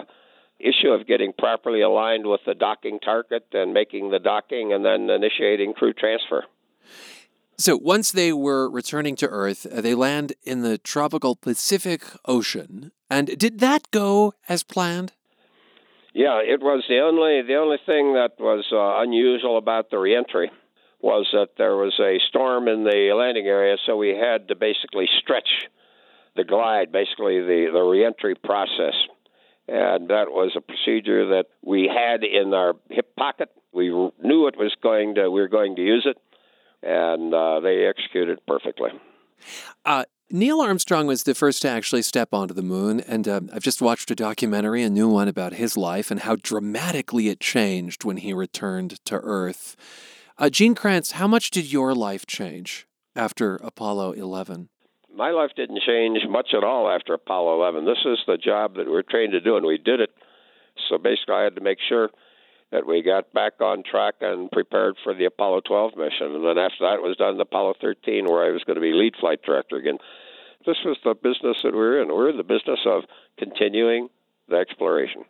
issue 0.58 0.88
of 0.88 1.06
getting 1.06 1.32
properly 1.32 1.82
aligned 1.82 2.26
with 2.26 2.40
the 2.46 2.54
docking 2.54 2.98
target 2.98 3.46
and 3.52 3.72
making 3.72 4.10
the 4.10 4.18
docking 4.18 4.72
and 4.72 4.84
then 4.84 5.08
initiating 5.08 5.74
crew 5.74 5.92
transfer. 5.92 6.44
So 7.60 7.76
once 7.76 8.12
they 8.12 8.32
were 8.32 8.70
returning 8.70 9.16
to 9.16 9.26
Earth, 9.26 9.66
uh, 9.66 9.80
they 9.80 9.96
land 9.96 10.34
in 10.44 10.62
the 10.62 10.78
tropical 10.78 11.34
Pacific 11.34 12.02
Ocean. 12.24 12.92
And 13.10 13.36
did 13.36 13.58
that 13.58 13.90
go 13.90 14.34
as 14.48 14.62
planned? 14.62 15.12
Yeah, 16.14 16.40
it 16.42 16.60
was 16.60 16.84
the 16.88 17.00
only 17.00 17.42
the 17.42 17.56
only 17.56 17.78
thing 17.84 18.14
that 18.14 18.32
was 18.38 18.64
uh, 18.72 19.02
unusual 19.02 19.58
about 19.58 19.90
the 19.90 19.98
reentry 19.98 20.50
was 21.00 21.28
that 21.32 21.50
there 21.58 21.76
was 21.76 21.94
a 22.00 22.18
storm 22.28 22.66
in 22.68 22.84
the 22.84 23.12
landing 23.14 23.46
area, 23.46 23.76
so 23.86 23.96
we 23.96 24.10
had 24.10 24.48
to 24.48 24.56
basically 24.56 25.06
stretch 25.20 25.68
the 26.34 26.44
glide, 26.44 26.92
basically 26.92 27.40
the 27.40 27.70
the 27.72 27.82
reentry 27.82 28.34
process, 28.34 28.94
and 29.68 30.08
that 30.08 30.30
was 30.30 30.52
a 30.56 30.60
procedure 30.60 31.28
that 31.28 31.46
we 31.62 31.88
had 31.88 32.24
in 32.24 32.54
our 32.54 32.74
hip 32.88 33.14
pocket. 33.16 33.50
We 33.72 33.88
knew 33.88 34.46
it 34.46 34.56
was 34.56 34.74
going 34.82 35.16
to 35.16 35.28
we 35.30 35.40
were 35.40 35.48
going 35.48 35.76
to 35.76 35.82
use 35.82 36.06
it, 36.06 36.16
and 36.82 37.34
uh, 37.34 37.60
they 37.60 37.86
executed 37.86 38.38
perfectly. 38.46 38.90
Uh, 39.84 40.04
Neil 40.30 40.60
Armstrong 40.60 41.06
was 41.06 41.22
the 41.22 41.34
first 41.34 41.62
to 41.62 41.68
actually 41.68 42.02
step 42.02 42.34
onto 42.34 42.52
the 42.52 42.62
moon, 42.62 43.00
and 43.00 43.26
uh, 43.26 43.40
I've 43.52 43.62
just 43.62 43.80
watched 43.80 44.10
a 44.10 44.14
documentary, 44.14 44.82
a 44.82 44.90
new 44.90 45.08
one 45.08 45.26
about 45.26 45.54
his 45.54 45.76
life 45.76 46.10
and 46.10 46.20
how 46.20 46.36
dramatically 46.36 47.28
it 47.28 47.40
changed 47.40 48.04
when 48.04 48.18
he 48.18 48.34
returned 48.34 49.02
to 49.06 49.16
Earth. 49.16 49.74
Uh, 50.36 50.50
Gene 50.50 50.74
Kranz, 50.74 51.12
how 51.12 51.26
much 51.26 51.50
did 51.50 51.72
your 51.72 51.94
life 51.94 52.26
change 52.26 52.86
after 53.16 53.56
Apollo 53.56 54.12
11? 54.12 54.68
My 55.14 55.30
life 55.30 55.50
didn't 55.56 55.80
change 55.86 56.20
much 56.28 56.48
at 56.54 56.62
all 56.62 56.90
after 56.90 57.14
Apollo 57.14 57.60
11. 57.62 57.86
This 57.86 58.04
is 58.04 58.18
the 58.26 58.36
job 58.36 58.76
that 58.76 58.86
we 58.86 58.92
we're 58.92 59.02
trained 59.02 59.32
to 59.32 59.40
do, 59.40 59.56
and 59.56 59.64
we 59.64 59.78
did 59.78 60.00
it. 60.00 60.10
So 60.88 60.98
basically, 60.98 61.34
I 61.34 61.44
had 61.44 61.56
to 61.56 61.62
make 61.62 61.78
sure 61.88 62.10
that 62.70 62.86
we 62.86 63.02
got 63.02 63.32
back 63.32 63.60
on 63.60 63.82
track 63.82 64.16
and 64.20 64.50
prepared 64.50 64.96
for 65.02 65.14
the 65.14 65.24
Apollo 65.24 65.62
12 65.66 65.96
mission. 65.96 66.34
And 66.34 66.44
then 66.44 66.58
after 66.58 66.84
that 66.84 67.02
was 67.02 67.16
done 67.16 67.36
the 67.36 67.42
Apollo 67.42 67.74
13, 67.80 68.26
where 68.26 68.44
I 68.44 68.50
was 68.50 68.64
going 68.64 68.76
to 68.76 68.80
be 68.80 68.92
lead 68.92 69.14
flight 69.18 69.40
director 69.44 69.76
again. 69.76 69.98
This 70.66 70.76
was 70.84 70.98
the 71.02 71.14
business 71.14 71.58
that 71.62 71.72
we're 71.74 72.02
in. 72.02 72.08
We're 72.08 72.30
in 72.30 72.36
the 72.36 72.42
business 72.42 72.80
of 72.84 73.04
continuing 73.38 74.08
the 74.48 74.56
exploration. 74.56 75.24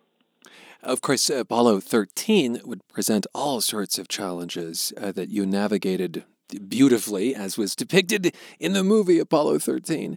Of 0.83 1.01
course, 1.01 1.29
Apollo 1.29 1.81
13 1.81 2.61
would 2.65 2.87
present 2.89 3.27
all 3.35 3.61
sorts 3.61 3.99
of 3.99 4.09
challenges 4.09 4.93
uh, 5.01 5.13
that 5.13 5.29
you 5.29 5.45
navigated 5.45 6.25
beautifully, 6.69 7.35
as 7.35 7.59
was 7.59 7.77
depicted 7.77 8.35
in 8.59 8.73
the 8.73 8.85
movie 8.85 9.19
Apollo 9.19 9.59
13. 9.59 10.17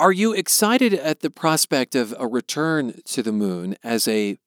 Are 0.00 0.12
you 0.12 0.32
excited 0.32 0.94
at 0.94 1.20
the 1.20 1.30
prospect 1.30 1.94
of 1.94 2.14
a 2.18 2.26
return 2.26 3.00
to 3.04 3.22
the 3.22 3.32
moon 3.32 3.76
as 3.84 4.08
a 4.08 4.38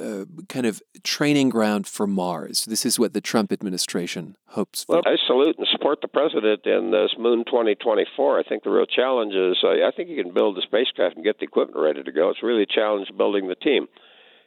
uh, 0.00 0.24
kind 0.48 0.66
of 0.66 0.82
training 1.02 1.50
ground 1.50 1.86
for 1.86 2.06
Mars? 2.06 2.64
This 2.64 2.86
is 2.86 2.98
what 2.98 3.12
the 3.12 3.20
Trump 3.20 3.52
administration 3.52 4.36
hopes 4.46 4.84
for. 4.84 4.96
Well, 4.96 5.02
I 5.06 5.16
salute 5.26 5.56
and 5.58 5.66
support 5.70 6.00
the 6.00 6.08
president 6.08 6.66
in 6.66 6.90
this 6.90 7.10
Moon 7.18 7.44
2024. 7.44 8.38
I 8.38 8.42
think 8.42 8.64
the 8.64 8.70
real 8.70 8.86
challenge 8.86 9.34
is 9.34 9.58
uh, 9.62 9.86
I 9.86 9.90
think 9.94 10.08
you 10.08 10.22
can 10.22 10.32
build 10.32 10.56
the 10.56 10.62
spacecraft 10.62 11.16
and 11.16 11.24
get 11.24 11.38
the 11.38 11.44
equipment 11.44 11.78
ready 11.78 12.02
to 12.02 12.12
go. 12.12 12.30
It's 12.30 12.42
really 12.42 12.62
a 12.62 12.66
challenge 12.66 13.08
building 13.16 13.48
the 13.48 13.54
team. 13.54 13.86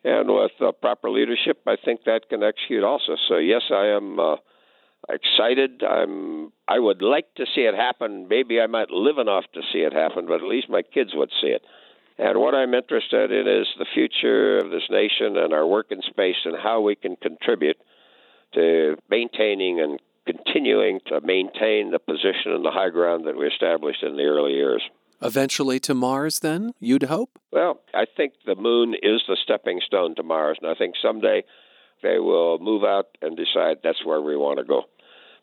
And 0.03 0.29
with 0.29 0.51
uh, 0.59 0.73
proper 0.73 1.09
leadership, 1.09 1.61
I 1.65 1.77
think 1.83 2.03
that 2.05 2.27
can 2.29 2.43
execute 2.43 2.83
also. 2.83 3.15
So, 3.29 3.37
yes, 3.37 3.61
I 3.71 3.95
am. 3.95 4.19
Uh, 4.19 4.35
excited. 5.09 5.83
I'm. 5.83 6.51
I 6.67 6.79
would 6.79 7.01
like 7.01 7.33
to 7.35 7.45
see 7.53 7.61
it 7.61 7.75
happen. 7.75 8.27
Maybe 8.29 8.59
I 8.61 8.67
might 8.67 8.89
live 8.89 9.17
enough 9.17 9.45
to 9.53 9.61
see 9.71 9.79
it 9.79 9.93
happen, 9.93 10.25
but 10.27 10.35
at 10.35 10.47
least 10.47 10.69
my 10.69 10.81
kids 10.81 11.11
would 11.13 11.31
see 11.41 11.47
it. 11.47 11.63
And 12.17 12.39
what 12.39 12.53
I'm 12.53 12.73
interested 12.73 13.31
in 13.31 13.47
is 13.47 13.67
the 13.77 13.87
future 13.93 14.59
of 14.59 14.69
this 14.69 14.83
nation 14.89 15.37
and 15.37 15.53
our 15.53 15.65
work 15.65 15.87
in 15.89 16.01
space 16.01 16.35
and 16.45 16.55
how 16.61 16.81
we 16.81 16.95
can 16.95 17.15
contribute 17.15 17.77
to 18.53 18.97
maintaining 19.09 19.79
and 19.81 19.99
continuing 20.25 20.99
to 21.07 21.19
maintain 21.21 21.91
the 21.91 21.99
position 21.99 22.51
and 22.53 22.63
the 22.63 22.71
high 22.71 22.89
ground 22.89 23.25
that 23.25 23.37
we 23.37 23.47
established 23.47 24.03
in 24.03 24.15
the 24.15 24.23
early 24.23 24.53
years. 24.53 24.81
Eventually 25.21 25.79
to 25.79 25.93
Mars, 25.93 26.39
then, 26.39 26.73
you'd 26.79 27.03
hope? 27.03 27.39
Well, 27.51 27.79
I 27.93 28.05
think 28.05 28.33
the 28.45 28.55
moon 28.55 28.93
is 29.01 29.23
the 29.27 29.37
stepping 29.41 29.79
stone 29.85 30.15
to 30.15 30.23
Mars, 30.23 30.57
and 30.61 30.69
I 30.69 30.75
think 30.75 30.95
someday 31.01 31.43
they 32.01 32.19
will 32.19 32.59
move 32.59 32.83
out 32.83 33.07
and 33.21 33.37
decide 33.37 33.77
that's 33.83 34.05
where 34.05 34.21
we 34.21 34.35
want 34.35 34.59
to 34.59 34.65
go. 34.65 34.83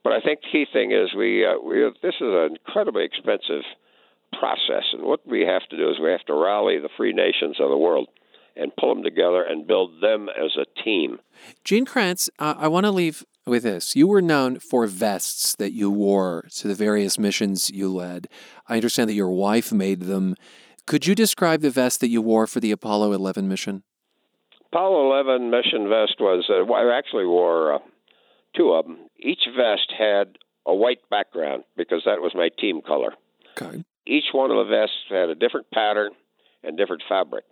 But 0.05 0.12
I 0.12 0.21
think 0.21 0.41
the 0.41 0.49
key 0.53 0.66
thing 0.71 0.93
is 0.93 1.14
we, 1.16 1.45
uh, 1.45 1.55
we 1.64 1.81
this 2.03 2.14
is 2.14 2.29
an 2.29 2.57
incredibly 2.57 3.05
expensive 3.05 3.64
process, 4.39 4.85
and 4.93 5.03
what 5.03 5.26
we 5.26 5.43
have 5.43 5.66
to 5.70 5.76
do 5.76 5.91
is 5.91 5.99
we 6.01 6.11
have 6.11 6.24
to 6.26 6.35
rally 6.35 6.78
the 6.78 6.89
free 6.97 7.12
nations 7.12 7.57
of 7.61 7.70
the 7.70 7.76
world 7.76 8.09
and 8.57 8.74
pull 8.76 8.95
them 8.95 9.03
together 9.03 9.43
and 9.43 9.66
build 9.66 10.03
them 10.03 10.28
as 10.28 10.57
a 10.57 10.83
team. 10.83 11.18
Gene 11.64 11.85
Kranz, 11.85 12.28
uh, 12.39 12.55
I 12.59 12.68
want 12.68 12.85
to 12.85 12.91
leave 12.91 13.24
with 13.47 13.62
this. 13.62 13.97
You 13.97 14.07
were 14.07 14.22
known 14.22 14.59
for 14.59 14.87
vests 14.87 15.55
that 15.57 15.72
you 15.72 15.91
wore 15.91 16.47
to 16.57 16.68
the 16.68 16.74
various 16.74 17.18
missions 17.18 17.70
you 17.70 17.93
led. 17.93 18.28
I 18.68 18.74
understand 18.74 19.09
that 19.09 19.14
your 19.14 19.31
wife 19.31 19.72
made 19.72 20.03
them. 20.03 20.37
Could 20.87 21.07
you 21.07 21.14
describe 21.14 21.61
the 21.61 21.70
vest 21.70 22.01
that 22.01 22.09
you 22.09 22.20
wore 22.22 22.47
for 22.47 22.61
the 22.61 22.70
Apollo 22.70 23.12
11 23.12 23.49
mission? 23.49 23.83
Apollo 24.72 25.12
11 25.12 25.51
mission 25.51 25.89
vest 25.89 26.16
was, 26.20 26.49
uh, 26.49 26.72
I 26.72 26.97
actually 26.97 27.26
wore 27.26 27.74
uh, 27.74 27.78
two 28.57 28.72
of 28.72 28.87
them. 28.87 28.99
Each 29.18 29.43
vest 29.57 29.93
had 29.97 30.39
a 30.66 30.74
white 30.74 31.09
background 31.11 31.64
because 31.76 32.03
that 32.05 32.20
was 32.20 32.33
my 32.35 32.51
team 32.59 32.81
color. 32.83 33.14
Okay. 33.61 33.85
Each 34.11 34.25
one 34.33 34.51
of 34.51 34.57
the 34.57 34.71
vests 34.71 34.97
had 35.09 35.29
a 35.29 35.37
different 35.37 35.71
pattern 35.71 36.11
and 36.65 36.77
different 36.77 37.05
fabric. 37.09 37.45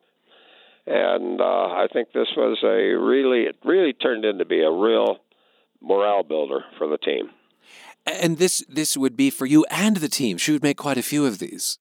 And 0.87 1.41
uh, 1.41 1.45
I 1.45 1.87
think 1.93 2.09
this 2.13 2.29
was 2.37 2.59
a 2.65 2.99
really, 2.99 3.43
it 3.43 3.57
really 3.65 3.93
turned 3.93 4.25
into 4.25 4.45
be 4.45 4.63
a 4.63 4.71
real 4.71 5.19
morale 5.81 6.25
builder 6.25 6.65
for 6.77 6.89
the 6.89 6.99
team. 6.99 7.31
And 8.07 8.39
this 8.39 8.65
this 8.69 8.97
would 8.97 9.17
be 9.17 9.31
for 9.31 9.47
you 9.47 9.67
and 9.71 9.99
the 9.99 10.09
team. 10.09 10.39
She 10.39 10.51
would 10.51 10.63
make 10.63 10.79
quite 10.79 10.99
a 10.99 11.03
few 11.03 11.27
of 11.27 11.39
these. 11.39 11.79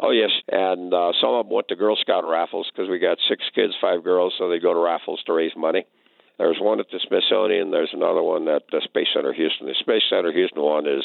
Oh 0.00 0.10
yes, 0.10 0.30
and 0.50 0.92
uh, 0.92 1.12
some 1.20 1.32
of 1.32 1.46
them 1.46 1.54
went 1.54 1.68
to 1.68 1.76
Girl 1.76 1.96
Scout 1.96 2.28
raffles 2.28 2.68
because 2.70 2.90
we 2.90 2.98
got 2.98 3.16
six 3.28 3.44
kids, 3.54 3.72
five 3.80 4.04
girls, 4.04 4.34
so 4.36 4.50
they 4.50 4.58
go 4.58 4.74
to 4.74 4.80
raffles 4.80 5.22
to 5.24 5.32
raise 5.32 5.56
money. 5.56 5.86
There's 6.36 6.58
one 6.60 6.80
at 6.80 6.86
the 6.92 7.00
Smithsonian. 7.08 7.70
There's 7.70 7.94
another 7.94 8.22
one 8.22 8.46
at 8.48 8.64
the 8.70 8.82
Space 8.84 9.08
Center 9.14 9.32
Houston. 9.32 9.68
The 9.68 9.74
Space 9.80 10.02
Center 10.10 10.32
Houston 10.32 10.62
one 10.62 10.86
is 10.86 11.04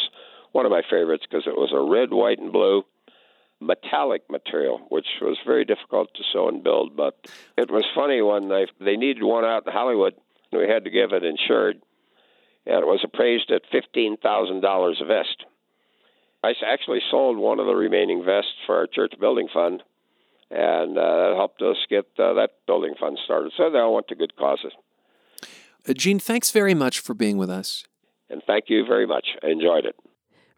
one 0.51 0.65
of 0.65 0.71
my 0.71 0.81
favorites 0.89 1.25
because 1.29 1.47
it 1.47 1.55
was 1.55 1.71
a 1.73 1.79
red, 1.79 2.11
white, 2.11 2.39
and 2.39 2.51
blue 2.51 2.83
metallic 3.61 4.23
material, 4.29 4.79
which 4.89 5.05
was 5.21 5.37
very 5.45 5.63
difficult 5.63 6.09
to 6.15 6.23
sew 6.33 6.49
and 6.49 6.63
build. 6.63 6.97
But 6.97 7.15
it 7.57 7.69
was 7.69 7.85
funny 7.95 8.21
when 8.21 8.49
they 8.49 8.65
they 8.79 8.97
needed 8.97 9.23
one 9.23 9.45
out 9.45 9.65
in 9.65 9.71
Hollywood, 9.71 10.15
and 10.51 10.61
we 10.61 10.67
had 10.67 10.83
to 10.83 10.89
give 10.89 11.13
it 11.13 11.23
insured, 11.23 11.81
and 12.65 12.77
it 12.77 12.87
was 12.87 13.01
appraised 13.03 13.51
at 13.51 13.61
fifteen 13.71 14.17
thousand 14.17 14.61
dollars 14.61 14.99
a 15.01 15.05
vest. 15.05 15.45
I 16.43 16.53
actually 16.65 17.01
sold 17.11 17.37
one 17.37 17.59
of 17.59 17.67
the 17.67 17.75
remaining 17.75 18.25
vests 18.25 18.55
for 18.65 18.77
our 18.77 18.87
church 18.87 19.13
building 19.19 19.47
fund, 19.53 19.83
and 20.49 20.97
uh, 20.97 21.35
helped 21.35 21.61
us 21.61 21.77
get 21.87 22.05
uh, 22.17 22.33
that 22.33 22.53
building 22.65 22.95
fund 22.99 23.19
started. 23.23 23.53
So 23.55 23.69
they 23.69 23.77
all 23.77 23.93
went 23.93 24.07
to 24.07 24.15
good 24.15 24.35
causes. 24.35 24.73
Uh, 25.87 25.93
Gene, 25.93 26.19
thanks 26.19 26.49
very 26.49 26.73
much 26.73 26.99
for 26.99 27.13
being 27.13 27.37
with 27.37 27.49
us. 27.49 27.85
And 28.29 28.41
thank 28.47 28.65
you 28.69 28.85
very 28.85 29.05
much. 29.05 29.27
I 29.43 29.47
enjoyed 29.47 29.85
it. 29.85 29.95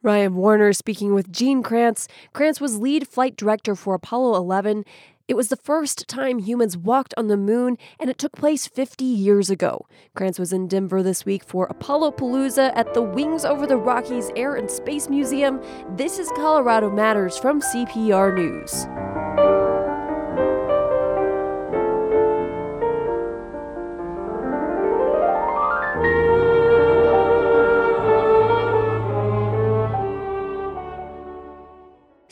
Ryan 0.03 0.35
Warner 0.35 0.73
speaking 0.73 1.13
with 1.13 1.31
Gene 1.31 1.63
Kranz. 1.63 2.09
Kranz 2.33 2.59
was 2.59 2.77
lead 2.77 3.07
flight 3.07 3.37
director 3.37 3.73
for 3.73 3.93
Apollo 3.93 4.35
11. 4.35 4.83
It 5.29 5.35
was 5.35 5.47
the 5.47 5.55
first 5.55 6.09
time 6.09 6.39
humans 6.39 6.75
walked 6.75 7.13
on 7.15 7.27
the 7.27 7.37
moon, 7.37 7.77
and 7.97 8.09
it 8.09 8.17
took 8.17 8.33
place 8.33 8.67
50 8.67 9.05
years 9.05 9.49
ago. 9.49 9.87
Kranz 10.13 10.37
was 10.37 10.51
in 10.51 10.67
Denver 10.67 11.01
this 11.01 11.25
week 11.25 11.45
for 11.45 11.67
Apollo 11.67 12.11
Palooza 12.11 12.73
at 12.75 12.93
the 12.93 13.01
Wings 13.01 13.45
Over 13.45 13.65
the 13.65 13.77
Rockies 13.77 14.29
Air 14.35 14.55
and 14.55 14.69
Space 14.69 15.07
Museum. 15.07 15.61
This 15.95 16.19
is 16.19 16.27
Colorado 16.35 16.91
Matters 16.91 17.37
from 17.37 17.61
CPR 17.61 18.35
News. 18.35 19.12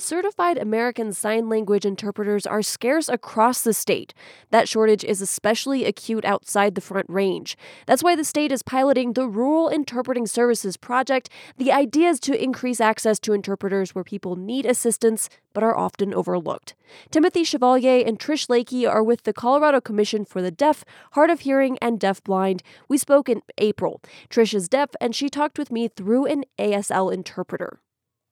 Certified 0.02 0.58
American 0.58 1.14
Sign 1.14 1.47
Language 1.47 1.86
interpreters 1.86 2.47
are 2.47 2.64
scarce 2.64 3.08
across 3.08 3.62
the 3.62 3.72
state. 3.72 4.16
That 4.49 4.68
shortage 4.68 5.04
is 5.04 5.22
especially 5.22 5.86
acute 5.86 6.26
outside 6.26 6.74
the 6.74 6.82
Front 6.82 7.06
Range. 7.08 7.56
That's 7.86 8.02
why 8.02 8.16
the 8.16 8.24
state 8.24 8.52
is 8.52 8.64
piloting 8.64 9.14
the 9.14 9.28
Rural 9.28 9.70
Interpreting 9.70 10.26
Services 10.26 10.76
Project. 10.76 11.30
The 11.58 11.72
idea 11.72 12.10
is 12.10 12.20
to 12.22 12.43
increase 12.43 12.82
access 12.82 13.20
to 13.20 13.34
interpreters 13.34 13.93
where 13.93 14.04
people 14.04 14.36
need 14.36 14.66
assistance 14.66 15.30
but 15.54 15.64
are 15.64 15.78
often 15.78 16.16
overlooked. 16.16 16.74
Timothy 17.12 17.43
Chevalier 17.43 18.04
and 18.04 18.18
Trish 18.18 18.47
Lakey 18.47 18.89
are 18.89 19.04
with 19.04 19.22
the 19.22 19.34
Colorado 19.34 19.80
Commission 19.80 20.26
for 20.26 20.41
the 20.41 20.49
Deaf, 20.49 20.84
Hard 21.12 21.30
of 21.30 21.41
Hearing, 21.41 21.78
and 21.80 21.99
Deafblind. 21.99 22.62
We 22.89 22.97
spoke 22.97 23.30
in 23.30 23.43
April. 23.60 24.02
Trish 24.32 24.56
is 24.56 24.68
deaf, 24.68 24.89
and 24.99 25.16
she 25.16 25.30
talked 25.30 25.60
with 25.60 25.72
me 25.72 25.88
through 25.88 26.26
an 26.26 26.45
ASL 26.58 27.14
interpreter. 27.14 27.80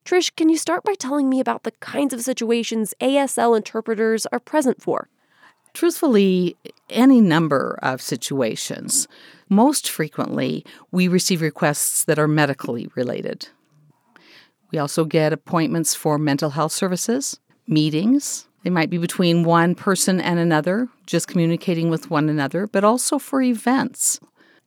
Trish, 0.04 0.34
can 0.34 0.48
you 0.48 0.56
start 0.56 0.82
by 0.82 0.94
telling 0.94 1.28
me 1.28 1.40
about 1.40 1.62
the 1.62 1.72
kinds 1.72 2.12
of 2.12 2.22
situations 2.22 2.94
ASL 3.00 3.56
interpreters 3.56 4.26
are 4.26 4.40
present 4.40 4.82
for? 4.82 5.08
Truthfully, 5.72 6.56
any 6.88 7.20
number 7.20 7.78
of 7.82 8.02
situations. 8.02 9.06
Most 9.48 9.88
frequently, 9.88 10.64
we 10.90 11.06
receive 11.06 11.42
requests 11.42 12.04
that 12.04 12.18
are 12.18 12.26
medically 12.26 12.88
related. 12.96 13.48
We 14.72 14.78
also 14.78 15.04
get 15.04 15.32
appointments 15.32 15.94
for 15.94 16.18
mental 16.18 16.50
health 16.50 16.72
services, 16.72 17.38
meetings. 17.66 18.46
They 18.64 18.70
might 18.70 18.90
be 18.90 18.98
between 18.98 19.44
one 19.44 19.74
person 19.74 20.20
and 20.20 20.38
another, 20.38 20.88
just 21.06 21.28
communicating 21.28 21.88
with 21.88 22.10
one 22.10 22.28
another, 22.28 22.66
but 22.66 22.84
also 22.84 23.18
for 23.18 23.42
events. 23.42 24.20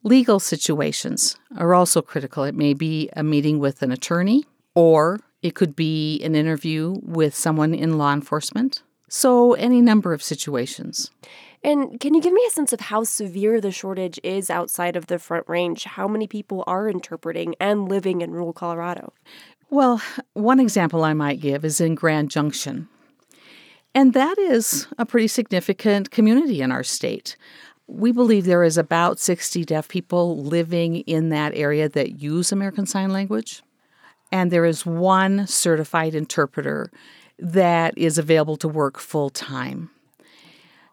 Legal 0.03 0.39
situations 0.39 1.38
are 1.57 1.73
also 1.73 2.01
critical. 2.01 2.43
It 2.43 2.55
may 2.55 2.73
be 2.73 3.09
a 3.15 3.23
meeting 3.23 3.59
with 3.59 3.81
an 3.81 3.91
attorney, 3.91 4.45
or 4.76 5.19
it 5.41 5.55
could 5.55 5.76
be 5.76 6.21
an 6.24 6.36
interview 6.36 6.95
with 7.03 7.36
someone 7.36 7.74
in 7.74 7.97
law 7.97 8.13
enforcement. 8.13 8.84
So, 9.09 9.53
any 9.53 9.82
number 9.82 10.13
of 10.13 10.24
situations. 10.24 11.11
And 11.63 11.99
can 11.99 12.13
you 12.13 12.21
give 12.21 12.34
me 12.34 12.43
a 12.47 12.51
sense 12.51 12.74
of 12.74 12.82
how 12.82 13.03
severe 13.03 13.61
the 13.61 13.71
shortage 13.71 14.19
is 14.24 14.49
outside 14.49 14.95
of 14.95 15.07
the 15.07 15.19
Front 15.19 15.47
Range? 15.47 15.84
How 15.84 16.07
many 16.07 16.28
people 16.28 16.63
are 16.67 16.89
interpreting 16.89 17.55
and 17.59 17.88
living 17.88 18.21
in 18.21 18.32
rural 18.32 18.53
Colorado? 18.53 19.13
Well, 19.69 20.01
one 20.34 20.59
example 20.59 21.03
I 21.03 21.13
might 21.13 21.39
give 21.39 21.63
is 21.63 21.80
in 21.80 21.95
Grand 21.95 22.30
Junction. 22.30 22.89
And 23.95 24.13
that 24.13 24.38
is 24.38 24.88
a 24.97 25.05
pretty 25.05 25.28
significant 25.28 26.11
community 26.11 26.61
in 26.61 26.71
our 26.71 26.84
state. 26.84 27.38
We 27.88 28.11
believe 28.11 28.45
there 28.45 28.63
is 28.63 28.78
about 28.78 29.19
60 29.19 29.63
deaf 29.65 29.88
people 29.88 30.43
living 30.43 30.97
in 31.01 31.30
that 31.30 31.53
area 31.55 31.88
that 31.89 32.21
use 32.21 32.51
American 32.51 32.86
Sign 32.86 33.11
Language 33.11 33.61
and 34.34 34.49
there 34.49 34.65
is 34.65 34.84
one 34.84 35.45
certified 35.45 36.15
interpreter 36.15 36.91
that 37.38 37.95
is 37.95 38.17
available 38.17 38.57
to 38.57 38.67
work 38.67 38.97
full 38.97 39.29
time. 39.29 39.91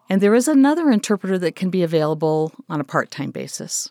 And 0.07 0.21
there 0.21 0.35
is 0.35 0.47
another 0.47 0.91
interpreter 0.91 1.39
that 1.39 1.55
can 1.55 1.71
be 1.71 1.81
available 1.81 2.53
on 2.69 2.79
a 2.79 2.83
part 2.83 3.09
time 3.09 3.31
basis. 3.31 3.89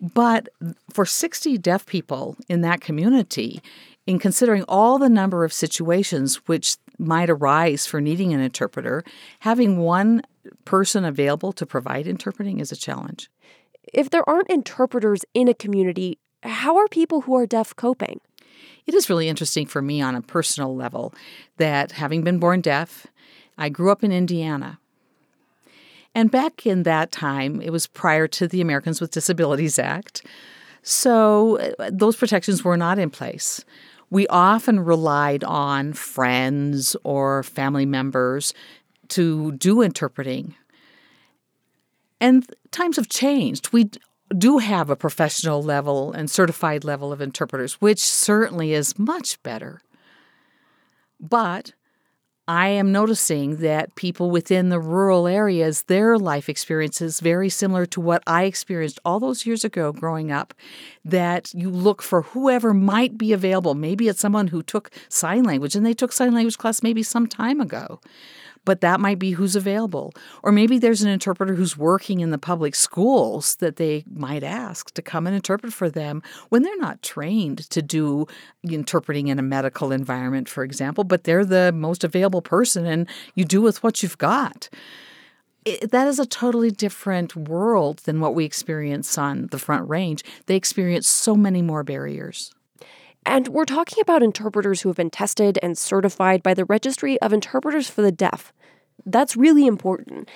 But 0.00 0.48
for 0.92 1.06
60 1.06 1.56
deaf 1.58 1.86
people 1.86 2.36
in 2.48 2.62
that 2.62 2.80
community, 2.80 3.62
in 4.08 4.18
considering 4.18 4.64
all 4.64 4.98
the 4.98 5.08
number 5.08 5.44
of 5.44 5.52
situations 5.52 6.36
which 6.46 6.78
might 6.98 7.30
arise 7.30 7.86
for 7.86 8.00
needing 8.00 8.34
an 8.34 8.40
interpreter, 8.40 9.04
having 9.40 9.78
one 9.78 10.22
person 10.64 11.04
available 11.04 11.52
to 11.52 11.64
provide 11.64 12.08
interpreting 12.08 12.58
is 12.58 12.72
a 12.72 12.76
challenge. 12.76 13.30
If 13.94 14.10
there 14.10 14.28
aren't 14.28 14.50
interpreters 14.50 15.24
in 15.32 15.46
a 15.46 15.54
community, 15.54 16.18
how 16.42 16.76
are 16.76 16.88
people 16.88 17.20
who 17.20 17.36
are 17.36 17.46
deaf 17.46 17.76
coping? 17.76 18.20
It 18.86 18.94
is 18.94 19.10
really 19.10 19.28
interesting 19.28 19.66
for 19.66 19.82
me 19.82 20.00
on 20.00 20.14
a 20.14 20.22
personal 20.22 20.74
level 20.74 21.14
that 21.56 21.92
having 21.92 22.22
been 22.22 22.38
born 22.38 22.60
deaf, 22.60 23.06
I 23.56 23.68
grew 23.68 23.90
up 23.90 24.02
in 24.04 24.12
Indiana. 24.12 24.78
And 26.14 26.30
back 26.30 26.66
in 26.66 26.84
that 26.84 27.12
time, 27.12 27.60
it 27.60 27.70
was 27.70 27.86
prior 27.86 28.26
to 28.28 28.48
the 28.48 28.60
Americans 28.60 29.00
with 29.00 29.10
Disabilities 29.10 29.78
Act. 29.78 30.24
So 30.82 31.58
uh, 31.58 31.90
those 31.92 32.16
protections 32.16 32.64
were 32.64 32.76
not 32.76 32.98
in 32.98 33.10
place. 33.10 33.64
We 34.10 34.26
often 34.28 34.80
relied 34.80 35.44
on 35.44 35.92
friends 35.92 36.96
or 37.04 37.42
family 37.42 37.84
members 37.84 38.54
to 39.08 39.52
do 39.52 39.82
interpreting. 39.82 40.54
And 42.20 42.50
times 42.70 42.96
have 42.96 43.08
changed. 43.08 43.72
We 43.72 43.90
do 44.36 44.58
have 44.58 44.90
a 44.90 44.96
professional 44.96 45.62
level 45.62 46.12
and 46.12 46.30
certified 46.30 46.84
level 46.84 47.12
of 47.12 47.20
interpreters, 47.20 47.74
which 47.74 48.00
certainly 48.00 48.72
is 48.72 48.98
much 48.98 49.42
better. 49.42 49.80
But 51.20 51.72
I 52.46 52.68
am 52.68 52.92
noticing 52.92 53.56
that 53.56 53.94
people 53.94 54.30
within 54.30 54.70
the 54.70 54.80
rural 54.80 55.26
areas, 55.26 55.82
their 55.82 56.16
life 56.16 56.48
experience 56.48 57.02
is 57.02 57.20
very 57.20 57.50
similar 57.50 57.84
to 57.86 58.00
what 58.00 58.22
I 58.26 58.44
experienced 58.44 58.98
all 59.04 59.20
those 59.20 59.44
years 59.44 59.64
ago 59.64 59.92
growing 59.92 60.32
up. 60.32 60.54
That 61.04 61.52
you 61.52 61.68
look 61.68 62.00
for 62.00 62.22
whoever 62.22 62.72
might 62.72 63.18
be 63.18 63.34
available. 63.34 63.74
Maybe 63.74 64.08
it's 64.08 64.20
someone 64.20 64.48
who 64.48 64.62
took 64.62 64.90
sign 65.10 65.44
language 65.44 65.76
and 65.76 65.84
they 65.84 65.92
took 65.92 66.12
sign 66.12 66.32
language 66.32 66.56
class 66.56 66.82
maybe 66.82 67.02
some 67.02 67.26
time 67.26 67.60
ago 67.60 68.00
but 68.68 68.82
that 68.82 69.00
might 69.00 69.18
be 69.18 69.30
who's 69.30 69.56
available. 69.56 70.12
Or 70.42 70.52
maybe 70.52 70.78
there's 70.78 71.00
an 71.00 71.08
interpreter 71.08 71.54
who's 71.54 71.78
working 71.78 72.20
in 72.20 72.32
the 72.32 72.36
public 72.36 72.74
schools 72.74 73.56
that 73.60 73.76
they 73.76 74.04
might 74.12 74.44
ask 74.44 74.92
to 74.92 75.00
come 75.00 75.26
and 75.26 75.34
interpret 75.34 75.72
for 75.72 75.88
them 75.88 76.22
when 76.50 76.64
they're 76.64 76.76
not 76.76 77.02
trained 77.02 77.70
to 77.70 77.80
do 77.80 78.26
interpreting 78.62 79.28
in 79.28 79.38
a 79.38 79.42
medical 79.42 79.90
environment, 79.90 80.50
for 80.50 80.64
example, 80.64 81.02
but 81.02 81.24
they're 81.24 81.46
the 81.46 81.72
most 81.72 82.04
available 82.04 82.42
person 82.42 82.84
and 82.84 83.08
you 83.34 83.46
do 83.46 83.62
with 83.62 83.82
what 83.82 84.02
you've 84.02 84.18
got. 84.18 84.68
It, 85.64 85.90
that 85.90 86.06
is 86.06 86.18
a 86.18 86.26
totally 86.26 86.70
different 86.70 87.34
world 87.34 88.00
than 88.00 88.20
what 88.20 88.34
we 88.34 88.44
experience 88.44 89.16
on 89.16 89.46
the 89.46 89.58
Front 89.58 89.88
Range. 89.88 90.22
They 90.44 90.56
experience 90.56 91.08
so 91.08 91.34
many 91.34 91.62
more 91.62 91.84
barriers. 91.84 92.52
And 93.26 93.48
we're 93.48 93.64
talking 93.64 94.00
about 94.00 94.22
interpreters 94.22 94.80
who 94.80 94.88
have 94.88 94.96
been 94.96 95.10
tested 95.10 95.58
and 95.62 95.76
certified 95.76 96.42
by 96.42 96.54
the 96.54 96.64
Registry 96.64 97.20
of 97.20 97.32
Interpreters 97.32 97.88
for 97.88 98.02
the 98.02 98.12
Deaf. 98.12 98.52
That's 99.04 99.36
really 99.36 99.66
important. 99.66 100.28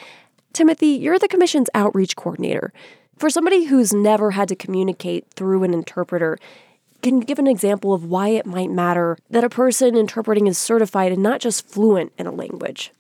Timothy, 0.53 0.89
you're 0.89 1.19
the 1.19 1.29
Commission's 1.29 1.71
outreach 1.75 2.17
coordinator. 2.17 2.73
For 3.17 3.31
somebody 3.31 3.65
who's 3.65 3.93
never 3.95 4.33
had 4.33 4.49
to 4.49 4.57
communicate 4.57 5.31
through 5.31 5.65
an 5.65 5.73
interpreter, 5.73 6.39
can 7.03 7.19
you 7.19 7.25
give 7.25 7.39
an 7.39 7.47
example 7.47 7.93
of 7.93 8.05
why 8.05 8.29
it 8.29 8.47
might 8.47 8.71
matter 8.71 9.19
that 9.31 9.45
a 9.45 9.49
person 9.49 9.97
interpreting 9.97 10.47
is 10.47 10.59
certified 10.59 11.13
and 11.13 11.23
not 11.23 11.41
just 11.41 11.67
fluent 11.67 12.13
in 12.19 12.27
a 12.27 12.33
language? 12.33 12.93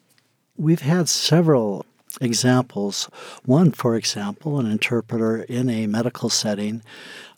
We've 0.56 0.80
had 0.80 1.08
several 1.08 1.86
examples. 2.20 3.08
One, 3.44 3.72
for 3.72 3.96
example, 3.96 4.58
an 4.58 4.66
interpreter 4.66 5.42
in 5.42 5.68
a 5.68 5.86
medical 5.86 6.28
setting, 6.28 6.82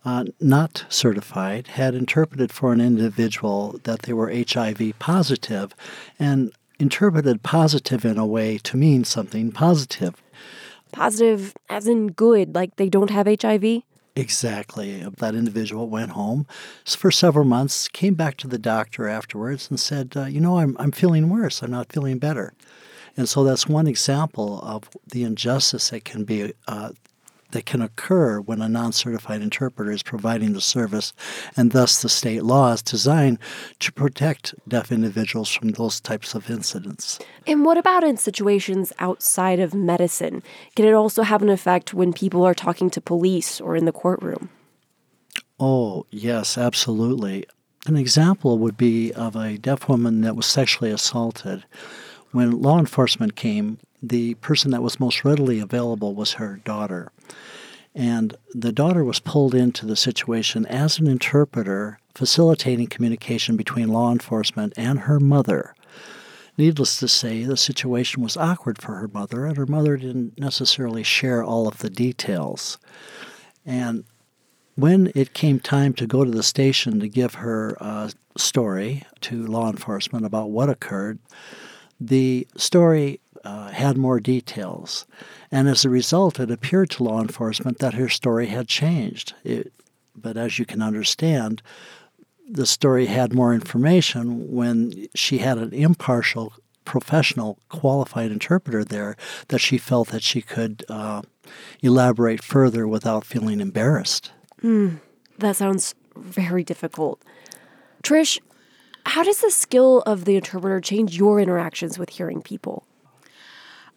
uh, 0.05 0.25
not 0.41 0.85
certified, 0.89 1.68
had 1.68 1.95
interpreted 1.95 2.53
for 2.53 2.72
an 2.72 2.81
individual 2.81 3.81
that 3.85 4.03
they 4.03 4.12
were 4.12 4.33
HIV 4.33 4.99
positive 4.99 5.75
and 6.18 6.53
interpreted 6.79 7.43
positive 7.43 8.05
in 8.05 8.18
a 8.18 8.27
way 8.27 8.59
to 8.59 8.77
mean 8.77 9.05
something 9.05 9.53
positive. 9.53 10.14
Positive 10.93 11.55
as 11.68 11.87
in 11.87 12.09
good, 12.09 12.55
like 12.55 12.77
they 12.77 12.89
don't 12.89 13.11
have 13.11 13.27
HIV? 13.27 13.83
Exactly. 14.16 15.05
That 15.18 15.35
individual 15.35 15.89
went 15.89 16.12
home 16.12 16.47
for 16.85 17.11
several 17.11 17.45
months, 17.45 17.89
came 17.89 18.14
back 18.14 18.37
to 18.39 18.47
the 18.47 18.59
doctor 18.59 19.09
afterwards, 19.09 19.68
and 19.68 19.81
said, 19.81 20.12
uh, 20.16 20.27
You 20.27 20.41
know, 20.41 20.59
I'm, 20.59 20.77
I'm 20.79 20.93
feeling 20.93 21.29
worse. 21.29 21.62
I'm 21.62 21.72
not 21.72 21.93
feeling 21.93 22.18
better. 22.18 22.53
And 23.17 23.29
so 23.29 23.45
that's 23.45 23.69
one 23.69 23.87
example 23.87 24.61
of 24.62 24.91
the 25.07 25.23
injustice 25.23 25.91
that 25.91 26.05
can 26.05 26.25
be 26.25 26.53
uh, 26.67 26.91
that 27.55 27.65
can 27.65 27.81
occur 27.81 28.41
when 28.41 28.61
a 28.61 28.69
non 28.69 28.93
certified 28.93 29.41
interpreter 29.41 29.91
is 29.91 30.03
providing 30.03 30.53
the 30.53 30.61
service, 30.61 31.15
and 31.57 31.73
thus 31.73 32.03
the 32.03 32.09
state 32.09 32.45
law 32.45 32.73
is 32.73 32.83
designed 32.83 33.39
to 33.79 33.93
protect 33.93 34.55
deaf 34.69 34.93
individuals 34.93 35.49
from 35.49 35.71
those 35.71 36.01
types 36.01 36.35
of 36.35 36.51
incidents. 36.51 37.19
And 37.47 37.65
what 37.65 37.79
about 37.79 38.05
in 38.05 38.19
situations 38.19 38.93
outside 38.99 39.61
of 39.61 39.73
medicine? 39.73 40.43
Can 40.77 40.85
it 40.85 40.93
also 40.93 41.23
have 41.23 41.43
an 41.43 41.49
effect 41.49 41.95
when 41.95 42.12
people 42.12 42.45
are 42.45 42.55
talking 42.55 42.91
to 42.91 43.01
police 43.01 43.61
or 43.61 43.77
in 43.77 43.87
the 43.87 43.93
courtroom? 43.93 44.51
Oh, 45.59 46.07
yes, 46.11 46.59
absolutely. 46.59 47.47
An 47.87 47.97
example 47.97 48.59
would 48.59 48.77
be 48.77 49.12
of 49.12 49.37
a 49.37 49.59
deaf 49.59 49.89
woman 49.89 50.23
that 50.23 50.37
was 50.37 50.47
sexually 50.47 50.91
assaulted. 50.91 51.65
When 52.35 52.62
law 52.62 52.80
enforcement 52.80 53.37
came, 53.37 53.78
the 54.03 54.35
person 54.35 54.72
that 54.72 54.82
was 54.82 54.99
most 54.99 55.24
readily 55.24 55.61
available 55.61 56.16
was 56.16 56.32
her 56.32 56.61
daughter. 56.64 57.12
And 57.95 58.37
the 58.53 58.72
daughter 58.72 59.05
was 59.05 59.20
pulled 59.20 59.55
into 59.55 59.87
the 59.87 59.95
situation 59.95 60.66
as 60.66 60.99
an 60.99 61.07
interpreter, 61.07 62.01
facilitating 62.12 62.89
communication 62.89 63.57
between 63.57 63.87
law 63.87 64.11
enforcement 64.11 64.72
and 64.76 64.99
her 65.03 65.20
mother. 65.20 65.76
Needless 66.59 66.99
to 66.99 67.07
say, 67.07 67.45
the 67.45 67.57
situation 67.57 68.20
was 68.20 68.37
awkward 68.37 68.82
for 68.82 68.97
her 68.97 69.07
mother, 69.07 69.47
and 69.47 69.57
her 69.57 69.66
mother 69.66 69.97
didn't 69.97 70.37
necessarily 70.37 71.05
share 71.05 71.45
all 71.45 71.68
of 71.68 71.78
the 71.78 71.91
details. 71.91 72.78
And 73.64 74.03
when 74.74 75.12
it 75.14 75.35
came 75.35 75.61
time 75.61 75.93
to 75.95 76.07
go 76.09 76.24
to 76.24 76.32
the 76.32 76.43
station 76.43 76.99
to 76.99 77.07
give 77.09 77.35
her 77.35 77.76
uh, 77.78 78.11
story 78.37 79.05
to 79.20 79.47
law 79.47 79.70
enforcement 79.70 80.26
about 80.26 80.51
what 80.51 80.68
occurred, 80.68 81.20
the 82.09 82.47
story 82.57 83.21
uh, 83.45 83.69
had 83.69 83.97
more 83.97 84.21
details. 84.21 85.07
And 85.51 85.69
as 85.69 85.85
a 85.85 85.91
result, 85.91 86.41
it 86.41 86.51
appeared 86.51 86.91
to 86.91 87.05
law 87.05 87.21
enforcement 87.21 87.79
that 87.79 87.95
her 87.95 88.09
story 88.09 88.47
had 88.47 88.69
changed. 88.69 89.35
It, 89.45 89.73
but 90.17 90.37
as 90.37 90.59
you 90.59 90.65
can 90.65 90.83
understand, 90.83 91.63
the 92.49 92.67
story 92.67 93.07
had 93.07 93.35
more 93.35 93.55
information 93.55 94.53
when 94.53 95.07
she 95.15 95.39
had 95.39 95.59
an 95.59 95.73
impartial, 95.73 96.53
professional, 96.85 97.59
qualified 97.69 98.31
interpreter 98.31 98.85
there 98.85 99.17
that 99.49 99.61
she 99.61 99.79
felt 99.79 100.09
that 100.09 100.23
she 100.23 100.43
could 100.43 100.85
uh, 100.89 101.23
elaborate 101.83 102.43
further 102.43 102.87
without 102.87 103.25
feeling 103.25 103.61
embarrassed. 103.61 104.31
Mm, 104.63 105.01
that 105.39 105.57
sounds 105.57 105.95
very 106.17 106.65
difficult. 106.65 107.23
Trish, 108.03 108.39
how 109.07 109.23
does 109.23 109.41
the 109.41 109.51
skill 109.51 110.01
of 110.03 110.25
the 110.25 110.37
interpreter 110.37 110.81
change 110.81 111.17
your 111.17 111.41
interactions 111.41 111.99
with 111.99 112.11
hearing 112.11 112.43
people? 112.43 112.85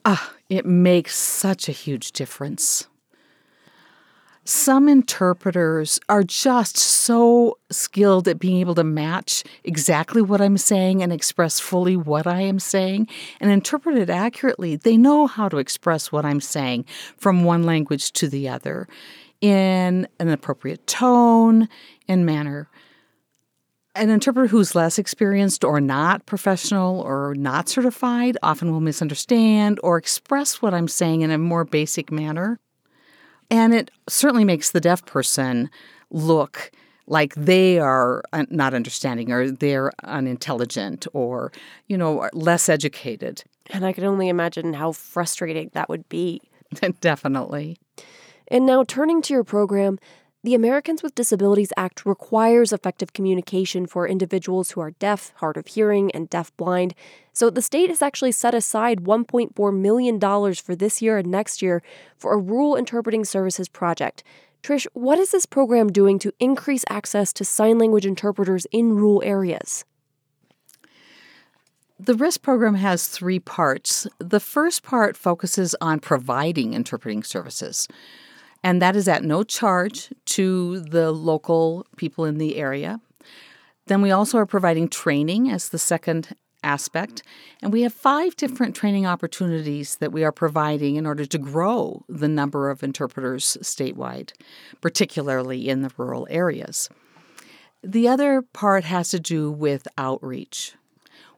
Ah, 0.05 0.33
it 0.49 0.65
makes 0.65 1.15
such 1.15 1.67
a 1.67 1.73
huge 1.73 2.11
difference. 2.11 2.87
Some 4.45 4.87
interpreters 4.87 5.99
are 6.07 6.23
just 6.23 6.77
so 6.77 7.57
skilled 7.69 8.29
at 8.29 8.39
being 8.39 8.61
able 8.61 8.75
to 8.75 8.83
match 8.85 9.43
exactly 9.65 10.21
what 10.21 10.39
I'm 10.39 10.57
saying 10.57 11.03
and 11.03 11.11
express 11.11 11.59
fully 11.59 11.97
what 11.97 12.25
I 12.25 12.39
am 12.39 12.57
saying 12.57 13.09
and 13.41 13.51
interpret 13.51 13.97
it 13.97 14.09
accurately. 14.09 14.77
They 14.77 14.95
know 14.95 15.27
how 15.27 15.49
to 15.49 15.57
express 15.57 16.13
what 16.13 16.23
I'm 16.23 16.39
saying 16.39 16.85
from 17.17 17.43
one 17.43 17.63
language 17.63 18.13
to 18.13 18.29
the 18.29 18.47
other 18.47 18.87
in 19.41 20.07
an 20.17 20.29
appropriate 20.29 20.87
tone 20.87 21.67
and 22.07 22.25
manner 22.25 22.69
an 23.97 24.09
interpreter 24.09 24.47
who's 24.47 24.75
less 24.75 24.99
experienced 24.99 25.63
or 25.63 25.81
not 25.81 26.25
professional 26.25 27.01
or 27.01 27.33
not 27.35 27.67
certified 27.67 28.37
often 28.43 28.71
will 28.71 28.79
misunderstand 28.79 29.79
or 29.83 29.97
express 29.97 30.61
what 30.61 30.73
I'm 30.73 30.87
saying 30.87 31.21
in 31.21 31.31
a 31.31 31.37
more 31.37 31.65
basic 31.65 32.11
manner. 32.11 32.59
And 33.49 33.73
it 33.73 33.91
certainly 34.07 34.45
makes 34.45 34.71
the 34.71 34.81
deaf 34.81 35.05
person 35.05 35.69
look 36.11 36.71
like 37.07 37.33
they 37.35 37.79
are 37.79 38.21
not 38.49 38.73
understanding 38.73 39.31
or 39.31 39.49
they're 39.49 39.91
unintelligent 40.03 41.07
or, 41.13 41.51
you 41.87 41.97
know, 41.97 42.29
less 42.33 42.67
educated. 42.67 43.43
And 43.69 43.85
I 43.85 43.93
can 43.93 44.03
only 44.03 44.27
imagine 44.27 44.73
how 44.73 44.91
frustrating 44.91 45.71
that 45.73 45.89
would 45.89 46.07
be. 46.09 46.41
Definitely. 47.01 47.77
And 48.49 48.65
now 48.65 48.83
turning 48.83 49.21
to 49.23 49.33
your 49.33 49.43
program, 49.43 49.99
The 50.47 50.55
Americans 50.55 51.03
with 51.03 51.13
Disabilities 51.13 51.73
Act 51.75 52.05
requires 52.05 52.71
effective 52.71 53.11
communication 53.11 53.85
for 53.85 54.07
individuals 54.07 54.71
who 54.71 54.79
are 54.79 54.91
deaf, 54.91 55.33
hard 55.35 55.57
of 55.57 55.67
hearing, 55.67 56.09
and 56.11 56.29
deaf-blind. 56.29 56.95
So 57.33 57.49
the 57.49 57.61
state 57.61 57.89
has 57.89 58.01
actually 58.01 58.31
set 58.31 58.55
aside 58.55 59.01
$1.4 59.01 59.77
million 59.77 60.21
for 60.55 60.73
this 60.73 61.01
year 61.01 61.17
and 61.17 61.27
next 61.29 61.61
year 61.61 61.83
for 62.15 62.31
a 62.31 62.37
rural 62.37 62.77
interpreting 62.77 63.25
services 63.25 63.67
project. 63.67 64.23
Trish, 64.63 64.87
what 64.93 65.19
is 65.19 65.31
this 65.31 65.45
program 65.45 65.91
doing 65.91 66.17
to 66.19 66.31
increase 66.39 66.85
access 66.89 67.33
to 67.33 67.43
sign 67.43 67.77
language 67.77 68.05
interpreters 68.05 68.65
in 68.71 68.95
rural 68.95 69.21
areas? 69.25 69.83
The 71.99 72.13
RISC 72.13 72.41
program 72.41 72.75
has 72.75 73.09
three 73.09 73.39
parts. 73.39 74.07
The 74.19 74.39
first 74.39 74.81
part 74.83 75.17
focuses 75.17 75.75
on 75.81 75.99
providing 75.99 76.73
interpreting 76.73 77.23
services, 77.23 77.89
and 78.63 78.81
that 78.81 78.95
is 78.95 79.07
at 79.07 79.23
no 79.23 79.43
charge 79.43 80.09
to 80.25 80.79
the 80.81 81.11
local 81.11 81.85
people 81.95 82.25
in 82.25 82.37
the 82.37 82.57
area. 82.57 82.99
Then 83.87 84.01
we 84.01 84.11
also 84.11 84.37
are 84.37 84.45
providing 84.45 84.89
training 84.89 85.49
as 85.49 85.69
the 85.69 85.79
second 85.79 86.35
aspect, 86.63 87.23
and 87.61 87.71
we 87.71 87.83
have 87.83 87.93
five 87.93 88.35
different 88.35 88.75
training 88.75 89.05
opportunities 89.05 89.95
that 89.97 90.11
we 90.11 90.23
are 90.23 90.31
providing 90.31 90.95
in 90.95 91.05
order 91.05 91.25
to 91.25 91.37
grow 91.37 92.03
the 92.09 92.27
number 92.27 92.69
of 92.69 92.83
interpreters 92.83 93.57
statewide, 93.61 94.33
particularly 94.81 95.69
in 95.69 95.81
the 95.81 95.91
rural 95.97 96.27
areas. 96.29 96.89
The 97.83 98.07
other 98.07 98.41
part 98.41 98.83
has 98.83 99.09
to 99.09 99.19
do 99.19 99.51
with 99.51 99.87
outreach. 99.97 100.73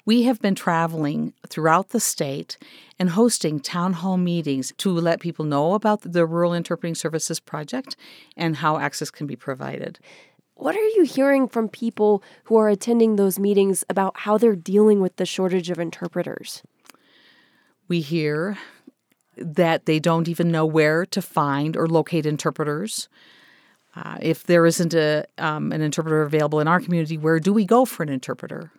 We 0.10 0.24
have 0.24 0.42
been 0.42 0.56
traveling 0.56 1.34
throughout 1.48 1.90
the 1.90 2.00
state 2.00 2.58
and 2.98 3.12
hosting 3.12 3.60
town 3.60 3.94
hall 3.94 4.18
meetings 4.18 4.74
to 4.78 4.90
let 4.90 5.20
people 5.20 5.46
know 5.46 5.76
about 5.76 6.02
the 6.02 6.26
Rural 6.26 6.52
Interpreting 6.52 6.96
Services 6.96 7.40
Project 7.40 7.96
and 8.36 8.56
how 8.56 8.80
access 8.80 9.12
can 9.12 9.28
be 9.28 9.36
provided. 9.36 10.00
What 10.56 10.76
are 10.76 10.90
you 10.98 11.04
hearing 11.04 11.48
from 11.48 11.70
people 11.70 12.24
who 12.46 12.58
are 12.58 12.70
attending 12.70 13.18
those 13.18 13.38
meetings 13.38 13.84
about 13.88 14.22
how 14.22 14.40
they're 14.40 14.56
dealing 14.56 15.00
with 15.00 15.18
the 15.18 15.28
shortage 15.28 15.70
of 15.70 15.78
interpreters? 15.78 16.64
We 17.88 18.02
hear 18.02 18.58
that 19.38 19.86
they 19.86 20.00
don't 20.00 20.28
even 20.28 20.52
know 20.52 20.66
where 20.66 21.06
to 21.06 21.22
find 21.22 21.78
or 21.78 21.86
locate 21.86 22.26
interpreters. 22.26 23.10
Uh, 23.96 24.18
if 24.24 24.46
there 24.46 24.66
isn't 24.66 24.96
a, 24.96 25.26
um, 25.38 25.72
an 25.72 25.82
interpreter 25.82 26.24
available 26.24 26.60
in 26.62 26.68
our 26.68 26.80
community, 26.80 27.16
where 27.16 27.40
do 27.40 27.54
we 27.54 27.64
go 27.64 27.86
for 27.86 28.02
an 28.02 28.10
interpreter? 28.10 28.72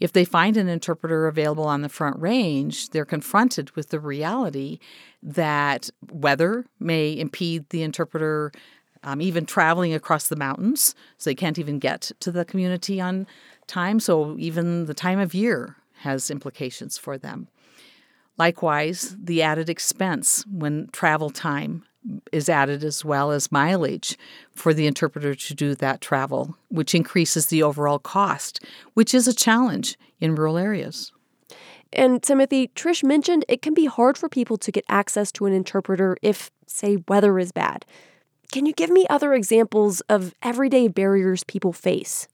If 0.00 0.12
they 0.12 0.24
find 0.24 0.56
an 0.56 0.68
interpreter 0.68 1.26
available 1.26 1.66
on 1.66 1.82
the 1.82 1.88
Front 1.88 2.20
Range, 2.20 2.90
they're 2.90 3.04
confronted 3.04 3.70
with 3.72 3.88
the 3.88 3.98
reality 3.98 4.78
that 5.22 5.90
weather 6.10 6.66
may 6.78 7.18
impede 7.18 7.68
the 7.70 7.82
interpreter 7.82 8.52
um, 9.02 9.20
even 9.20 9.46
traveling 9.46 9.94
across 9.94 10.28
the 10.28 10.36
mountains, 10.36 10.94
so 11.18 11.30
they 11.30 11.34
can't 11.34 11.58
even 11.58 11.78
get 11.78 12.10
to 12.20 12.32
the 12.32 12.44
community 12.44 13.00
on 13.00 13.26
time. 13.66 14.00
So, 14.00 14.36
even 14.38 14.86
the 14.86 14.94
time 14.94 15.20
of 15.20 15.34
year 15.34 15.76
has 16.00 16.30
implications 16.30 16.98
for 16.98 17.16
them. 17.16 17.48
Likewise, 18.38 19.16
the 19.20 19.42
added 19.42 19.68
expense 19.68 20.44
when 20.46 20.88
travel 20.92 21.30
time 21.30 21.84
is 22.32 22.48
added 22.48 22.84
as 22.84 23.04
well 23.04 23.30
as 23.30 23.52
mileage 23.52 24.16
for 24.52 24.72
the 24.72 24.86
interpreter 24.86 25.34
to 25.34 25.54
do 25.54 25.74
that 25.74 26.00
travel, 26.00 26.56
which 26.68 26.94
increases 26.94 27.46
the 27.46 27.62
overall 27.62 27.98
cost, 27.98 28.64
which 28.94 29.12
is 29.12 29.28
a 29.28 29.34
challenge 29.34 29.98
in 30.20 30.34
rural 30.34 30.56
areas. 30.58 31.12
And 31.92 32.22
Timothy, 32.22 32.68
Trish 32.68 33.02
mentioned 33.02 33.44
it 33.48 33.62
can 33.62 33.74
be 33.74 33.86
hard 33.86 34.18
for 34.18 34.28
people 34.28 34.58
to 34.58 34.70
get 34.70 34.84
access 34.88 35.32
to 35.32 35.46
an 35.46 35.52
interpreter 35.52 36.16
if, 36.22 36.50
say, 36.66 36.98
weather 37.08 37.38
is 37.38 37.52
bad. 37.52 37.86
Can 38.52 38.66
you 38.66 38.72
give 38.72 38.90
me 38.90 39.06
other 39.10 39.34
examples 39.34 40.00
of 40.02 40.34
everyday 40.42 40.88
barriers 40.88 41.44
people 41.44 41.72
face? 41.72 42.28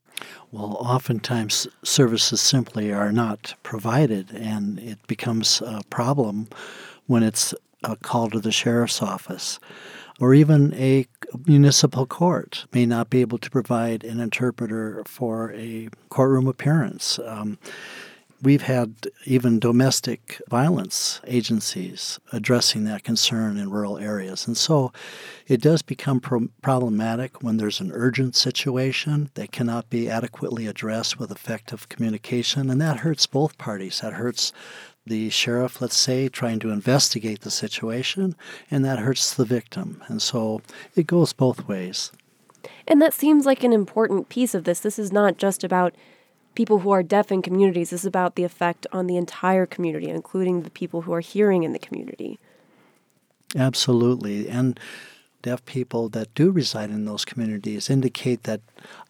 Well, 0.52 0.76
oftentimes 0.78 1.66
services 1.82 2.40
simply 2.40 2.92
are 2.92 3.10
not 3.10 3.54
provided, 3.62 4.30
and 4.32 4.78
it 4.78 5.04
becomes 5.06 5.60
a 5.60 5.82
problem 5.90 6.48
when 7.06 7.22
it's 7.22 7.54
a 7.84 7.96
call 7.96 8.30
to 8.30 8.40
the 8.40 8.52
sheriff's 8.52 9.02
office. 9.02 9.58
Or 10.20 10.32
even 10.32 10.72
a 10.74 11.06
municipal 11.46 12.06
court 12.06 12.66
may 12.72 12.86
not 12.86 13.10
be 13.10 13.20
able 13.20 13.38
to 13.38 13.50
provide 13.50 14.04
an 14.04 14.20
interpreter 14.20 15.02
for 15.06 15.52
a 15.54 15.88
courtroom 16.08 16.46
appearance. 16.46 17.18
Um, 17.18 17.58
we've 18.44 18.62
had 18.62 19.08
even 19.24 19.58
domestic 19.58 20.40
violence 20.48 21.20
agencies 21.26 22.20
addressing 22.32 22.84
that 22.84 23.02
concern 23.02 23.56
in 23.56 23.70
rural 23.70 23.98
areas. 23.98 24.46
And 24.46 24.56
so 24.56 24.92
it 25.46 25.60
does 25.60 25.82
become 25.82 26.20
pro- 26.20 26.48
problematic 26.62 27.42
when 27.42 27.56
there's 27.56 27.80
an 27.80 27.90
urgent 27.92 28.36
situation 28.36 29.30
that 29.34 29.50
cannot 29.50 29.90
be 29.90 30.08
adequately 30.08 30.66
addressed 30.66 31.18
with 31.18 31.30
effective 31.30 31.88
communication. 31.88 32.70
And 32.70 32.80
that 32.80 32.98
hurts 32.98 33.26
both 33.26 33.58
parties. 33.58 34.00
That 34.00 34.12
hurts 34.12 34.52
the 35.06 35.30
sheriff, 35.30 35.80
let's 35.80 35.96
say, 35.96 36.28
trying 36.28 36.58
to 36.60 36.70
investigate 36.70 37.40
the 37.42 37.50
situation, 37.50 38.34
and 38.70 38.84
that 38.84 38.98
hurts 38.98 39.34
the 39.34 39.44
victim. 39.44 40.02
And 40.08 40.22
so 40.22 40.62
it 40.96 41.06
goes 41.06 41.32
both 41.32 41.68
ways. 41.68 42.10
And 42.88 43.00
that 43.02 43.14
seems 43.14 43.46
like 43.46 43.64
an 43.64 43.72
important 43.72 44.28
piece 44.28 44.54
of 44.54 44.64
this. 44.64 44.80
This 44.80 44.98
is 44.98 45.12
not 45.12 45.36
just 45.36 45.64
about 45.64 45.94
people 46.54 46.80
who 46.80 46.90
are 46.90 47.02
deaf 47.02 47.32
in 47.32 47.42
communities, 47.42 47.90
this 47.90 48.02
is 48.02 48.06
about 48.06 48.36
the 48.36 48.44
effect 48.44 48.86
on 48.92 49.06
the 49.06 49.16
entire 49.16 49.66
community, 49.66 50.08
including 50.08 50.62
the 50.62 50.70
people 50.70 51.02
who 51.02 51.12
are 51.12 51.20
hearing 51.20 51.64
in 51.64 51.72
the 51.72 51.78
community. 51.78 52.38
Absolutely. 53.56 54.48
And 54.48 54.78
deaf 55.44 55.64
people 55.66 56.08
that 56.08 56.34
do 56.34 56.50
reside 56.50 56.88
in 56.88 57.04
those 57.04 57.26
communities 57.26 57.90
indicate 57.90 58.44
that 58.44 58.62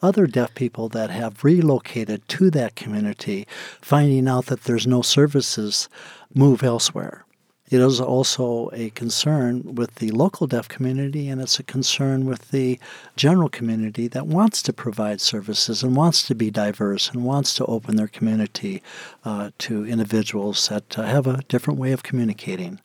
other 0.03 0.27
deaf 0.27 0.53
people 0.57 0.89
that 0.89 1.09
have 1.11 1.45
relocated 1.45 2.29
to 2.29 2.51
that 2.51 2.75
community, 2.75 3.47
finding 3.81 4.27
out 4.27 4.47
that 4.47 4.65
there's 4.65 4.87
no 4.87 5.01
services, 5.01 5.89
move 6.35 6.65
elsewhere. 6.65 7.25
It 7.71 7.81
is 7.81 8.01
also 8.01 8.69
a 8.73 8.91
concern 8.91 9.77
with 9.77 9.95
the 9.95 10.11
local 10.11 10.49
deaf 10.49 10.69
community, 10.69 11.29
and 11.29 11.41
it's 11.41 11.61
a 11.61 11.63
concern 11.63 12.27
with 12.27 12.51
the 12.51 12.81
general 13.17 13.49
community 13.49 14.09
that 14.09 14.27
wants 14.27 14.61
to 14.63 14.73
provide 14.73 15.21
services 15.21 15.85
and 15.85 15.97
wants 15.97 16.27
to 16.27 16.35
be 16.35 16.51
diverse 16.51 17.11
and 17.11 17.25
wants 17.25 17.55
to 17.55 17.67
open 17.67 17.95
their 17.95 18.09
community 18.09 18.83
uh, 19.25 19.51
to 19.59 19.87
individuals 19.87 20.69
that 20.69 20.99
uh, 20.99 21.05
have 21.05 21.29
a 21.29 21.43
different 21.49 21.79
way 21.79 21.93
of 21.93 22.03
communicating. 22.03 22.81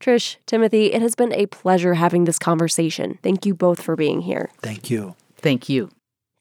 Trish, 0.00 0.36
Timothy, 0.46 0.92
it 0.92 1.02
has 1.02 1.14
been 1.14 1.32
a 1.32 1.46
pleasure 1.46 1.94
having 1.94 2.24
this 2.24 2.38
conversation. 2.38 3.18
Thank 3.22 3.46
you 3.46 3.54
both 3.54 3.82
for 3.82 3.96
being 3.96 4.22
here. 4.22 4.50
Thank 4.60 4.90
you. 4.90 5.14
Thank 5.36 5.68
you. 5.68 5.90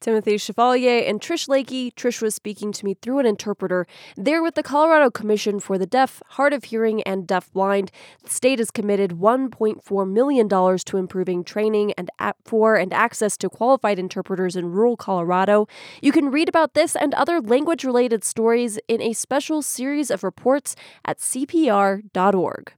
Timothy 0.04 0.38
Chevalier 0.38 1.00
and 1.08 1.22
Trish 1.22 1.48
Lakey. 1.48 1.94
Trish 1.94 2.22
was 2.22 2.36
speaking 2.36 2.74
to 2.74 2.84
me 2.84 2.94
through 3.02 3.20
an 3.20 3.26
interpreter. 3.26 3.88
They're 4.18 4.44
with 4.44 4.56
the 4.56 4.62
Colorado 4.62 5.10
Commission 5.10 5.62
for 5.62 5.78
the 5.78 5.86
Deaf, 5.86 6.22
Hard 6.32 6.52
of 6.52 6.66
Hearing, 6.66 7.02
and 7.04 7.26
Deaf-Blind. 7.26 7.90
The 8.22 8.30
state 8.30 8.60
has 8.60 8.70
committed 8.70 9.12
$1.4 9.12 10.12
million 10.12 10.50
to 10.50 10.98
improving 10.98 11.46
training 11.46 11.94
and 11.94 12.12
for 12.44 12.76
and 12.76 12.94
access 12.94 13.38
to 13.38 13.50
qualified 13.50 13.98
interpreters 13.98 14.58
in 14.58 14.72
rural 14.72 14.98
Colorado. 14.98 15.70
You 16.02 16.12
can 16.12 16.30
read 16.30 16.50
about 16.50 16.74
this 16.74 16.98
and 16.98 17.14
other 17.14 17.40
language-related 17.40 18.26
stories 18.26 18.78
in 18.90 19.02
a 19.02 19.14
special 19.14 19.62
series 19.62 20.12
of 20.12 20.22
reports 20.22 20.76
at 21.06 21.20
cpr.org. 21.20 22.74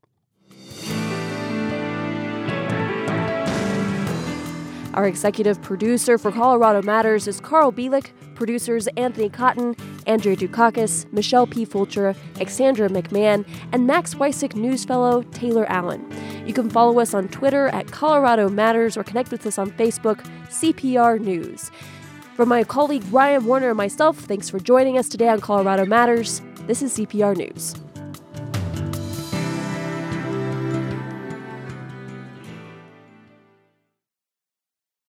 Our 4.96 5.08
executive 5.08 5.62
producer 5.62 6.18
for 6.18 6.32
Colorado 6.32 6.82
Matters 6.82 7.28
is 7.28 7.42
Carl 7.42 7.74
Bielek, 7.74 8.12
producers 8.34 8.88
Anthony 8.96 9.28
Cotton, 9.28 9.76
Andrea 10.08 10.38
Dukakis, 10.38 11.12
Michelle 11.12 11.46
P. 11.46 11.66
Fulcher, 11.66 12.16
Alexandra 12.38 12.88
McMahon, 12.88 13.46
and 13.74 13.86
Max 13.86 14.16
Weisick 14.16 14.56
News 14.56 14.86
Fellow 14.86 15.24
Taylor 15.34 15.66
Allen. 15.70 16.10
You 16.48 16.54
can 16.54 16.70
follow 16.70 17.00
us 17.00 17.14
on 17.14 17.28
Twitter 17.28 17.68
at 17.68 17.92
Colorado 17.92 18.48
Matters 18.48 18.96
or 18.96 19.04
connect 19.04 19.32
with 19.32 19.46
us 19.46 19.58
on 19.58 19.70
Facebook, 19.72 20.26
CPR 20.48 21.20
News. 21.20 21.72
From 22.36 22.48
my 22.48 22.64
colleague 22.64 23.04
Ryan 23.12 23.44
Warner 23.46 23.70
and 23.70 23.78
myself, 23.78 24.18
thanks 24.18 24.50
for 24.50 24.60
joining 24.60 24.98
us 24.98 25.10
today 25.10 25.28
on 25.28 25.42
Colorado 25.42 25.86
Matters. 25.86 26.42
This 26.68 26.82
is 26.82 26.98
CPR 26.98 27.36
News. 27.36 27.76